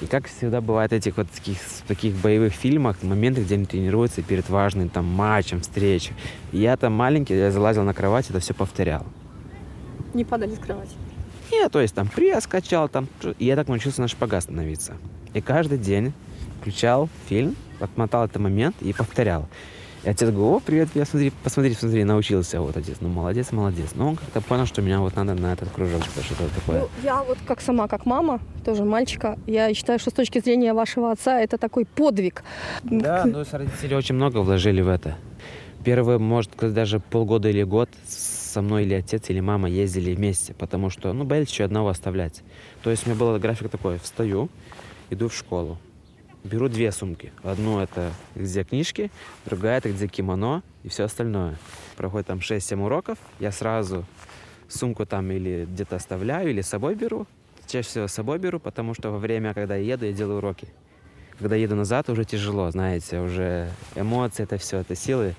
И 0.00 0.06
как 0.06 0.28
всегда 0.28 0.60
бывает 0.60 0.92
этих 0.92 1.16
вот 1.18 1.30
таких, 1.30 1.58
таких 1.86 2.14
боевых 2.14 2.54
фильмах, 2.54 3.02
моменты, 3.02 3.42
где 3.42 3.56
они 3.56 3.66
тренируются 3.66 4.22
перед 4.22 4.48
важным 4.48 4.88
там 4.88 5.04
матчем, 5.04 5.60
встречей. 5.60 6.14
Я 6.52 6.76
там 6.76 6.94
маленький, 6.94 7.36
я 7.36 7.50
залазил 7.50 7.82
на 7.82 7.92
кровать, 7.92 8.30
это 8.30 8.40
все 8.40 8.54
повторял. 8.54 9.04
Не 10.14 10.24
падали 10.24 10.54
с 10.54 10.58
кровати? 10.58 10.92
Нет, 11.50 11.72
то 11.72 11.80
есть 11.80 11.94
там 11.94 12.08
пресс 12.08 12.46
качал, 12.46 12.88
там, 12.88 13.08
и 13.38 13.44
я 13.44 13.56
так 13.56 13.68
научился 13.68 14.00
на 14.00 14.08
шпагат 14.08 14.44
становиться. 14.44 14.94
И 15.34 15.40
каждый 15.40 15.78
день 15.78 16.12
включал 16.60 17.08
фильм, 17.28 17.56
отмотал 17.80 18.24
этот 18.24 18.40
момент 18.40 18.76
и 18.80 18.92
повторял. 18.92 19.48
И 20.02 20.08
отец 20.08 20.30
говорит, 20.30 20.40
о, 20.40 20.60
привет, 20.60 20.88
я 20.94 21.04
смотри, 21.04 21.30
посмотри, 21.44 21.74
посмотри, 21.74 22.04
научился. 22.04 22.60
Вот 22.60 22.74
отец, 22.76 22.96
ну 23.00 23.08
молодец, 23.08 23.52
молодец. 23.52 23.90
Но 23.94 24.08
он 24.08 24.16
как-то 24.16 24.40
понял, 24.40 24.64
что 24.64 24.80
меня 24.80 25.00
вот 25.00 25.14
надо 25.14 25.34
на 25.34 25.52
этот 25.52 25.68
кружок, 25.70 26.02
что-то 26.04 26.48
такое. 26.54 26.80
Ну, 26.80 26.88
я 27.02 27.22
вот 27.22 27.36
как 27.46 27.60
сама, 27.60 27.86
как 27.86 28.06
мама, 28.06 28.40
тоже 28.64 28.84
мальчика, 28.84 29.38
я 29.46 29.74
считаю, 29.74 29.98
что 29.98 30.10
с 30.10 30.14
точки 30.14 30.40
зрения 30.40 30.72
вашего 30.72 31.10
отца 31.10 31.38
это 31.38 31.58
такой 31.58 31.84
подвиг. 31.84 32.42
Да, 32.82 33.24
ну 33.26 33.44
родители 33.52 33.94
очень 33.94 34.14
много 34.14 34.38
вложили 34.38 34.80
в 34.80 34.88
это. 34.88 35.16
Первые, 35.84 36.18
может, 36.18 36.50
даже 36.58 37.00
полгода 37.00 37.50
или 37.50 37.62
год 37.62 37.90
со 38.50 38.62
мной 38.62 38.84
или 38.84 38.94
отец, 38.94 39.30
или 39.30 39.40
мама 39.40 39.68
ездили 39.68 40.14
вместе, 40.14 40.54
потому 40.54 40.90
что, 40.90 41.12
ну, 41.12 41.24
боялись 41.24 41.50
еще 41.50 41.64
одного 41.64 41.88
оставлять. 41.88 42.42
То 42.82 42.90
есть 42.90 43.06
у 43.06 43.10
меня 43.10 43.18
был 43.18 43.38
график 43.38 43.70
такой, 43.70 43.98
встаю, 43.98 44.48
иду 45.10 45.28
в 45.28 45.34
школу, 45.34 45.78
беру 46.44 46.68
две 46.68 46.92
сумки. 46.92 47.32
Одну 47.42 47.80
это 47.80 48.12
где 48.34 48.64
книжки, 48.64 49.10
другая 49.46 49.78
это 49.78 49.90
где 49.90 50.08
кимоно 50.08 50.62
и 50.82 50.88
все 50.88 51.04
остальное. 51.04 51.56
Проходит 51.96 52.26
там 52.26 52.38
6-7 52.38 52.82
уроков, 52.82 53.18
я 53.38 53.52
сразу 53.52 54.04
сумку 54.68 55.06
там 55.06 55.30
или 55.30 55.66
где-то 55.70 55.96
оставляю, 55.96 56.50
или 56.50 56.60
с 56.60 56.68
собой 56.68 56.94
беру. 56.94 57.26
Чаще 57.66 57.88
всего 57.88 58.08
с 58.08 58.12
собой 58.12 58.38
беру, 58.38 58.58
потому 58.58 58.94
что 58.94 59.10
во 59.10 59.18
время, 59.18 59.54
когда 59.54 59.76
я 59.76 59.94
еду, 59.94 60.06
я 60.06 60.12
делаю 60.12 60.38
уроки. 60.38 60.68
Когда 61.40 61.56
еду 61.56 61.74
назад, 61.74 62.10
уже 62.10 62.26
тяжело, 62.26 62.70
знаете, 62.70 63.18
уже 63.18 63.72
эмоции, 63.94 64.42
это 64.42 64.58
все, 64.58 64.76
это 64.76 64.94
силы. 64.94 65.34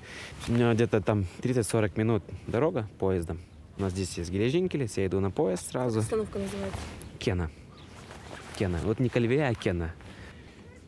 У 0.48 0.52
меня 0.52 0.74
где-то 0.74 1.00
там 1.00 1.26
30-40 1.42 1.92
минут 1.96 2.24
дорога 2.48 2.88
поездом. 2.98 3.38
У 3.78 3.82
нас 3.82 3.92
здесь 3.92 4.18
есть 4.18 4.28
Гележинкелес, 4.32 4.96
я 4.96 5.06
иду 5.06 5.20
на 5.20 5.30
поезд 5.30 5.70
сразу. 5.70 6.00
Как 6.00 6.04
остановка 6.04 6.38
называется? 6.40 6.80
Кена. 7.20 7.50
Кена. 8.58 8.80
Вот 8.82 8.98
не 8.98 9.10
Кальвея, 9.10 9.50
а 9.50 9.54
Кена. 9.54 9.94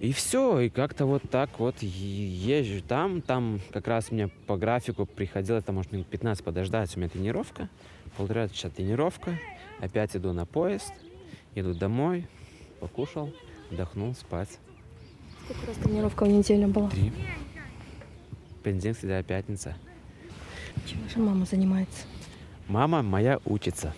И 0.01 0.13
все, 0.13 0.59
и 0.59 0.69
как-то 0.69 1.07
вот 1.07 1.23
так 1.31 1.61
вот 1.61 1.77
езжу 1.81 2.83
там, 2.83 3.23
там 3.23 3.61
как 3.73 3.87
раз 3.87 4.11
мне 4.11 4.27
по 4.27 4.57
графику 4.57 5.07
приходило, 5.07 5.59
это 5.59 5.71
может 5.71 5.93
минут 5.93 6.09
15 6.09 6.45
подождать, 6.45 6.97
у 6.97 6.99
меня 6.99 7.09
тренировка, 7.09 7.69
полтора 8.17 8.49
часа 8.49 8.69
тренировка, 8.69 9.39
опять 9.79 10.17
иду 10.17 10.33
на 10.33 10.45
поезд, 10.45 10.93
иду 11.55 11.73
домой, 11.73 12.27
покушал, 12.81 13.33
отдохнул, 13.71 14.13
спать. 14.15 14.59
Сколько 15.45 15.67
раз 15.67 15.77
тренировка 15.77 16.25
в 16.25 16.29
неделю 16.29 16.69
была? 16.69 16.89
Три. 16.89 17.13
Понедельник, 18.63 18.99
среда, 18.99 19.23
пятница. 19.23 19.75
Чем 20.87 21.03
ваша 21.03 21.19
мама 21.19 21.45
занимается? 21.45 22.07
Мама 22.67 23.03
моя 23.03 23.39
учится. 23.45 23.93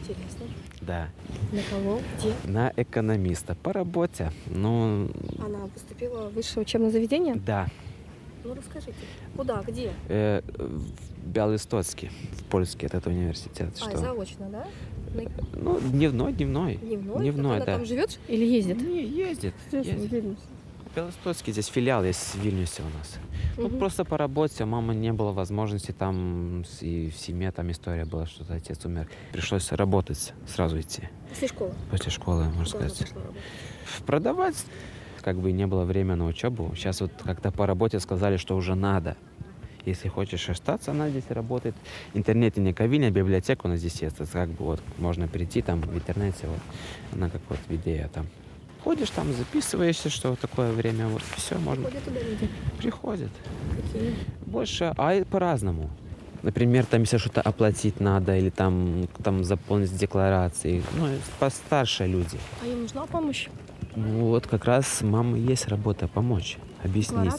Интересно. 0.00 0.46
Да. 0.80 1.08
На 1.52 1.60
кого? 1.70 2.00
Где? 2.18 2.32
На 2.50 2.72
экономиста. 2.76 3.56
По 3.56 3.74
работе. 3.74 4.32
Ну... 4.46 5.10
Она 5.38 5.66
поступила 5.66 6.30
в 6.30 6.34
высшее 6.34 6.62
учебное 6.62 6.90
заведение? 6.90 7.34
Да. 7.34 7.68
Ну, 8.42 8.54
расскажите. 8.54 8.94
Куда? 9.36 9.62
Где? 9.66 9.92
Э, 10.08 10.40
в 10.56 11.26
Бялистоцке, 11.26 12.10
в 12.38 12.44
Польске, 12.44 12.86
этот 12.86 13.06
университет. 13.06 13.68
А, 13.82 13.90
что? 13.90 13.98
заочно, 13.98 14.48
да? 14.48 14.66
Ну, 15.54 15.80
дневной, 15.80 16.32
дневной. 16.32 16.76
Дневной? 16.76 17.18
Дневной, 17.20 17.56
Она 17.56 17.64
да. 17.66 17.76
там 17.76 17.84
живет 17.84 18.18
или 18.28 18.44
ездит? 18.44 18.80
Не, 18.80 19.04
ездит. 19.04 19.54
Здесь, 19.68 19.86
ездит. 19.86 20.10
в 20.10 20.12
Вильнюсе. 20.12 20.42
Здесь 21.46 21.66
филиал 21.66 22.02
есть 22.04 22.34
в 22.34 22.40
Вильнюсе 22.40 22.82
у 22.82 22.98
нас. 22.98 23.18
Ну, 23.56 23.68
просто 23.78 24.04
по 24.04 24.16
работе, 24.16 24.64
у 24.64 24.66
мамы 24.66 24.94
не 24.94 25.12
было 25.12 25.32
возможности 25.32 25.92
там, 25.92 26.64
и 26.80 27.10
в 27.10 27.16
семье 27.16 27.52
там 27.52 27.70
история 27.70 28.04
была, 28.04 28.26
что 28.26 28.44
отец 28.52 28.84
умер. 28.84 29.08
Пришлось 29.32 29.70
работать, 29.72 30.32
сразу 30.46 30.80
идти, 30.80 31.02
После 31.28 31.48
школы. 31.48 31.72
после 31.90 32.10
школы, 32.10 32.44
можно 32.44 32.66
сказать. 32.66 33.12
Продавать 34.06 34.56
как 35.22 35.38
бы 35.38 35.52
не 35.52 35.66
было 35.66 35.84
времени 35.84 36.14
на 36.14 36.26
учебу. 36.26 36.72
Сейчас 36.74 37.00
вот 37.00 37.12
как-то 37.22 37.52
по 37.52 37.66
работе 37.66 38.00
сказали, 38.00 38.36
что 38.36 38.56
уже 38.56 38.74
надо. 38.74 39.16
Если 39.84 40.08
хочешь 40.08 40.48
остаться, 40.48 40.90
она 40.90 41.08
здесь 41.08 41.24
работает. 41.28 41.74
Интернет 42.14 42.58
и 42.58 42.60
не 42.60 42.72
ковильня, 42.72 43.10
библиотека 43.10 43.66
у 43.66 43.68
нас 43.68 43.78
здесь 43.78 44.02
есть. 44.02 44.20
Это 44.20 44.30
как 44.30 44.48
бы 44.50 44.64
вот 44.64 44.80
можно 44.98 45.28
прийти 45.28 45.62
там 45.62 45.80
в 45.80 45.94
интернете, 45.94 46.46
вот, 46.46 46.60
она 47.12 47.30
как 47.30 47.40
вот 47.48 47.58
идея 47.68 48.08
там. 48.12 48.26
Ходишь 48.84 49.10
там, 49.10 49.32
записываешься, 49.32 50.08
что 50.08 50.36
такое 50.36 50.72
время, 50.72 51.08
вот 51.08 51.22
все, 51.36 51.58
можно. 51.58 51.84
Ходят 51.84 52.04
туда 52.04 52.20
люди. 52.20 52.48
Приходят. 52.78 53.30
Какие? 53.76 54.14
Больше, 54.46 54.92
а 54.96 55.24
по-разному. 55.24 55.90
Например, 56.42 56.86
там 56.86 57.00
если 57.00 57.18
что-то 57.18 57.42
оплатить 57.42 57.98
надо 58.00 58.36
или 58.36 58.50
там, 58.50 59.08
там 59.22 59.42
заполнить 59.42 59.96
декларации. 59.96 60.82
Ну, 60.96 61.08
постарше 61.40 62.06
люди. 62.06 62.38
А 62.62 62.66
им 62.66 62.82
нужна 62.82 63.06
помощь? 63.06 63.48
Ну, 63.96 64.26
вот 64.26 64.46
как 64.46 64.64
раз 64.64 65.02
мамы 65.02 65.38
есть 65.38 65.66
работа 65.66 66.06
помочь, 66.06 66.56
объяснить. 66.82 67.32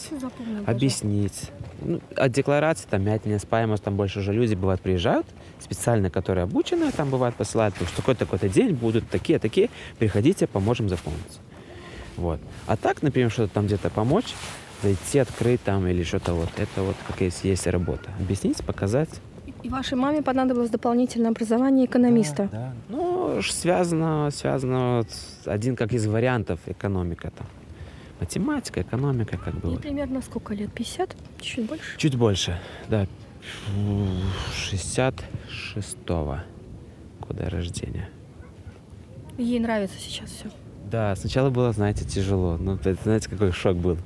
Объяснить. 0.65 1.51
Ну, 1.81 2.01
от 2.15 2.31
декларации, 2.31 2.87
там, 2.89 3.03
мятельная 3.03 3.39
спаемость, 3.39 3.83
там 3.83 3.95
больше 3.95 4.19
уже 4.19 4.33
люди, 4.33 4.53
бывают, 4.55 4.81
приезжают, 4.81 5.25
специально, 5.59 6.09
которые 6.09 6.43
обучены, 6.43 6.91
там, 6.91 7.09
бывает, 7.09 7.35
посылают, 7.35 7.75
что 7.75 7.95
такой-то, 7.95 8.25
такой-то 8.25 8.49
день 8.49 8.73
будут 8.73 9.09
такие-такие, 9.09 9.69
приходите, 9.97 10.45
поможем 10.47 10.89
заполнить. 10.89 11.39
Вот. 12.17 12.39
А 12.67 12.75
так, 12.75 13.01
например, 13.01 13.31
что-то 13.31 13.53
там 13.53 13.65
где-то 13.65 13.89
помочь, 13.89 14.33
зайти, 14.83 15.19
открыть 15.19 15.63
там 15.63 15.87
или 15.87 16.03
что-то 16.03 16.33
вот, 16.33 16.49
это 16.57 16.83
вот 16.83 16.95
какая 17.07 17.31
есть 17.43 17.67
работа. 17.67 18.09
Объяснить, 18.19 18.57
показать. 18.63 19.09
И 19.63 19.69
вашей 19.69 19.97
маме 19.97 20.21
понадобилось 20.21 20.69
дополнительное 20.69 21.31
образование 21.31 21.85
экономиста. 21.85 22.49
Да. 22.51 22.73
Ну, 22.89 23.41
ж 23.41 23.51
связано, 23.51 24.29
связано 24.31 24.97
вот 24.97 25.11
с- 25.11 25.47
один 25.47 25.75
как 25.75 25.93
из 25.93 26.07
вариантов 26.07 26.59
экономика 26.65 27.31
там. 27.37 27.47
Математика, 28.19 28.81
экономика, 28.81 29.37
как 29.37 29.55
бы. 29.55 29.69
И 29.69 29.71
вот. 29.71 29.81
примерно 29.81 30.21
сколько 30.21 30.53
лет? 30.53 30.71
50? 30.73 31.15
Чуть 31.39 31.65
больше? 31.65 31.97
Чуть 31.97 32.15
больше, 32.15 32.59
да. 32.89 33.07
66-го 34.71 36.39
года 37.21 37.49
рождения. 37.49 38.09
Ей 39.37 39.59
нравится 39.59 39.97
сейчас 39.99 40.29
все. 40.29 40.49
Да, 40.91 41.15
сначала 41.15 41.49
было, 41.49 41.71
знаете, 41.71 42.03
тяжело. 42.03 42.57
Ну, 42.57 42.75
это, 42.75 42.95
знаете, 43.03 43.29
какой 43.29 43.51
шок 43.51 43.77
был. 43.77 43.97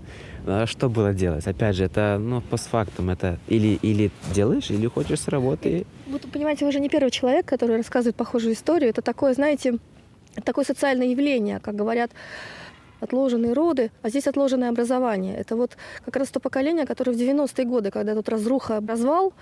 А 0.45 0.65
что 0.67 0.89
было 0.89 1.13
делать? 1.13 1.47
Опять 1.47 1.77
же, 1.77 1.85
это, 1.85 2.17
ну, 2.19 2.41
постфактум. 2.41 3.09
Это 3.09 3.39
или, 3.47 3.79
или 3.81 4.11
делаешь, 4.33 4.69
или 4.69 4.87
хочешь 4.87 5.21
с 5.21 5.27
работы. 5.29 5.85
Вот, 6.07 6.21
понимаете, 6.31 6.65
вы 6.65 6.71
же 6.71 6.79
не 6.79 6.89
первый 6.89 7.09
человек, 7.09 7.45
который 7.45 7.77
рассказывает 7.77 8.15
похожую 8.15 8.53
историю. 8.53 8.89
Это 8.89 9.01
такое, 9.01 9.33
знаете, 9.33 9.79
такое 10.43 10.65
социальное 10.65 11.07
явление, 11.07 11.59
как 11.59 11.75
говорят, 11.75 12.11
отложенные 13.03 13.53
роды, 13.53 13.91
а 14.01 14.09
здесь 14.09 14.27
отложенное 14.27 14.69
образование. 14.69 15.35
Это 15.35 15.55
вот 15.55 15.77
как 16.05 16.15
раз 16.15 16.29
то 16.29 16.39
поколение, 16.39 16.85
которое 16.85 17.11
в 17.11 17.15
90-е 17.15 17.65
годы, 17.65 17.91
когда 17.91 18.15
тут 18.15 18.29
разруха, 18.29 18.81
развал, 18.85 19.33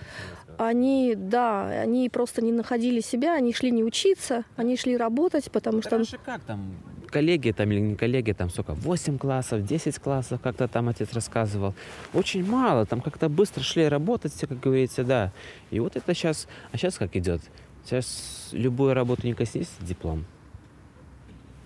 они, 0.57 1.15
да, 1.15 1.67
они 1.67 2.09
просто 2.09 2.41
не 2.41 2.51
находили 2.51 3.01
себя, 3.01 3.35
они 3.35 3.53
шли 3.53 3.71
не 3.71 3.83
учиться, 3.83 4.43
они 4.55 4.77
шли 4.77 4.97
работать, 4.97 5.51
потому 5.51 5.81
что... 5.81 5.91
Раньше 5.97 6.19
как 6.23 6.41
там? 6.41 6.73
Коллеги 7.07 7.51
там 7.51 7.71
или 7.71 7.79
не 7.79 7.95
коллеги, 7.95 8.31
там 8.31 8.49
сколько? 8.49 8.73
8 8.73 9.17
классов, 9.17 9.65
10 9.65 9.99
классов, 9.99 10.39
как-то 10.41 10.67
там 10.67 10.87
отец 10.87 11.11
рассказывал. 11.13 11.73
Очень 12.13 12.45
мало, 12.45 12.85
там 12.85 13.01
как-то 13.01 13.27
быстро 13.29 13.63
шли 13.63 13.87
работать, 13.87 14.33
как 14.39 14.59
говорится, 14.59 15.03
да. 15.03 15.31
И 15.71 15.79
вот 15.79 15.95
это 15.95 16.13
сейчас, 16.13 16.47
а 16.71 16.77
сейчас 16.77 16.97
как 16.97 17.15
идет? 17.15 17.41
Сейчас 17.83 18.49
любую 18.51 18.93
работу 18.93 19.27
не 19.27 19.33
коснись, 19.33 19.69
диплом. 19.79 20.25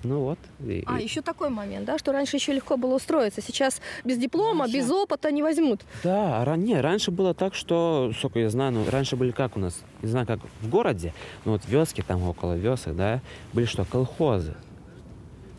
Ну 0.06 0.20
вот. 0.20 0.40
и- 0.60 0.84
А, 0.86 1.00
и- 1.00 1.04
еще 1.04 1.22
такой 1.22 1.50
момент, 1.50 1.86
да, 1.86 1.98
что 1.98 2.12
раньше 2.12 2.38
еще 2.38 2.54
легко 2.54 2.78
было 2.78 2.96
устроиться. 2.96 3.42
Сейчас 3.42 3.82
без 4.04 4.18
диплома, 4.18 4.68
без 4.68 4.90
опыта 4.92 5.32
не 5.32 5.42
возьмут. 5.42 5.82
Да, 6.04 6.46
ран- 6.46 6.64
не, 6.64 6.80
раньше 6.80 7.10
было 7.12 7.34
так, 7.34 7.56
что, 7.56 8.12
сколько 8.18 8.40
я 8.40 8.50
знаю, 8.50 8.72
ну, 8.74 8.86
раньше 8.90 9.16
были 9.16 9.32
как 9.32 9.58
у 9.58 9.60
нас, 9.60 9.82
не 10.04 10.10
знаю, 10.10 10.28
как 10.28 10.40
в 10.62 10.70
городе, 10.70 11.14
но 11.44 11.54
вот 11.54 11.62
вёски 11.68 12.04
там 12.08 12.22
около 12.24 12.56
вёсок, 12.56 12.96
да, 12.96 13.22
были 13.54 13.66
что, 13.66 13.84
колхозы. 13.84 14.54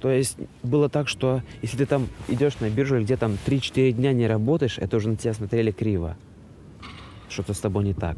То 0.00 0.10
есть 0.10 0.36
было 0.62 0.88
так, 0.88 1.08
что 1.08 1.42
если 1.62 1.78
ты 1.78 1.86
там 1.86 2.06
идешь 2.28 2.60
на 2.60 2.70
биржу, 2.70 3.00
где 3.00 3.16
там 3.16 3.36
3-4 3.44 3.92
дня 3.92 4.12
не 4.12 4.26
работаешь, 4.28 4.78
это 4.78 4.96
уже 4.98 5.08
на 5.08 5.16
тебя 5.16 5.34
смотрели 5.34 5.72
криво. 5.72 6.16
Что-то 7.28 7.52
с 7.54 7.58
тобой 7.58 7.82
не 7.84 7.94
так. 7.94 8.16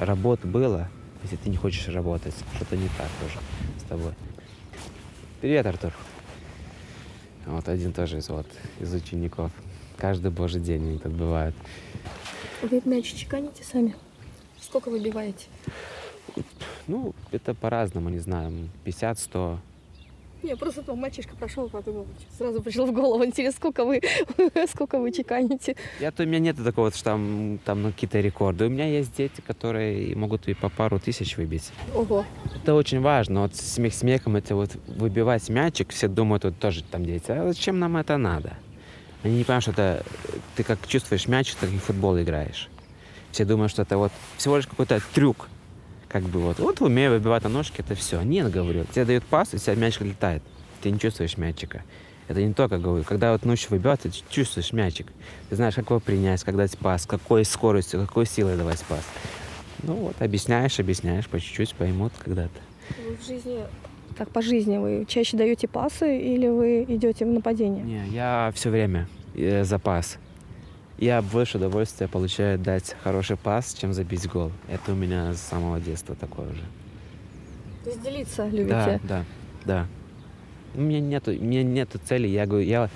Работ 0.00 0.40
было, 0.44 0.88
если 1.22 1.36
ты 1.36 1.50
не 1.50 1.56
хочешь 1.56 1.86
работать, 1.88 2.34
что-то 2.56 2.76
не 2.76 2.88
так 2.98 3.08
тоже 3.20 3.38
с 3.78 3.82
тобой. 3.84 4.12
Привет, 5.40 5.66
Артур. 5.66 5.92
Вот 7.46 7.68
один 7.68 7.92
тоже 7.92 8.18
из, 8.18 8.28
вот, 8.28 8.46
из 8.80 8.92
учеников. 8.92 9.52
Каждый 9.96 10.32
божий 10.32 10.60
день 10.60 10.82
они 10.82 10.98
тут 10.98 11.12
бывают. 11.12 11.54
Вы 12.60 12.82
мяч 12.84 13.14
чеканите 13.14 13.62
сами? 13.62 13.94
Сколько 14.60 14.88
выбиваете? 14.88 15.46
Ну, 16.88 17.14
это 17.30 17.54
по-разному, 17.54 18.08
не 18.08 18.18
знаю, 18.18 18.52
50-100. 18.84 19.58
Не, 20.42 20.56
просто 20.56 20.82
там 20.82 20.98
мальчишка 20.98 21.34
прошел, 21.34 21.68
подумал, 21.68 22.06
сразу 22.36 22.62
пришло 22.62 22.86
в 22.86 22.92
голову, 22.92 23.24
интересно, 23.24 23.56
сколько 23.56 23.84
вы, 23.84 24.00
сколько 24.70 24.98
вы 24.98 25.10
чеканите. 25.10 25.74
Я-то 26.00 26.22
у 26.22 26.26
меня 26.26 26.38
нет 26.38 26.56
такого, 26.62 26.90
что 26.92 27.04
там, 27.04 27.58
там 27.64 27.82
ну, 27.82 27.90
какие-то 27.90 28.20
рекорды. 28.20 28.66
У 28.66 28.68
меня 28.68 28.86
есть 28.86 29.16
дети, 29.16 29.40
которые 29.40 30.14
могут 30.16 30.48
и 30.48 30.54
по 30.54 30.68
пару 30.68 31.00
тысяч 31.00 31.36
выбить. 31.36 31.72
Ого. 31.94 32.24
Это 32.54 32.74
очень 32.74 33.00
важно. 33.00 33.42
Вот 33.42 33.56
смех 33.56 33.92
смехом 33.94 34.36
это 34.36 34.54
вот 34.54 34.70
выбивать 34.86 35.48
мячик, 35.48 35.90
все 35.90 36.06
думают, 36.06 36.44
вот 36.44 36.58
тоже 36.58 36.84
там 36.84 37.04
дети, 37.04 37.30
а 37.30 37.48
зачем 37.48 37.78
нам 37.78 37.96
это 37.96 38.16
надо? 38.16 38.54
Они 39.24 39.38
не 39.38 39.44
понимают, 39.44 39.64
что 39.64 39.72
это 39.72 40.04
ты 40.54 40.62
как 40.62 40.86
чувствуешь 40.86 41.26
мяч, 41.26 41.54
так 41.54 41.70
и 41.70 41.76
в 41.76 41.82
футбол 41.82 42.20
играешь. 42.20 42.68
Все 43.32 43.44
думают, 43.44 43.72
что 43.72 43.82
это 43.82 43.98
вот 43.98 44.12
всего 44.36 44.56
лишь 44.56 44.66
какой-то 44.66 45.00
трюк. 45.12 45.48
Как 46.08 46.22
бы 46.22 46.40
вот, 46.40 46.58
вот 46.58 46.80
умею 46.80 47.12
выбивать 47.12 47.42
на 47.44 47.50
ножки, 47.50 47.80
это 47.80 47.94
все. 47.94 48.22
Нет, 48.22 48.50
говорю, 48.50 48.84
тебе 48.92 49.04
дают 49.04 49.24
пас, 49.24 49.52
и 49.52 49.56
у 49.56 49.58
тебя 49.58 49.74
мячик 49.74 50.02
летает. 50.02 50.42
Ты 50.82 50.90
не 50.90 50.98
чувствуешь 50.98 51.36
мячика. 51.36 51.82
Это 52.28 52.42
не 52.42 52.52
то, 52.52 52.68
как 52.68 52.80
говорю. 52.80 53.04
Когда 53.04 53.32
вот 53.32 53.44
ночью 53.44 53.70
выбивать, 53.70 54.00
ты 54.00 54.10
чувствуешь 54.30 54.72
мячик. 54.72 55.06
Ты 55.48 55.56
знаешь, 55.56 55.74
как 55.74 55.90
его 55.90 56.00
принять, 56.00 56.42
как 56.44 56.56
дать 56.56 56.76
пас, 56.78 57.06
какой 57.06 57.44
скоростью, 57.44 58.00
какой 58.00 58.26
силой 58.26 58.56
давать 58.56 58.82
пас. 58.84 59.04
Ну 59.82 59.94
вот, 59.94 60.20
объясняешь, 60.20 60.78
объясняешь, 60.80 61.28
по 61.28 61.40
чуть-чуть 61.40 61.74
поймут 61.74 62.12
когда-то. 62.18 62.60
Вы 63.06 63.16
в 63.16 63.26
жизни... 63.26 63.60
Так, 64.16 64.30
по 64.30 64.42
жизни 64.42 64.78
вы 64.78 65.04
чаще 65.06 65.36
даете 65.36 65.68
пасы 65.68 66.18
или 66.18 66.48
вы 66.48 66.84
идете 66.88 67.24
в 67.24 67.28
нападение? 67.28 67.84
Не, 67.84 68.08
я 68.08 68.50
все 68.54 68.70
время 68.70 69.06
э, 69.34 69.64
запас. 69.64 70.18
Я 70.98 71.22
больше 71.22 71.58
удовольствия 71.58 72.08
получаю 72.08 72.58
дать 72.58 72.96
хороший 73.04 73.36
пас, 73.36 73.72
чем 73.74 73.92
забить 73.92 74.28
гол. 74.28 74.50
Это 74.68 74.92
у 74.92 74.94
меня 74.96 75.32
с 75.32 75.40
самого 75.40 75.78
детства 75.80 76.16
такое 76.16 76.48
уже. 76.50 76.62
То 77.84 77.90
есть 77.90 78.02
делиться 78.02 78.42
Да, 78.42 78.48
любите? 78.50 79.00
да, 79.04 79.24
да. 79.64 79.86
У 80.74 80.80
меня 80.80 81.00
нету, 81.00 81.30
у 81.30 81.34
меня 81.34 81.62
нету 81.62 82.00
цели. 82.04 82.26
Я 82.26 82.46
говорю, 82.46 82.66
я 82.66 82.90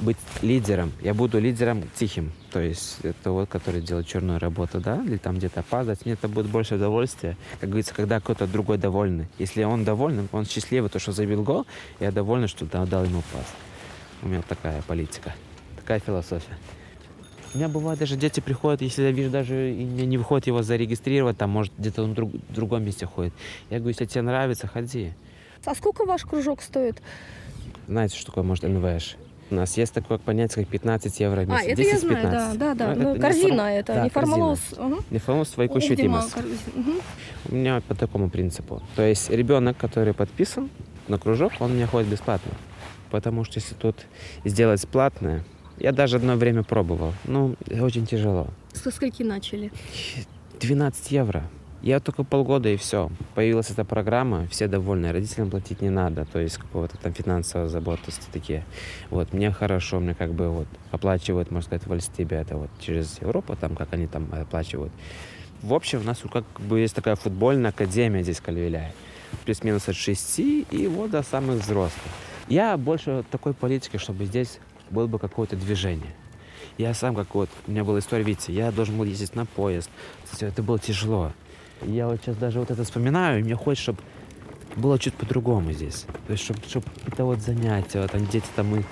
быть 0.00 0.16
лидером. 0.42 0.92
Я 1.02 1.14
буду 1.14 1.38
лидером 1.38 1.84
тихим. 1.94 2.32
То 2.50 2.58
есть 2.60 2.98
это 3.04 3.30
вот, 3.30 3.48
который 3.48 3.80
делает 3.80 4.08
черную 4.08 4.40
работу, 4.40 4.80
да, 4.80 4.96
или 5.04 5.16
там 5.16 5.36
где-то 5.36 5.60
опаздывать. 5.60 6.04
Мне 6.04 6.14
это 6.14 6.26
будет 6.26 6.46
больше 6.46 6.74
удовольствия. 6.74 7.36
Как 7.60 7.68
говорится, 7.70 7.94
когда 7.94 8.18
кто-то 8.18 8.48
другой 8.48 8.76
довольный. 8.78 9.26
Если 9.38 9.62
он 9.62 9.84
доволен, 9.84 10.28
он 10.32 10.46
счастливый, 10.46 10.90
то, 10.90 10.98
что 10.98 11.12
забил 11.12 11.44
гол, 11.44 11.64
я 12.00 12.10
доволен, 12.10 12.48
что 12.48 12.66
да- 12.66 12.86
дал 12.86 13.04
ему 13.04 13.22
пас. 13.32 13.46
У 14.22 14.28
меня 14.28 14.42
такая 14.42 14.82
политика, 14.82 15.32
такая 15.76 16.00
философия. 16.00 16.56
У 17.54 17.58
меня 17.58 17.68
бывает 17.68 17.98
даже 17.98 18.16
дети 18.16 18.40
приходят, 18.40 18.80
если 18.80 19.02
я 19.02 19.10
вижу 19.10 19.30
даже 19.30 19.72
и 19.72 19.84
мне 19.84 20.06
не 20.06 20.18
выходит 20.18 20.46
его 20.46 20.62
зарегистрировать, 20.62 21.36
там 21.36 21.50
может 21.50 21.72
где-то 21.78 22.04
он 22.04 22.12
в 22.12 22.14
друг- 22.14 22.32
в 22.32 22.54
другом 22.54 22.84
месте 22.84 23.06
ходит. 23.06 23.32
Я 23.70 23.78
говорю, 23.78 23.88
если 23.90 24.04
тебе 24.04 24.22
нравится, 24.22 24.68
ходи. 24.68 25.12
А 25.64 25.74
сколько 25.74 26.04
ваш 26.04 26.22
кружок 26.22 26.62
стоит? 26.62 27.02
Знаете, 27.88 28.16
что 28.16 28.26
такое 28.26 28.44
может 28.44 28.64
НВШ? 28.64 29.16
У 29.50 29.56
нас 29.56 29.76
есть 29.76 29.92
такое 29.92 30.18
понятие, 30.18 30.64
как 30.64 30.68
15 30.72 31.18
евро 31.18 31.40
в 31.40 31.48
месяц. 31.48 31.66
А, 31.66 31.70
это 31.72 31.82
я 31.82 31.96
10-15. 31.96 31.98
знаю, 31.98 32.30
да, 32.30 32.54
да, 32.54 32.74
да. 32.74 32.94
Ну, 32.94 33.02
Ну, 33.02 33.10
это 33.10 33.20
корзина 33.20 33.52
неформ- 33.52 33.80
это, 33.80 33.94
да, 33.94 34.04
не 34.04 34.10
формалос. 34.10 34.60
Неформалос 35.10 35.56
vaikų 35.56 35.80
У 37.50 37.54
меня 37.56 37.80
по 37.88 37.94
такому 37.96 38.30
принципу. 38.30 38.80
То 38.94 39.02
есть 39.02 39.28
ребенок, 39.28 39.76
который 39.76 40.14
подписан 40.14 40.70
на 41.08 41.18
кружок, 41.18 41.52
он 41.58 41.72
у 41.72 41.74
меня 41.74 41.88
ходит 41.88 42.08
бесплатно. 42.08 42.52
Потому 43.10 43.42
что 43.42 43.58
если 43.58 43.74
тут 43.74 43.96
сделать 44.44 44.86
платное, 44.86 45.42
я 45.80 45.92
даже 45.92 46.16
одно 46.16 46.36
время 46.36 46.62
пробовал. 46.62 47.12
Ну, 47.24 47.56
очень 47.80 48.06
тяжело. 48.06 48.48
Со 48.72 48.90
скольки 48.90 49.22
начали? 49.22 49.72
12 50.60 51.10
евро. 51.10 51.42
Я 51.82 51.98
только 51.98 52.24
полгода 52.24 52.68
и 52.68 52.76
все. 52.76 53.10
Появилась 53.34 53.70
эта 53.70 53.86
программа, 53.86 54.46
все 54.48 54.68
довольны, 54.68 55.12
родителям 55.12 55.48
платить 55.48 55.80
не 55.80 55.88
надо, 55.88 56.26
то 56.26 56.38
есть 56.38 56.58
какого-то 56.58 56.98
там 56.98 57.14
финансовой 57.14 57.68
заботности 57.68 58.26
такие. 58.30 58.66
Вот, 59.08 59.32
мне 59.32 59.50
хорошо, 59.50 59.98
мне 59.98 60.14
как 60.14 60.34
бы 60.34 60.50
вот 60.50 60.66
оплачивают, 60.90 61.50
можно 61.50 61.78
сказать, 61.78 61.86
в 61.86 62.32
это 62.32 62.56
вот 62.56 62.68
через 62.80 63.18
Европу, 63.22 63.56
там, 63.58 63.76
как 63.76 63.94
они 63.94 64.06
там 64.06 64.28
оплачивают. 64.30 64.92
В 65.62 65.72
общем, 65.72 66.00
у 66.00 66.04
нас 66.04 66.18
как 66.30 66.44
бы 66.60 66.80
есть 66.80 66.94
такая 66.94 67.16
футбольная 67.16 67.70
академия 67.70 68.22
здесь 68.22 68.40
в 68.40 68.42
Кальвиляе. 68.42 68.92
Плюс-минус 69.46 69.88
от 69.88 69.96
6 69.96 70.38
и 70.38 70.90
вот 70.94 71.12
до 71.12 71.22
самых 71.22 71.62
взрослых. 71.62 72.12
Я 72.48 72.76
больше 72.76 73.24
такой 73.30 73.54
политики, 73.54 73.96
чтобы 73.96 74.26
здесь 74.26 74.58
было 74.90 75.06
бы 75.06 75.18
какое-то 75.18 75.56
движение. 75.56 76.12
Я 76.78 76.94
сам 76.94 77.14
как 77.14 77.34
вот, 77.34 77.48
у 77.66 77.70
меня 77.70 77.84
была 77.84 77.98
история, 77.98 78.24
видите, 78.24 78.52
я 78.52 78.70
должен 78.70 78.96
был 78.96 79.04
ездить 79.04 79.34
на 79.34 79.46
поезд. 79.46 79.90
Это 80.40 80.62
было 80.62 80.78
тяжело. 80.78 81.32
Я 81.82 82.08
вот 82.08 82.20
сейчас 82.20 82.36
даже 82.36 82.58
вот 82.60 82.70
это 82.70 82.84
вспоминаю, 82.84 83.40
и 83.40 83.42
мне 83.42 83.54
хочется, 83.54 83.82
чтобы 83.84 84.00
было 84.76 84.98
чуть 84.98 85.14
по-другому 85.14 85.72
здесь. 85.72 86.06
То 86.26 86.32
есть, 86.32 86.44
чтобы, 86.44 86.60
чтобы 86.68 86.86
это 87.06 87.24
вот 87.24 87.40
занятия, 87.40 88.00
вот 88.00 88.12
там 88.12 88.26
дети 88.26 88.46
там 88.54 88.68
мы 88.68 88.84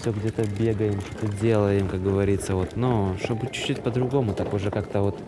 все 0.00 0.12
где-то 0.12 0.44
бегаем, 0.44 1.00
что-то 1.00 1.26
делаем, 1.38 1.88
как 1.88 2.02
говорится, 2.02 2.54
вот, 2.54 2.76
но 2.76 3.16
чтобы 3.24 3.46
чуть-чуть 3.50 3.82
по-другому, 3.82 4.34
так 4.34 4.52
уже 4.52 4.70
как-то 4.70 5.00
вот 5.00 5.18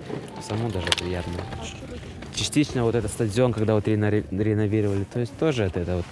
самому 0.47 0.71
даже 0.71 0.87
приятно. 0.99 1.33
Частично 2.35 2.85
вот 2.85 2.95
этот 2.95 3.11
стадион, 3.11 3.53
когда 3.53 3.75
вот 3.75 3.89
реновировали, 3.89 5.05
то 5.05 5.19
есть 5.19 5.37
тоже 5.39 5.65
это, 5.65 5.81
это 5.81 5.97
вот 5.97 6.07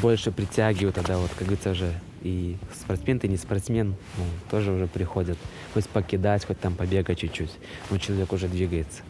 больше 0.00 0.32
притягивает 0.32 0.94
тогда 0.94 1.18
вот, 1.18 1.30
как 1.30 1.46
говорится, 1.46 1.70
уже 1.70 1.94
и 2.22 2.56
спортсмен 2.72 3.20
ты 3.20 3.28
не 3.28 3.36
спортсмен, 3.36 3.94
ну, 4.16 4.24
тоже 4.50 4.72
уже 4.72 4.86
приходят. 4.86 5.38
Хоть 5.74 5.86
покидать, 5.88 6.44
хоть 6.46 6.58
там 6.58 6.74
побегать 6.74 7.18
чуть-чуть. 7.18 7.50
Но 7.90 7.98
человек 7.98 8.32
уже 8.32 8.48
двигается. 8.48 9.02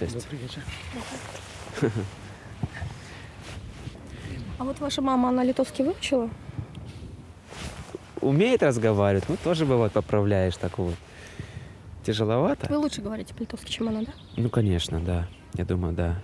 Добрый 0.00 0.38
вечер. 0.38 0.62
А 4.58 4.64
вот 4.64 4.80
ваша 4.80 5.02
мама, 5.02 5.28
она 5.28 5.44
литовский 5.44 5.84
выучила? 5.84 6.30
Умеет 8.22 8.62
разговаривать, 8.62 9.28
ну 9.28 9.36
тоже 9.44 9.66
бывает 9.66 9.92
поправляешь 9.92 10.56
так 10.56 10.78
вот. 10.78 10.94
Тяжеловато. 12.04 12.66
Вы 12.70 12.78
лучше 12.78 13.02
говорите 13.02 13.34
по-литовски, 13.34 13.70
чем 13.70 13.88
она, 13.88 14.00
да? 14.00 14.12
Ну, 14.36 14.48
конечно, 14.48 15.00
да. 15.00 15.28
Я 15.54 15.64
думаю, 15.64 15.92
да. 15.92 16.22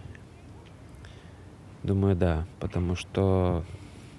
Думаю, 1.83 2.17
да. 2.17 2.47
Потому 2.61 2.95
что 2.97 3.65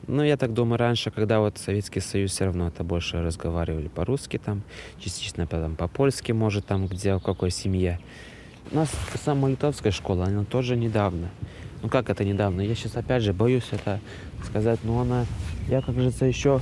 ну, 0.07 0.21
я 0.21 0.35
так 0.35 0.53
думаю, 0.53 0.77
раньше, 0.79 1.11
когда 1.11 1.39
вот 1.39 1.57
Советский 1.57 2.01
Союз 2.01 2.31
все 2.31 2.45
равно 2.45 2.67
это 2.67 2.83
больше 2.83 3.21
разговаривали 3.21 3.87
по-русски 3.87 4.37
там, 4.37 4.61
частично 4.99 5.47
там 5.47 5.77
по-польски, 5.77 6.33
может, 6.33 6.65
там, 6.65 6.87
где, 6.87 7.15
в 7.15 7.21
какой 7.21 7.51
семье. 7.51 7.99
У 8.71 8.75
нас 8.75 8.91
сама 9.23 9.49
литовская 9.49 9.93
школа, 9.93 10.25
она 10.25 10.43
тоже 10.43 10.75
недавно. 10.75 11.29
Ну, 11.81 11.87
как 11.87 12.09
это 12.09 12.25
недавно? 12.25 12.61
Я 12.61 12.75
сейчас, 12.75 12.97
опять 12.97 13.23
же, 13.23 13.33
боюсь 13.33 13.67
это 13.71 14.01
сказать, 14.45 14.79
но 14.83 14.99
она, 14.99 15.25
я, 15.69 15.81
как 15.81 15.95
говорится, 15.95 16.25
еще 16.25 16.59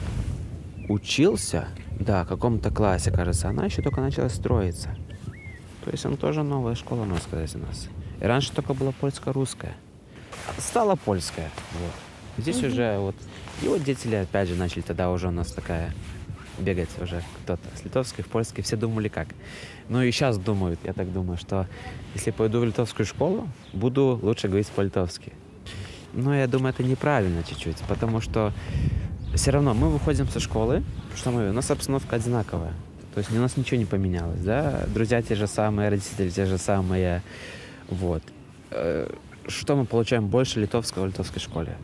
учился, 0.88 1.68
да, 2.00 2.26
в 2.26 2.28
каком-то 2.28 2.70
классе, 2.70 3.12
кажется, 3.12 3.50
она 3.50 3.66
еще 3.66 3.82
только 3.82 4.02
начала 4.02 4.30
строиться. 4.30 4.96
То 5.84 5.90
есть 5.92 6.06
она 6.06 6.16
тоже 6.16 6.44
новая 6.44 6.76
школа, 6.76 7.06
можно 7.06 7.18
сказать, 7.18 7.56
у 7.56 7.60
нас. 7.60 7.88
И 8.20 8.24
раньше 8.24 8.52
только 8.52 8.76
была 8.76 8.92
польско-русская. 8.92 9.74
Стала 10.58 10.96
польская, 10.96 11.50
вот. 11.74 11.92
Здесь 12.38 12.58
mm-hmm. 12.58 12.68
уже 12.68 12.98
вот... 13.00 13.16
И 13.62 13.68
вот 13.68 13.84
дети, 13.84 14.08
опять 14.14 14.48
же, 14.48 14.56
начали 14.56 14.82
тогда 14.82 15.12
уже 15.12 15.28
у 15.28 15.32
нас 15.32 15.52
такая 15.52 15.94
бегать 16.58 16.90
уже 17.00 17.24
кто-то 17.44 17.64
с 17.76 17.84
литовской, 17.84 18.24
в 18.24 18.28
польской. 18.28 18.64
Все 18.64 18.76
думали 18.76 19.08
как. 19.08 19.28
Ну 19.90 20.02
и 20.02 20.12
сейчас 20.12 20.38
думают, 20.38 20.80
я 20.84 20.94
так 20.94 21.12
думаю, 21.12 21.38
что 21.38 21.68
если 22.16 22.32
пойду 22.32 22.60
в 22.60 22.66
литовскую 22.66 23.06
школу, 23.06 23.48
буду 23.74 24.20
лучше 24.22 24.48
говорить 24.48 24.68
по-литовски. 24.68 25.34
Но 26.14 26.36
я 26.36 26.48
думаю, 26.48 26.74
это 26.74 26.84
неправильно 26.84 27.44
чуть-чуть, 27.44 27.78
потому 27.88 28.22
что 28.22 28.54
все 29.34 29.52
равно 29.52 29.74
мы 29.74 29.90
выходим 29.90 30.28
со 30.28 30.40
школы, 30.40 30.84
что 31.16 31.32
мы, 31.32 31.50
у 31.50 31.54
нас 31.54 31.72
обстановка 31.72 32.18
одинаковая. 32.18 32.74
То 33.14 33.20
есть 33.20 33.32
у 33.32 33.36
нас 33.36 33.58
ничего 33.58 33.78
не 33.78 33.86
поменялось, 33.86 34.42
да? 34.42 34.86
Друзья 34.94 35.22
те 35.22 35.36
же 35.36 35.48
самые, 35.48 35.90
родители 35.90 36.30
те 36.30 36.46
же 36.46 36.58
самые. 36.58 37.22
Вот. 37.90 38.24
Что 39.48 39.76
мы 39.76 39.86
получаем 39.86 40.28
больше 40.28 40.60
литовского 40.60 41.04
в 41.04 41.08
литовской 41.08 41.42
школе? 41.42 41.78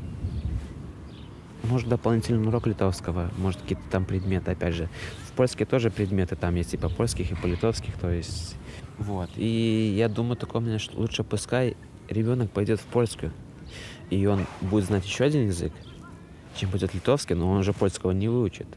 может, 1.67 1.87
дополнительный 1.87 2.47
урок 2.47 2.67
литовского, 2.67 3.29
может, 3.37 3.61
какие-то 3.61 3.83
там 3.89 4.05
предметы, 4.05 4.51
опять 4.51 4.73
же. 4.73 4.89
В 5.27 5.31
польске 5.33 5.65
тоже 5.65 5.91
предметы 5.91 6.35
там 6.35 6.55
есть 6.55 6.73
и 6.73 6.77
по 6.77 6.89
польских, 6.89 7.31
и 7.31 7.35
по 7.35 7.45
литовских, 7.45 7.93
то 7.97 8.09
есть... 8.09 8.55
Вот. 8.97 9.29
И 9.35 9.93
я 9.95 10.09
думаю, 10.09 10.37
такое 10.37 10.61
мнение, 10.61 10.79
что 10.79 10.97
лучше 10.97 11.23
пускай 11.23 11.77
ребенок 12.09 12.49
пойдет 12.51 12.79
в 12.79 12.85
польскую, 12.85 13.31
и 14.09 14.25
он 14.25 14.45
будет 14.61 14.85
знать 14.85 15.05
еще 15.05 15.25
один 15.25 15.47
язык, 15.47 15.73
чем 16.55 16.69
будет 16.71 16.93
литовский, 16.93 17.35
но 17.35 17.49
он 17.51 17.63
же 17.63 17.73
польского 17.73 18.11
не 18.11 18.27
выучит. 18.27 18.67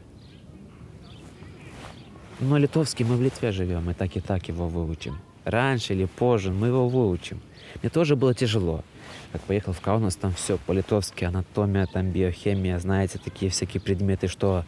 Но 2.39 2.57
литовский 2.57 3.05
мы 3.05 3.15
в 3.15 3.21
Литве 3.21 3.51
живем, 3.51 3.89
и 3.89 3.93
так 3.93 4.15
и 4.15 4.19
так 4.19 4.47
его 4.47 4.67
выучим. 4.67 5.17
Раньше 5.43 5.93
или 5.93 6.05
позже 6.05 6.51
мы 6.51 6.67
его 6.67 6.87
выучим. 6.89 7.39
Мне 7.81 7.89
тоже 7.89 8.15
было 8.15 8.33
тяжело 8.33 8.83
как 9.31 9.41
поехал 9.43 9.73
в 9.73 9.81
Каунас, 9.81 10.15
там 10.15 10.33
все 10.33 10.57
по-литовски, 10.57 11.23
анатомия, 11.23 11.85
там 11.85 12.11
биохимия, 12.11 12.77
знаете, 12.79 13.19
такие 13.23 13.49
всякие 13.49 13.81
предметы, 13.81 14.27
что 14.27 14.65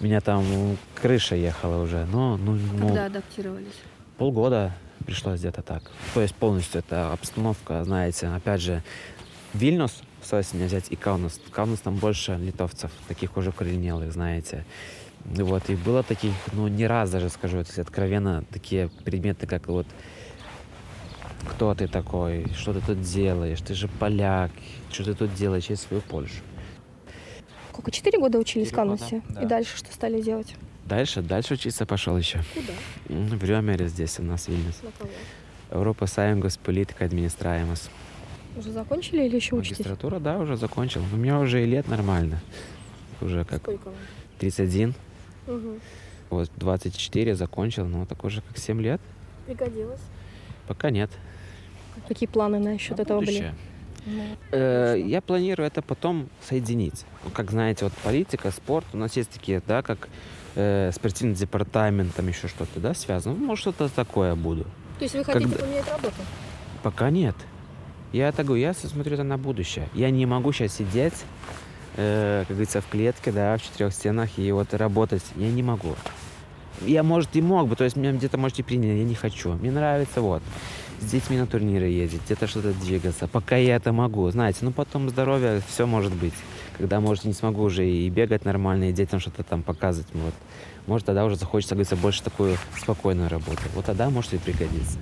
меня 0.00 0.20
там 0.20 0.76
крыша 1.00 1.36
ехала 1.36 1.82
уже. 1.82 2.06
Но, 2.06 2.36
ну, 2.36 2.54
ну, 2.54 2.88
Когда 2.88 3.06
адаптировались? 3.06 3.80
Полгода 4.18 4.72
пришлось 5.06 5.40
где-то 5.40 5.62
так. 5.62 5.90
То 6.14 6.22
есть 6.22 6.34
полностью 6.34 6.80
эта 6.80 7.12
обстановка, 7.12 7.84
знаете, 7.84 8.28
опять 8.28 8.60
же, 8.60 8.82
Вильнюс, 9.54 10.02
собственно, 10.22 10.66
взять 10.66 10.86
и 10.90 10.96
Каунас. 10.96 11.40
Каунас 11.50 11.80
там 11.80 11.96
больше 11.96 12.36
литовцев, 12.36 12.90
таких 13.08 13.36
уже 13.36 13.52
коренелых, 13.52 14.12
знаете. 14.12 14.64
Вот, 15.24 15.68
и 15.68 15.74
было 15.74 16.02
таких, 16.02 16.32
ну, 16.52 16.66
не 16.68 16.86
раз 16.86 17.10
даже 17.10 17.28
скажу, 17.28 17.58
если 17.58 17.82
откровенно, 17.82 18.44
такие 18.50 18.88
предметы, 19.04 19.46
как 19.46 19.68
вот 19.68 19.86
кто 21.48 21.74
ты 21.74 21.88
такой, 21.88 22.46
что 22.54 22.72
ты 22.72 22.80
тут 22.80 23.00
делаешь, 23.00 23.60
ты 23.60 23.74
же 23.74 23.88
поляк, 23.88 24.50
что 24.90 25.04
ты 25.04 25.14
тут 25.14 25.34
делаешь, 25.34 25.64
через 25.64 25.82
свою 25.82 26.02
Польшу. 26.02 26.40
Сколько, 27.72 27.90
четыре 27.90 28.18
года 28.18 28.38
учились 28.38 28.70
в 28.70 28.74
Канусе? 28.74 29.22
Да. 29.28 29.42
И 29.42 29.46
дальше 29.46 29.76
что 29.76 29.92
стали 29.92 30.20
делать? 30.20 30.54
Дальше, 30.86 31.22
дальше 31.22 31.54
учиться 31.54 31.86
пошел 31.86 32.16
еще. 32.16 32.40
Куда? 32.54 32.72
В 33.36 33.44
Рёмере 33.44 33.88
здесь 33.88 34.18
у 34.18 34.22
нас 34.22 34.48
Вильнюс. 34.48 34.82
На 34.82 34.90
кого? 34.90 35.10
Европа 35.70 36.06
Саюнгас 36.06 36.56
политика 36.56 37.04
администраемас. 37.04 37.90
Уже 38.56 38.72
закончили 38.72 39.24
или 39.24 39.36
еще 39.36 39.54
учитесь? 39.54 39.78
Магистратура, 39.78 40.18
да, 40.18 40.38
уже 40.38 40.56
закончил. 40.56 41.02
У 41.12 41.16
меня 41.16 41.38
уже 41.38 41.62
и 41.62 41.66
лет 41.66 41.86
нормально. 41.86 42.40
Уже 43.20 43.44
как... 43.44 43.60
Сколько 43.60 43.86
вам? 43.86 43.94
31. 44.38 44.94
Угу. 45.46 45.78
Вот 46.30 46.50
24 46.56 47.34
закончил, 47.36 47.86
но 47.86 48.04
так 48.06 48.24
уже 48.24 48.42
как 48.42 48.58
7 48.58 48.80
лет. 48.80 49.00
Пригодилось? 49.46 50.00
Пока 50.70 50.90
нет. 50.90 51.10
Какие 52.06 52.28
планы 52.28 52.60
насчет 52.60 52.96
на 52.96 53.02
этого 53.02 53.18
были? 53.18 53.52
Ну, 54.06 54.22
э, 54.52 55.02
я 55.04 55.20
планирую 55.20 55.66
это 55.66 55.82
потом 55.82 56.28
соединить. 56.48 57.04
Ну, 57.24 57.30
как 57.32 57.50
знаете, 57.50 57.86
вот 57.86 57.92
политика, 58.04 58.52
спорт, 58.52 58.86
у 58.92 58.96
нас 58.96 59.16
есть 59.16 59.30
такие, 59.30 59.60
да, 59.66 59.82
как 59.82 60.08
э, 60.54 60.92
спортивный 60.94 61.34
департамент, 61.34 62.14
там 62.14 62.28
еще 62.28 62.46
что-то, 62.46 62.78
да, 62.78 62.94
связано. 62.94 63.34
Ну, 63.34 63.46
может, 63.46 63.62
что-то 63.62 63.88
такое 63.88 64.36
буду. 64.36 64.62
То 64.98 65.06
есть 65.06 65.16
вы 65.16 65.24
хотите 65.24 65.48
Когда... 65.48 65.64
поменять 65.64 65.88
работу? 65.88 66.14
Пока 66.84 67.10
нет. 67.10 67.34
Я 68.12 68.30
так 68.30 68.46
говорю, 68.46 68.62
я 68.62 68.72
смотрю 68.72 69.14
это 69.14 69.24
на 69.24 69.38
будущее. 69.38 69.88
Я 69.92 70.12
не 70.12 70.24
могу 70.24 70.52
сейчас 70.52 70.74
сидеть, 70.74 71.24
э, 71.96 72.44
как 72.46 72.56
говорится, 72.56 72.80
в 72.80 72.86
клетке, 72.86 73.32
да, 73.32 73.56
в 73.56 73.62
четырех 73.64 73.92
стенах 73.92 74.38
и 74.38 74.52
вот 74.52 74.72
работать. 74.72 75.24
Я 75.34 75.50
не 75.50 75.64
могу. 75.64 75.96
Я, 76.82 77.02
может, 77.02 77.36
и 77.36 77.42
мог 77.42 77.68
бы, 77.68 77.76
то 77.76 77.84
есть 77.84 77.96
меня 77.96 78.12
где-то, 78.12 78.38
можете 78.38 78.64
принять, 78.64 78.98
я 78.98 79.04
не 79.04 79.14
хочу. 79.14 79.52
Мне 79.54 79.70
нравится 79.70 80.20
вот 80.20 80.42
с 81.00 81.10
детьми 81.10 81.38
на 81.38 81.46
турниры 81.46 81.86
ездить, 81.86 82.22
где-то 82.24 82.46
что-то 82.46 82.72
двигаться. 82.72 83.26
Пока 83.26 83.56
я 83.56 83.76
это 83.76 83.92
могу, 83.92 84.30
знаете, 84.30 84.58
ну 84.62 84.72
потом 84.72 85.08
здоровье, 85.08 85.62
все 85.68 85.86
может 85.86 86.12
быть. 86.12 86.34
Когда, 86.78 87.00
может, 87.00 87.24
не 87.24 87.32
смогу 87.32 87.62
уже 87.62 87.88
и 87.88 88.08
бегать 88.08 88.44
нормально, 88.44 88.90
и 88.90 88.92
детям 88.92 89.20
что-то 89.20 89.42
там 89.42 89.62
показывать. 89.62 90.08
Вот. 90.14 90.34
Может, 90.86 91.06
тогда 91.06 91.24
уже 91.24 91.36
захочется, 91.36 91.74
говорится, 91.74 91.96
больше 91.96 92.22
такую 92.22 92.56
спокойную 92.78 93.28
работу. 93.28 93.60
Вот 93.74 93.84
тогда 93.84 94.08
может 94.08 94.32
и 94.32 94.38
пригодиться. 94.38 94.98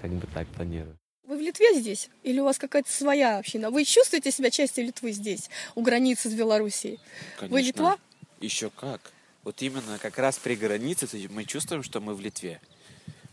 Как 0.00 0.10
бы 0.10 0.26
так 0.34 0.46
планирую. 0.48 0.96
Вы 1.26 1.38
в 1.38 1.40
Литве 1.40 1.80
здесь? 1.80 2.10
Или 2.24 2.40
у 2.40 2.44
вас 2.44 2.58
какая-то 2.58 2.92
своя 2.92 3.38
община? 3.38 3.70
Вы 3.70 3.84
чувствуете 3.84 4.30
себя 4.30 4.50
частью 4.50 4.84
Литвы 4.84 5.12
здесь, 5.12 5.48
у 5.74 5.82
границы 5.82 6.28
с 6.28 6.34
Белоруссией? 6.34 6.98
Конечно. 7.38 7.54
Вы 7.54 7.62
Литва? 7.62 7.96
Еще 8.40 8.68
как. 8.68 9.00
Вот 9.44 9.60
именно 9.60 9.98
как 9.98 10.18
раз 10.18 10.38
при 10.38 10.54
границе 10.54 11.08
мы 11.30 11.44
чувствуем, 11.44 11.82
что 11.82 12.00
мы 12.00 12.14
в 12.14 12.20
Литве. 12.20 12.60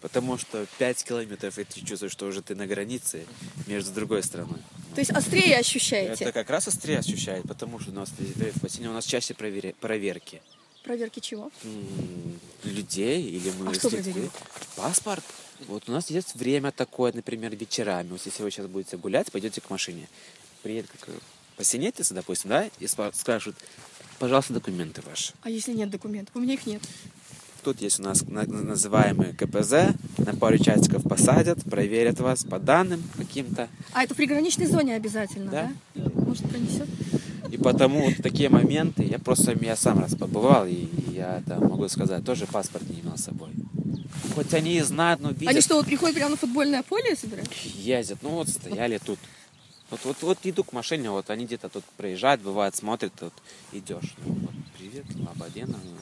Потому 0.02 0.38
что 0.38 0.66
5 0.78 1.04
километров, 1.04 1.60
и 1.60 1.66
ты 1.66 1.82
чувствуешь, 1.82 2.14
что 2.14 2.26
уже 2.26 2.42
ты 2.42 2.56
на 2.56 2.66
границе 2.66 3.26
между 3.68 3.92
другой 3.92 4.24
страной. 4.24 4.60
То 4.96 5.02
есть 5.02 5.12
острее 5.12 5.58
ощущаете? 5.58 6.24
Это 6.24 6.32
как 6.32 6.50
раз 6.50 6.68
острее 6.68 7.00
ощущает, 7.00 7.44
потому 7.48 7.80
что 7.80 7.92
у 7.92 7.94
нас 7.94 8.10
в 8.10 8.62
бассейне 8.62 8.90
у 8.90 8.94
нас 8.94 9.06
чаще 9.06 9.34
провер... 9.34 9.74
проверки. 9.80 10.42
Проверки 10.84 11.20
чего? 11.20 11.52
людей 12.64 13.22
или 13.22 13.52
мы 13.60 13.72
а 13.72 13.74
что 13.74 13.90
проверяют? 13.90 14.32
Паспорт. 14.76 15.24
Вот 15.68 15.90
у 15.90 15.92
нас 15.92 16.10
есть 16.10 16.36
время 16.36 16.72
такое, 16.72 17.12
например, 17.14 17.56
вечерами. 17.56 18.10
Вот 18.10 18.26
если 18.26 18.42
вы 18.42 18.52
сейчас 18.52 18.68
будете 18.68 18.98
гулять, 18.98 19.32
пойдете 19.32 19.60
к 19.60 19.70
машине, 19.70 20.08
приедет 20.64 20.90
как 20.90 21.10
посинетица, 21.58 22.14
допустим, 22.14 22.50
да, 22.50 22.70
и 22.80 22.86
спра- 22.86 23.14
спрашивают, 23.14 23.58
пожалуйста, 24.20 24.54
документы 24.54 25.02
ваши. 25.08 25.34
А 25.42 25.50
если 25.50 25.74
нет 25.74 25.90
документов? 25.90 26.36
У 26.36 26.40
меня 26.40 26.54
их 26.54 26.66
нет. 26.66 26.82
Тут 27.64 27.82
есть 27.82 28.00
у 28.00 28.04
нас 28.04 28.24
на- 28.26 28.46
на- 28.46 28.64
называемый 28.64 29.34
КПЗ, 29.34 29.94
на 30.18 30.34
пару 30.36 30.58
часиков 30.58 31.04
посадят, 31.04 31.62
проверят 31.64 32.20
вас 32.20 32.44
по 32.46 32.58
данным 32.58 33.04
каким-то. 33.18 33.68
А 33.94 34.04
это 34.04 34.14
в 34.14 34.18
приграничной 34.18 34.68
зоне 34.68 34.96
обязательно, 34.96 35.52
Да. 35.52 35.72
да? 35.96 36.12
Может, 36.26 36.50
пронесет? 36.50 36.88
И 37.52 37.58
потому 37.58 38.06
вот 38.06 38.18
такие 38.24 38.48
моменты, 38.50 39.04
я 39.04 39.20
просто, 39.20 39.58
я 39.62 39.76
сам 39.76 40.00
раз 40.00 40.16
побывал, 40.16 40.66
и 40.68 40.88
я 41.12 41.40
это 41.40 41.60
могу 41.60 41.88
сказать, 41.90 42.24
тоже 42.24 42.46
паспорт 42.46 42.88
не 42.90 43.02
имел 43.02 43.18
с 43.18 43.24
собой. 43.24 43.50
Хоть 44.36 44.54
они 44.54 44.78
и 44.78 44.82
знают, 44.82 45.20
но 45.22 45.32
видят, 45.32 45.50
Они 45.50 45.62
что, 45.62 45.76
вот 45.76 45.86
приходят 45.86 46.16
прямо 46.16 46.32
на 46.32 46.38
футбольное 46.38 46.84
поле 46.84 47.14
и 47.14 47.16
собирают? 47.18 47.52
ездят, 47.76 48.20
ну 48.22 48.30
вот 48.30 48.48
стояли 48.50 49.00
тут. 49.04 49.20
Вот, 49.90 50.06
вот, 50.06 50.22
вот 50.22 50.38
иду 50.44 50.64
к 50.64 50.72
машине, 50.74 51.10
вот 51.10 51.30
они 51.30 51.46
где-то 51.46 51.68
тут 51.70 51.84
проезжают, 51.98 52.42
бывает, 52.42 52.76
смотрят, 52.76 53.12
тут 53.20 53.34
идешь. 53.72 54.14
Ну, 54.24 54.34
вот, 54.34 54.52
привет, 54.78 55.06
Лободена. 55.16 55.80
ну, 55.84 55.98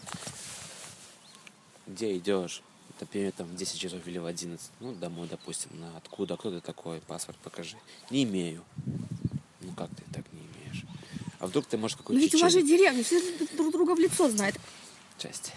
Где 1.87 2.17
идешь? 2.17 2.61
Например, 2.99 3.31
там 3.31 3.47
в 3.47 3.55
10 3.55 3.79
часов 3.79 4.05
или 4.07 4.17
в 4.17 4.25
11. 4.25 4.69
Ну, 4.79 4.93
домой, 4.95 5.27
допустим. 5.29 5.69
На 5.79 5.95
откуда? 5.97 6.35
Кто 6.35 6.51
ты 6.51 6.59
такой? 6.61 6.99
Паспорт 7.01 7.37
покажи. 7.43 7.77
Не 8.09 8.23
имею. 8.23 8.63
Ну, 9.61 9.71
как 9.77 9.89
ты 9.91 10.03
так 10.11 10.25
не 10.33 10.39
имеешь? 10.39 10.83
А 11.39 11.47
вдруг 11.47 11.65
ты 11.67 11.77
можешь 11.77 11.95
Ну 11.97 12.03
какой-то 12.03 12.19
ведь 12.21 12.35
у 12.35 12.39
вас 12.39 12.51
же 12.51 12.63
деревня, 12.63 13.03
все 13.03 13.21
друг 13.55 13.71
друга 13.71 13.95
в 13.95 13.99
лицо 13.99 14.29
знают. 14.29 14.57
части. 15.17 15.53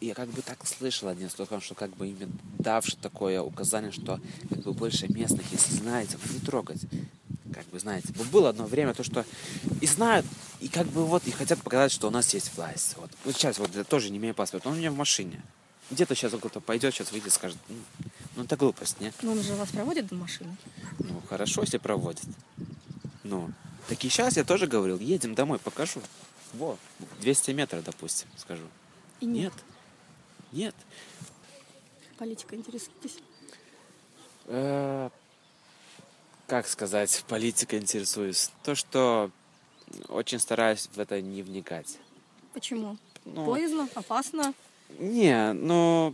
Я 0.00 0.14
как 0.14 0.28
бы 0.30 0.42
так 0.42 0.66
слышал 0.66 1.08
одним 1.08 1.30
слухом, 1.30 1.60
что 1.60 1.74
как 1.74 1.90
бы 1.96 2.08
именно 2.08 2.32
давши 2.58 2.96
такое 2.96 3.40
указание, 3.42 3.92
что 3.92 4.18
как 4.48 4.58
бы 4.62 4.72
больше 4.72 5.06
местных, 5.12 5.50
если 5.52 5.72
знаете, 5.74 6.18
ну, 6.26 6.32
не 6.34 6.40
трогать. 6.40 6.80
Как 7.60 7.68
бы 7.68 7.78
знаете, 7.78 8.08
было 8.32 8.48
одно 8.48 8.64
время 8.64 8.94
то, 8.94 9.04
что 9.04 9.26
и 9.82 9.86
знают, 9.86 10.24
и 10.60 10.68
как 10.68 10.86
бы 10.86 11.04
вот 11.04 11.26
и 11.26 11.30
хотят 11.30 11.60
показать, 11.60 11.92
что 11.92 12.08
у 12.08 12.10
нас 12.10 12.32
есть 12.32 12.56
власть. 12.56 12.96
Вот, 12.96 13.10
вот 13.26 13.34
сейчас 13.34 13.58
вот 13.58 13.74
я 13.74 13.84
тоже 13.84 14.08
не 14.08 14.16
имею 14.16 14.34
паспорта, 14.34 14.70
он 14.70 14.76
у 14.76 14.78
меня 14.78 14.90
в 14.90 14.96
машине. 14.96 15.42
Где-то 15.90 16.14
сейчас 16.14 16.32
кто-то 16.32 16.60
пойдет, 16.60 16.94
сейчас 16.94 17.12
выйдет, 17.12 17.34
скажет, 17.34 17.58
ну, 17.68 17.76
ну 18.36 18.44
это 18.44 18.56
глупость, 18.56 18.98
не? 18.98 19.12
Но 19.20 19.32
он 19.32 19.42
же 19.42 19.54
вас 19.56 19.68
проводит 19.68 20.06
до 20.06 20.14
машины. 20.14 20.56
Ну, 21.00 21.20
хорошо, 21.28 21.60
если 21.60 21.76
проводит. 21.76 22.24
Ну, 23.24 23.52
так 23.88 24.02
и 24.02 24.08
сейчас 24.08 24.38
я 24.38 24.44
тоже 24.44 24.66
говорил, 24.66 24.98
едем 24.98 25.34
домой, 25.34 25.58
покажу. 25.58 26.00
Во, 26.54 26.78
200 27.20 27.50
метров, 27.50 27.84
допустим, 27.84 28.26
скажу. 28.38 28.64
И 29.20 29.26
нет. 29.26 29.52
Нет. 29.52 30.72
Нет. 30.72 30.74
Политика 32.16 32.56
интересуетесь? 32.56 33.18
Э, 34.46 35.10
Как 36.50 36.66
сказать, 36.66 37.24
политика 37.28 37.78
интересуюсь. 37.78 38.50
То, 38.64 38.74
что 38.74 39.30
очень 40.08 40.40
стараюсь 40.40 40.88
в 40.92 40.98
это 40.98 41.20
не 41.20 41.42
вникать. 41.42 41.96
Почему? 42.52 42.96
Ну, 43.24 43.46
Боязно, 43.46 43.88
опасно. 43.94 44.52
Не, 44.98 45.52
ну, 45.52 46.12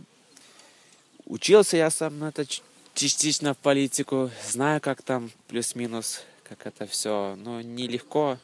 учился 1.25 1.77
я 1.77 1.89
сам 1.89 2.19
на 2.19 2.29
это 2.29 2.45
частично 2.93 3.55
в 3.55 3.57
политику, 3.57 4.29
знаю, 4.47 4.79
как 4.79 5.01
там 5.01 5.31
плюс-минус, 5.47 6.21
как 6.43 6.67
это 6.67 6.85
все, 6.85 7.35
но 7.37 7.63
нелегко. 7.63 8.37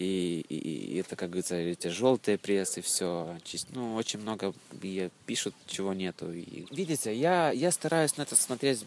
И, 0.00 0.46
и- 0.48 0.94
и 0.94 0.96
это, 0.96 1.14
как 1.14 1.28
говорится, 1.28 1.56
эти 1.56 1.88
желтые 1.88 2.38
прессы, 2.38 2.80
все, 2.80 3.36
ну, 3.74 3.94
очень 3.96 4.18
много 4.20 4.54
пишут, 5.26 5.54
чего 5.66 5.92
нету. 5.92 6.32
И, 6.32 6.64
видите, 6.70 7.14
я, 7.14 7.50
я 7.50 7.70
стараюсь 7.70 8.16
на 8.16 8.22
это 8.22 8.34
смотреть 8.34 8.84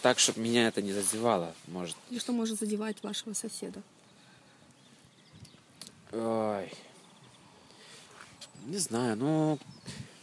так, 0.00 0.18
чтобы 0.18 0.40
меня 0.40 0.66
это 0.68 0.80
не 0.80 0.94
задевало, 0.94 1.54
может. 1.68 1.96
И 2.08 2.18
что 2.18 2.32
может 2.32 2.58
задевать 2.58 2.96
вашего 3.02 3.34
соседа? 3.34 3.82
Ой. 6.12 6.72
Не 8.66 8.78
знаю, 8.78 9.16
ну, 9.16 9.58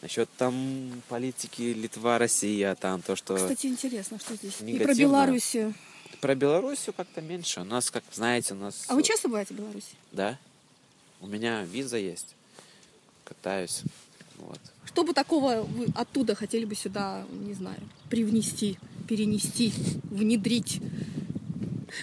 насчет 0.02 0.28
там 0.38 1.04
политики 1.08 1.62
Литва, 1.62 2.18
Россия, 2.18 2.74
там 2.74 3.04
то, 3.04 3.16
что... 3.16 3.36
Кстати, 3.36 3.68
интересно, 3.68 4.18
что 4.18 4.36
здесь. 4.36 4.56
И 4.56 4.64
про 4.64 4.64
негативно. 4.64 4.96
Белоруссию. 5.04 5.74
Про 6.22 6.36
Белоруссию 6.36 6.94
как-то 6.94 7.20
меньше. 7.20 7.62
У 7.62 7.64
нас, 7.64 7.90
как 7.90 8.04
знаете, 8.14 8.54
у 8.54 8.58
нас... 8.58 8.86
А 8.88 8.94
вы 8.94 9.02
часто 9.02 9.28
бываете 9.28 9.56
в 9.56 9.58
Беларуси? 9.58 9.96
Да. 10.12 10.38
У 11.20 11.26
меня 11.26 11.64
виза 11.64 11.98
есть. 11.98 12.36
Катаюсь. 13.24 13.82
Вот. 14.38 14.60
Что 14.86 15.04
бы 15.04 15.14
такого 15.14 15.64
вы 15.64 15.88
оттуда 15.96 16.36
хотели 16.36 16.66
бы 16.66 16.76
сюда, 16.76 17.26
не 17.32 17.56
знаю, 17.56 17.80
привнести, 18.10 18.78
перенести, 19.08 19.74
внедрить? 20.04 20.80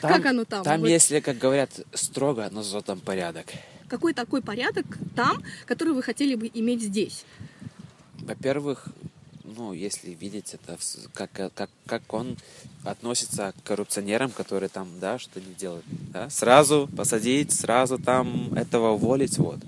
Как 0.01 0.27
оно 0.27 0.45
там? 0.45 0.65
Там, 0.65 0.81
Вот 0.81 0.89
если, 0.89 1.21
как 1.21 1.39
говорят, 1.39 1.71
строго, 1.95 2.49
но 2.51 2.63
зато 2.63 2.83
там 2.83 3.01
порядок. 3.01 3.47
Какой 3.89 4.15
такой 4.15 4.43
порядок 4.43 4.87
там, 5.15 5.43
который 5.65 5.93
вы 5.95 6.03
хотели 6.03 6.35
бы 6.35 6.51
иметь 6.53 6.83
здесь? 6.83 7.25
Во-первых, 8.19 8.89
ну, 9.59 9.73
если 9.73 10.11
видеть 10.11 10.55
это, 10.55 10.77
в 10.77 10.83
с- 10.85 11.09
как, 11.13 11.33
как, 11.33 11.69
как 11.85 12.15
он 12.15 12.37
относится 12.85 13.53
к 13.53 13.67
коррупционерам, 13.67 14.31
которые 14.31 14.69
там, 14.69 14.89
да, 15.01 15.19
что 15.19 15.41
не 15.41 15.53
делают, 15.55 15.85
да, 16.13 16.31
сразу 16.31 16.89
посадить, 16.97 17.51
сразу 17.53 17.99
там 17.99 18.55
этого 18.55 18.93
уволить, 18.93 19.37
вот. 19.39 19.59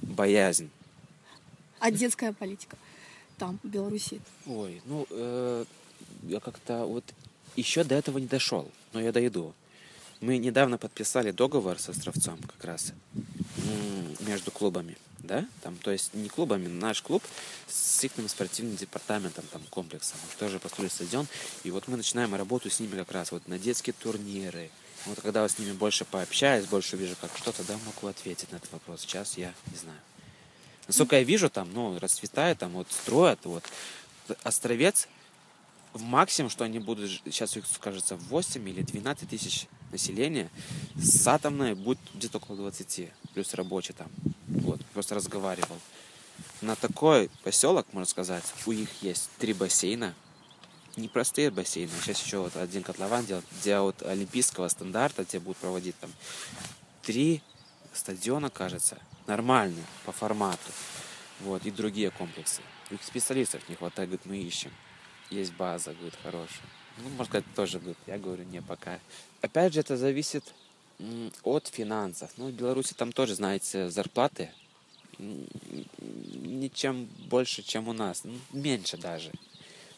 Боязнь. 0.00 0.70
А 1.80 1.90
детская 1.90 2.32
политика 2.32 2.76
там, 3.36 3.58
в 3.64 3.68
Беларуси? 3.68 4.20
Ой, 4.46 4.80
ну, 4.86 5.06
э, 5.10 5.64
я 6.28 6.38
как-то 6.40 6.86
вот 6.86 7.04
еще 7.56 7.82
до 7.82 7.96
этого 7.96 8.18
не 8.18 8.26
дошел, 8.26 8.70
но 8.92 9.00
я 9.00 9.10
дойду. 9.12 9.52
Мы 10.20 10.38
недавно 10.38 10.78
подписали 10.78 11.32
договор 11.32 11.78
с 11.78 11.88
Островцом 11.88 12.38
как 12.38 12.64
раз 12.64 12.92
между 14.20 14.50
клубами, 14.50 14.96
да, 15.26 15.46
там, 15.62 15.76
то 15.76 15.90
есть 15.90 16.14
не 16.14 16.28
клубами, 16.28 16.68
наш 16.68 17.02
клуб 17.02 17.22
с 17.68 18.02
их 18.04 18.12
спортивным 18.28 18.76
департаментом, 18.76 19.44
там, 19.52 19.62
комплексом, 19.70 20.18
тоже 20.38 20.58
построили 20.58 20.90
стадион, 20.90 21.26
и 21.64 21.70
вот 21.70 21.88
мы 21.88 21.96
начинаем 21.96 22.34
работу 22.34 22.70
с 22.70 22.80
ними 22.80 22.96
как 22.96 23.12
раз 23.12 23.32
вот 23.32 23.46
на 23.48 23.58
детские 23.58 23.92
турниры. 23.92 24.70
Вот 25.06 25.20
когда 25.20 25.42
я 25.42 25.48
с 25.48 25.58
ними 25.58 25.72
больше 25.72 26.04
пообщаюсь, 26.04 26.66
больше 26.66 26.96
вижу, 26.96 27.14
как 27.20 27.30
что, 27.36 27.52
тогда 27.52 27.78
могу 27.84 28.08
ответить 28.08 28.50
на 28.50 28.56
этот 28.56 28.72
вопрос. 28.72 29.02
Сейчас 29.02 29.36
я 29.36 29.54
не 29.70 29.76
знаю. 29.76 29.98
Насколько 30.88 31.16
я 31.16 31.22
вижу, 31.22 31.48
там, 31.50 31.72
ну, 31.72 31.98
расцветает, 31.98 32.58
там, 32.58 32.72
вот, 32.72 32.90
строят, 32.90 33.40
вот. 33.44 33.64
Островец, 34.42 35.08
в 35.92 36.02
максимум, 36.02 36.50
что 36.50 36.64
они 36.64 36.78
будут, 36.78 37.10
сейчас 37.24 37.56
их, 37.56 37.64
кажется, 37.80 38.16
8 38.16 38.68
или 38.68 38.82
12 38.82 39.28
тысяч 39.28 39.66
населения, 39.92 40.50
с 40.96 41.26
атомной 41.26 41.74
будет 41.74 41.98
где-то 42.14 42.38
около 42.38 42.56
20, 42.56 43.10
плюс 43.34 43.54
рабочий 43.54 43.94
там. 43.94 44.08
Вот, 44.46 44.80
просто 44.96 45.14
разговаривал. 45.14 45.78
На 46.62 46.74
такой 46.74 47.28
поселок, 47.44 47.86
можно 47.92 48.10
сказать, 48.10 48.44
у 48.64 48.72
них 48.72 48.88
есть 49.02 49.28
три 49.36 49.52
бассейна, 49.52 50.14
непростые 50.96 51.50
бассейны. 51.50 51.90
Сейчас 52.00 52.24
еще 52.24 52.38
вот 52.38 52.56
один 52.56 52.82
котлован 52.82 53.26
делать, 53.26 53.44
где 53.60 53.76
от 53.76 54.02
олимпийского 54.02 54.68
стандарта, 54.68 55.24
где 55.24 55.38
будут 55.38 55.58
проводить 55.58 55.98
там 55.98 56.10
три 57.02 57.42
стадиона, 57.92 58.48
кажется, 58.48 58.96
нормальные 59.26 59.84
по 60.06 60.12
формату. 60.12 60.72
Вот, 61.40 61.66
и 61.66 61.70
другие 61.70 62.10
комплексы. 62.10 62.62
Их 62.90 63.02
специалистов 63.02 63.68
не 63.68 63.74
хватает, 63.74 64.08
говорит, 64.08 64.24
мы 64.24 64.38
ищем. 64.38 64.72
Есть 65.28 65.52
база, 65.52 65.92
говорит, 65.92 66.14
хорошая. 66.22 66.66
Ну, 67.02 67.10
можно 67.10 67.26
сказать, 67.26 67.44
тоже, 67.54 67.80
говорит, 67.80 67.98
я 68.06 68.16
говорю, 68.16 68.44
не, 68.44 68.62
пока. 68.62 68.98
Опять 69.42 69.74
же, 69.74 69.80
это 69.80 69.98
зависит 69.98 70.54
от 71.42 71.66
финансов. 71.66 72.30
Ну, 72.38 72.48
в 72.48 72.52
Беларуси 72.52 72.94
там 72.94 73.12
тоже, 73.12 73.34
знаете, 73.34 73.90
зарплаты 73.90 74.50
ничем 75.18 77.08
больше, 77.28 77.62
чем 77.62 77.88
у 77.88 77.92
нас. 77.92 78.22
Ну, 78.24 78.34
меньше 78.52 78.96
даже. 78.96 79.30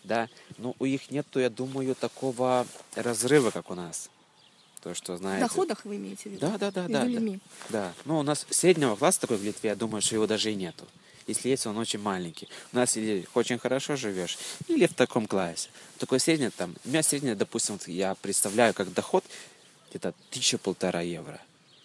Да, 0.05 0.29
но 0.57 0.75
у 0.79 0.87
них 0.87 1.11
нету, 1.11 1.41
я 1.41 1.51
думаю, 1.51 1.95
такого 1.95 2.67
разрыва, 2.95 3.51
как 3.51 3.71
у 3.71 3.75
нас. 3.75 4.11
То, 4.83 4.95
что, 4.95 5.15
В 5.15 5.19
знаете... 5.19 5.45
доходах 5.45 5.85
вы 5.85 5.97
имеете 5.97 6.31
в 6.31 6.33
виду? 6.33 6.41
Да, 6.41 6.57
да, 6.57 6.71
да, 6.71 6.89
да, 6.89 7.05
да. 7.05 7.39
Да. 7.69 7.93
Ну, 8.05 8.19
у 8.19 8.23
нас 8.23 8.47
среднего 8.49 8.95
класса 8.97 9.21
такой 9.21 9.37
в 9.37 9.45
Литве, 9.45 9.71
я 9.71 9.77
думаю, 9.77 10.01
что 10.01 10.15
его 10.15 10.27
даже 10.27 10.53
и 10.53 10.55
нету. 10.55 10.87
Если 11.27 11.51
есть, 11.51 11.67
он 11.67 11.77
очень 11.77 11.99
маленький. 11.99 12.49
У 12.73 12.77
нас 12.77 12.97
или 12.97 13.27
очень 13.35 13.59
хорошо 13.59 13.97
живешь, 13.97 14.39
или 14.67 14.87
в 14.87 14.95
таком 14.95 15.27
классе. 15.27 15.69
Такой 15.99 16.21
средний 16.21 16.49
там, 16.49 16.75
у 16.85 16.89
меня 16.89 17.03
средний, 17.03 17.35
допустим, 17.35 17.75
вот 17.75 17.87
я 17.87 18.15
представляю 18.15 18.73
как 18.73 18.95
доход 18.95 19.25
где-то 19.91 20.15
тысяча-полтора 20.31 21.03
евро. 21.03 21.39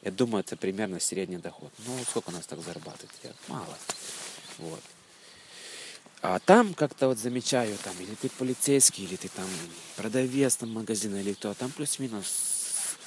Я 0.03 0.11
думаю, 0.11 0.43
это 0.43 0.57
примерно 0.57 0.99
средний 0.99 1.37
доход. 1.37 1.71
Ну, 1.79 1.97
сколько 2.09 2.29
у 2.29 2.33
нас 2.33 2.45
так 2.45 2.61
зарабатывает? 2.61 3.11
Я- 3.23 3.33
Мало. 3.47 3.77
Вот. 4.57 4.81
А 6.21 6.39
там 6.39 6.73
как-то 6.73 7.07
вот 7.07 7.17
замечаю, 7.17 7.77
там, 7.77 7.97
или 7.99 8.13
ты 8.15 8.29
полицейский, 8.29 9.05
или 9.05 9.15
ты 9.15 9.29
там 9.29 9.47
продавец 9.95 10.57
там 10.57 10.71
магазина, 10.71 11.17
или 11.17 11.33
кто, 11.33 11.53
там 11.53 11.71
плюс-минус 11.71 12.97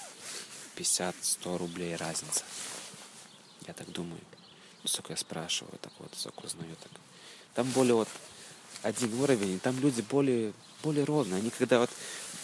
50-100 0.76 1.59
рублей 1.59 1.97
разница. 1.97 2.44
Я 3.66 3.74
так 3.74 3.90
думаю. 3.92 4.20
Ну, 4.82 4.88
сколько 4.88 5.12
я 5.12 5.16
спрашиваю, 5.16 5.78
так 5.80 5.92
вот, 5.99 6.11
сколько 6.16 6.47
узнаю, 6.47 6.76
так. 6.76 6.92
Там 7.55 7.70
более 7.70 7.94
вот 7.94 8.09
один 8.87 9.12
уровень, 9.20 9.55
и 9.55 9.59
там 9.59 9.78
люди 9.80 10.03
более, 10.03 10.53
более 10.82 11.05
ровные. 11.05 11.41
Они 11.41 11.51
когда 11.51 11.80
вот 11.80 11.91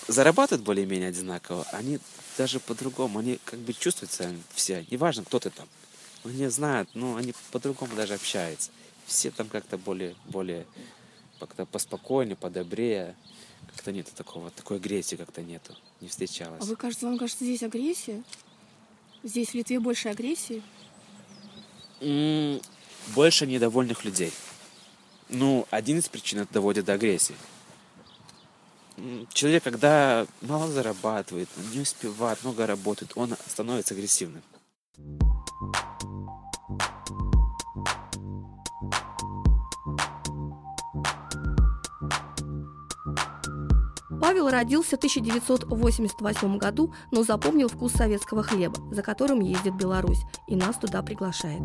зарабатывают 0.09 0.65
более-менее 0.65 1.09
одинаково, 1.11 1.65
они 1.73 1.99
даже 2.37 2.61
по-другому, 2.61 3.21
они 3.21 3.39
как 3.45 3.61
бы 3.61 3.73
чувствуют 3.73 4.13
себя 4.13 4.31
все, 4.55 4.85
неважно, 4.91 5.25
кто 5.25 5.39
ты 5.39 5.51
там. 5.51 5.69
Они 6.25 6.47
знают, 6.49 6.89
ну, 6.95 7.17
они 7.17 7.35
по-другому 7.51 7.95
даже 7.97 8.15
общаются. 8.15 8.71
Все 9.07 9.31
там 9.31 9.49
как-то 9.49 9.79
более, 9.79 10.15
более 10.27 10.67
как-то 11.39 11.67
поспокойнее, 11.67 12.37
подобрее. 12.37 13.17
Как-то 13.75 13.93
нету 13.93 14.11
такого, 14.15 14.51
такой 14.51 14.77
агрессии 14.77 15.17
как-то 15.17 15.41
нету, 15.43 15.75
не 16.01 16.09
встречалось. 16.09 16.61
А 16.61 16.65
вы 16.65 16.77
кажется, 16.77 17.07
вам 17.07 17.17
кажется, 17.19 17.45
здесь 17.45 17.63
агрессия? 17.63 18.23
Здесь 19.23 19.51
в 19.51 19.55
Литве 19.55 19.79
больше 19.81 20.09
агрессии? 20.09 20.63
М, 22.01 22.61
Больше 23.15 23.47
недовольных 23.47 24.05
людей. 24.05 24.33
Ну, 25.33 25.67
один 25.71 25.99
из 25.99 26.09
причин 26.09 26.41
это 26.41 26.53
доводит 26.55 26.85
до 26.85 26.93
агрессии. 26.93 27.35
Человек, 29.33 29.65
когда 29.65 30.27
мало 30.43 30.71
зарабатывает, 30.71 31.49
не 31.73 31.81
успевает, 31.81 32.45
много 32.45 32.67
работает, 32.67 33.13
он 33.15 33.35
становится 33.49 33.95
агрессивным. 33.95 34.43
Павел 44.21 44.51
родился 44.51 44.97
в 44.97 44.99
1988 44.99 46.59
году, 46.59 46.95
но 47.11 47.25
запомнил 47.25 47.69
вкус 47.69 47.93
советского 47.93 48.43
хлеба, 48.43 48.79
за 48.95 49.03
которым 49.03 49.41
ездит 49.41 49.75
Беларусь, 49.75 50.21
и 50.47 50.55
нас 50.55 50.77
туда 50.77 51.03
приглашает. 51.03 51.63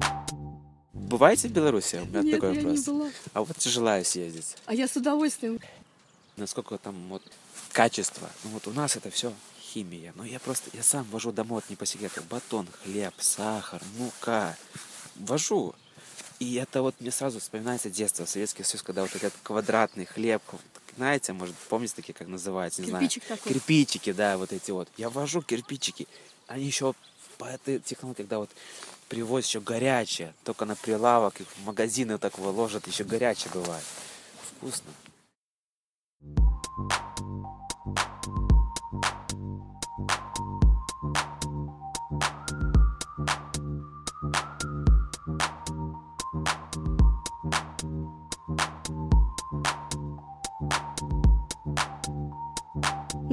Бываете 1.07 1.47
в 1.47 1.51
Беларуси? 1.51 1.95
У 1.95 2.05
меня 2.05 2.21
Нет, 2.21 2.41
такой 2.41 2.55
я 2.57 2.61
не 2.63 2.81
была. 2.81 3.09
А 3.33 3.41
вот 3.41 3.61
желаю 3.63 4.03
съездить. 4.03 4.57
А 4.65 4.73
я 4.73 4.89
с 4.89 4.95
удовольствием. 4.97 5.57
Насколько 6.35 6.77
там 6.77 6.95
вот 7.07 7.23
качество. 7.71 8.29
Ну 8.43 8.49
вот 8.49 8.67
у 8.67 8.71
нас 8.71 8.97
это 8.97 9.09
все 9.09 9.33
химия. 9.61 10.11
Но 10.17 10.25
я 10.25 10.37
просто, 10.39 10.69
я 10.73 10.83
сам 10.83 11.05
вожу 11.05 11.31
домой, 11.31 11.61
вот 11.61 11.69
не 11.69 11.77
по 11.77 11.85
секрету, 11.85 12.21
батон, 12.29 12.67
хлеб, 12.83 13.13
сахар, 13.19 13.81
мука. 13.97 14.57
Вожу. 15.15 15.73
И 16.39 16.55
это 16.55 16.81
вот 16.81 16.93
мне 16.99 17.11
сразу 17.11 17.39
вспоминается 17.39 17.89
детство, 17.89 18.25
Советский 18.25 18.63
Союз, 18.63 18.83
когда 18.83 19.03
вот 19.03 19.15
этот 19.15 19.33
квадратный 19.43 20.05
хлеб, 20.05 20.43
знаете, 20.97 21.31
может, 21.31 21.55
помните 21.69 21.93
такие, 21.95 22.13
как 22.13 22.27
называется, 22.27 22.81
не 22.81 22.91
Кирпичик 22.91 23.23
знаю. 23.25 23.37
такой. 23.37 23.53
Кирпичики, 23.53 24.11
да, 24.11 24.37
вот 24.37 24.51
эти 24.51 24.71
вот. 24.71 24.89
Я 24.97 25.09
вожу 25.09 25.41
кирпичики. 25.41 26.05
Они 26.47 26.65
еще 26.65 26.93
по 27.37 27.45
этой 27.45 27.79
технологии, 27.79 28.17
когда 28.17 28.39
вот 28.39 28.49
привозят 29.07 29.47
еще 29.47 29.59
горячее, 29.59 30.33
только 30.43 30.65
на 30.65 30.75
прилавок, 30.75 31.41
их 31.41 31.47
в 31.47 31.65
магазины 31.65 32.17
так 32.17 32.37
выложат, 32.37 32.87
еще 32.87 33.03
горячее 33.03 33.51
бывает. 33.53 33.83
Вкусно. 34.57 34.91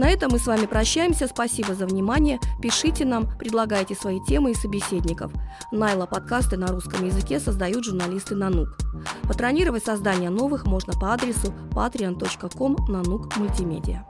На 0.05 0.11
этом 0.11 0.33
мы 0.33 0.39
с 0.39 0.47
вами 0.47 0.67
прощаемся. 0.67 1.27
Спасибо 1.27 1.75
за 1.75 1.87
внимание. 1.87 2.39
Пишите 2.61 3.07
нам, 3.07 3.27
предлагайте 3.39 3.95
свои 3.95 4.23
темы 4.23 4.51
и 4.51 4.55
собеседников. 4.55 5.33
Найла 5.73 6.05
подкасты 6.05 6.59
на 6.59 6.67
русском 6.67 7.07
языке 7.07 7.41
создают 7.41 7.87
журналисты 7.87 8.35
Нанук. 8.35 8.77
Патронировать 9.23 9.83
создание 9.83 10.29
новых 10.29 10.67
можно 10.67 10.93
по 10.93 11.15
адресу 11.15 11.55
patreon.com 11.71 12.77
нанук 12.87 13.35
мультимедиа. 13.39 14.05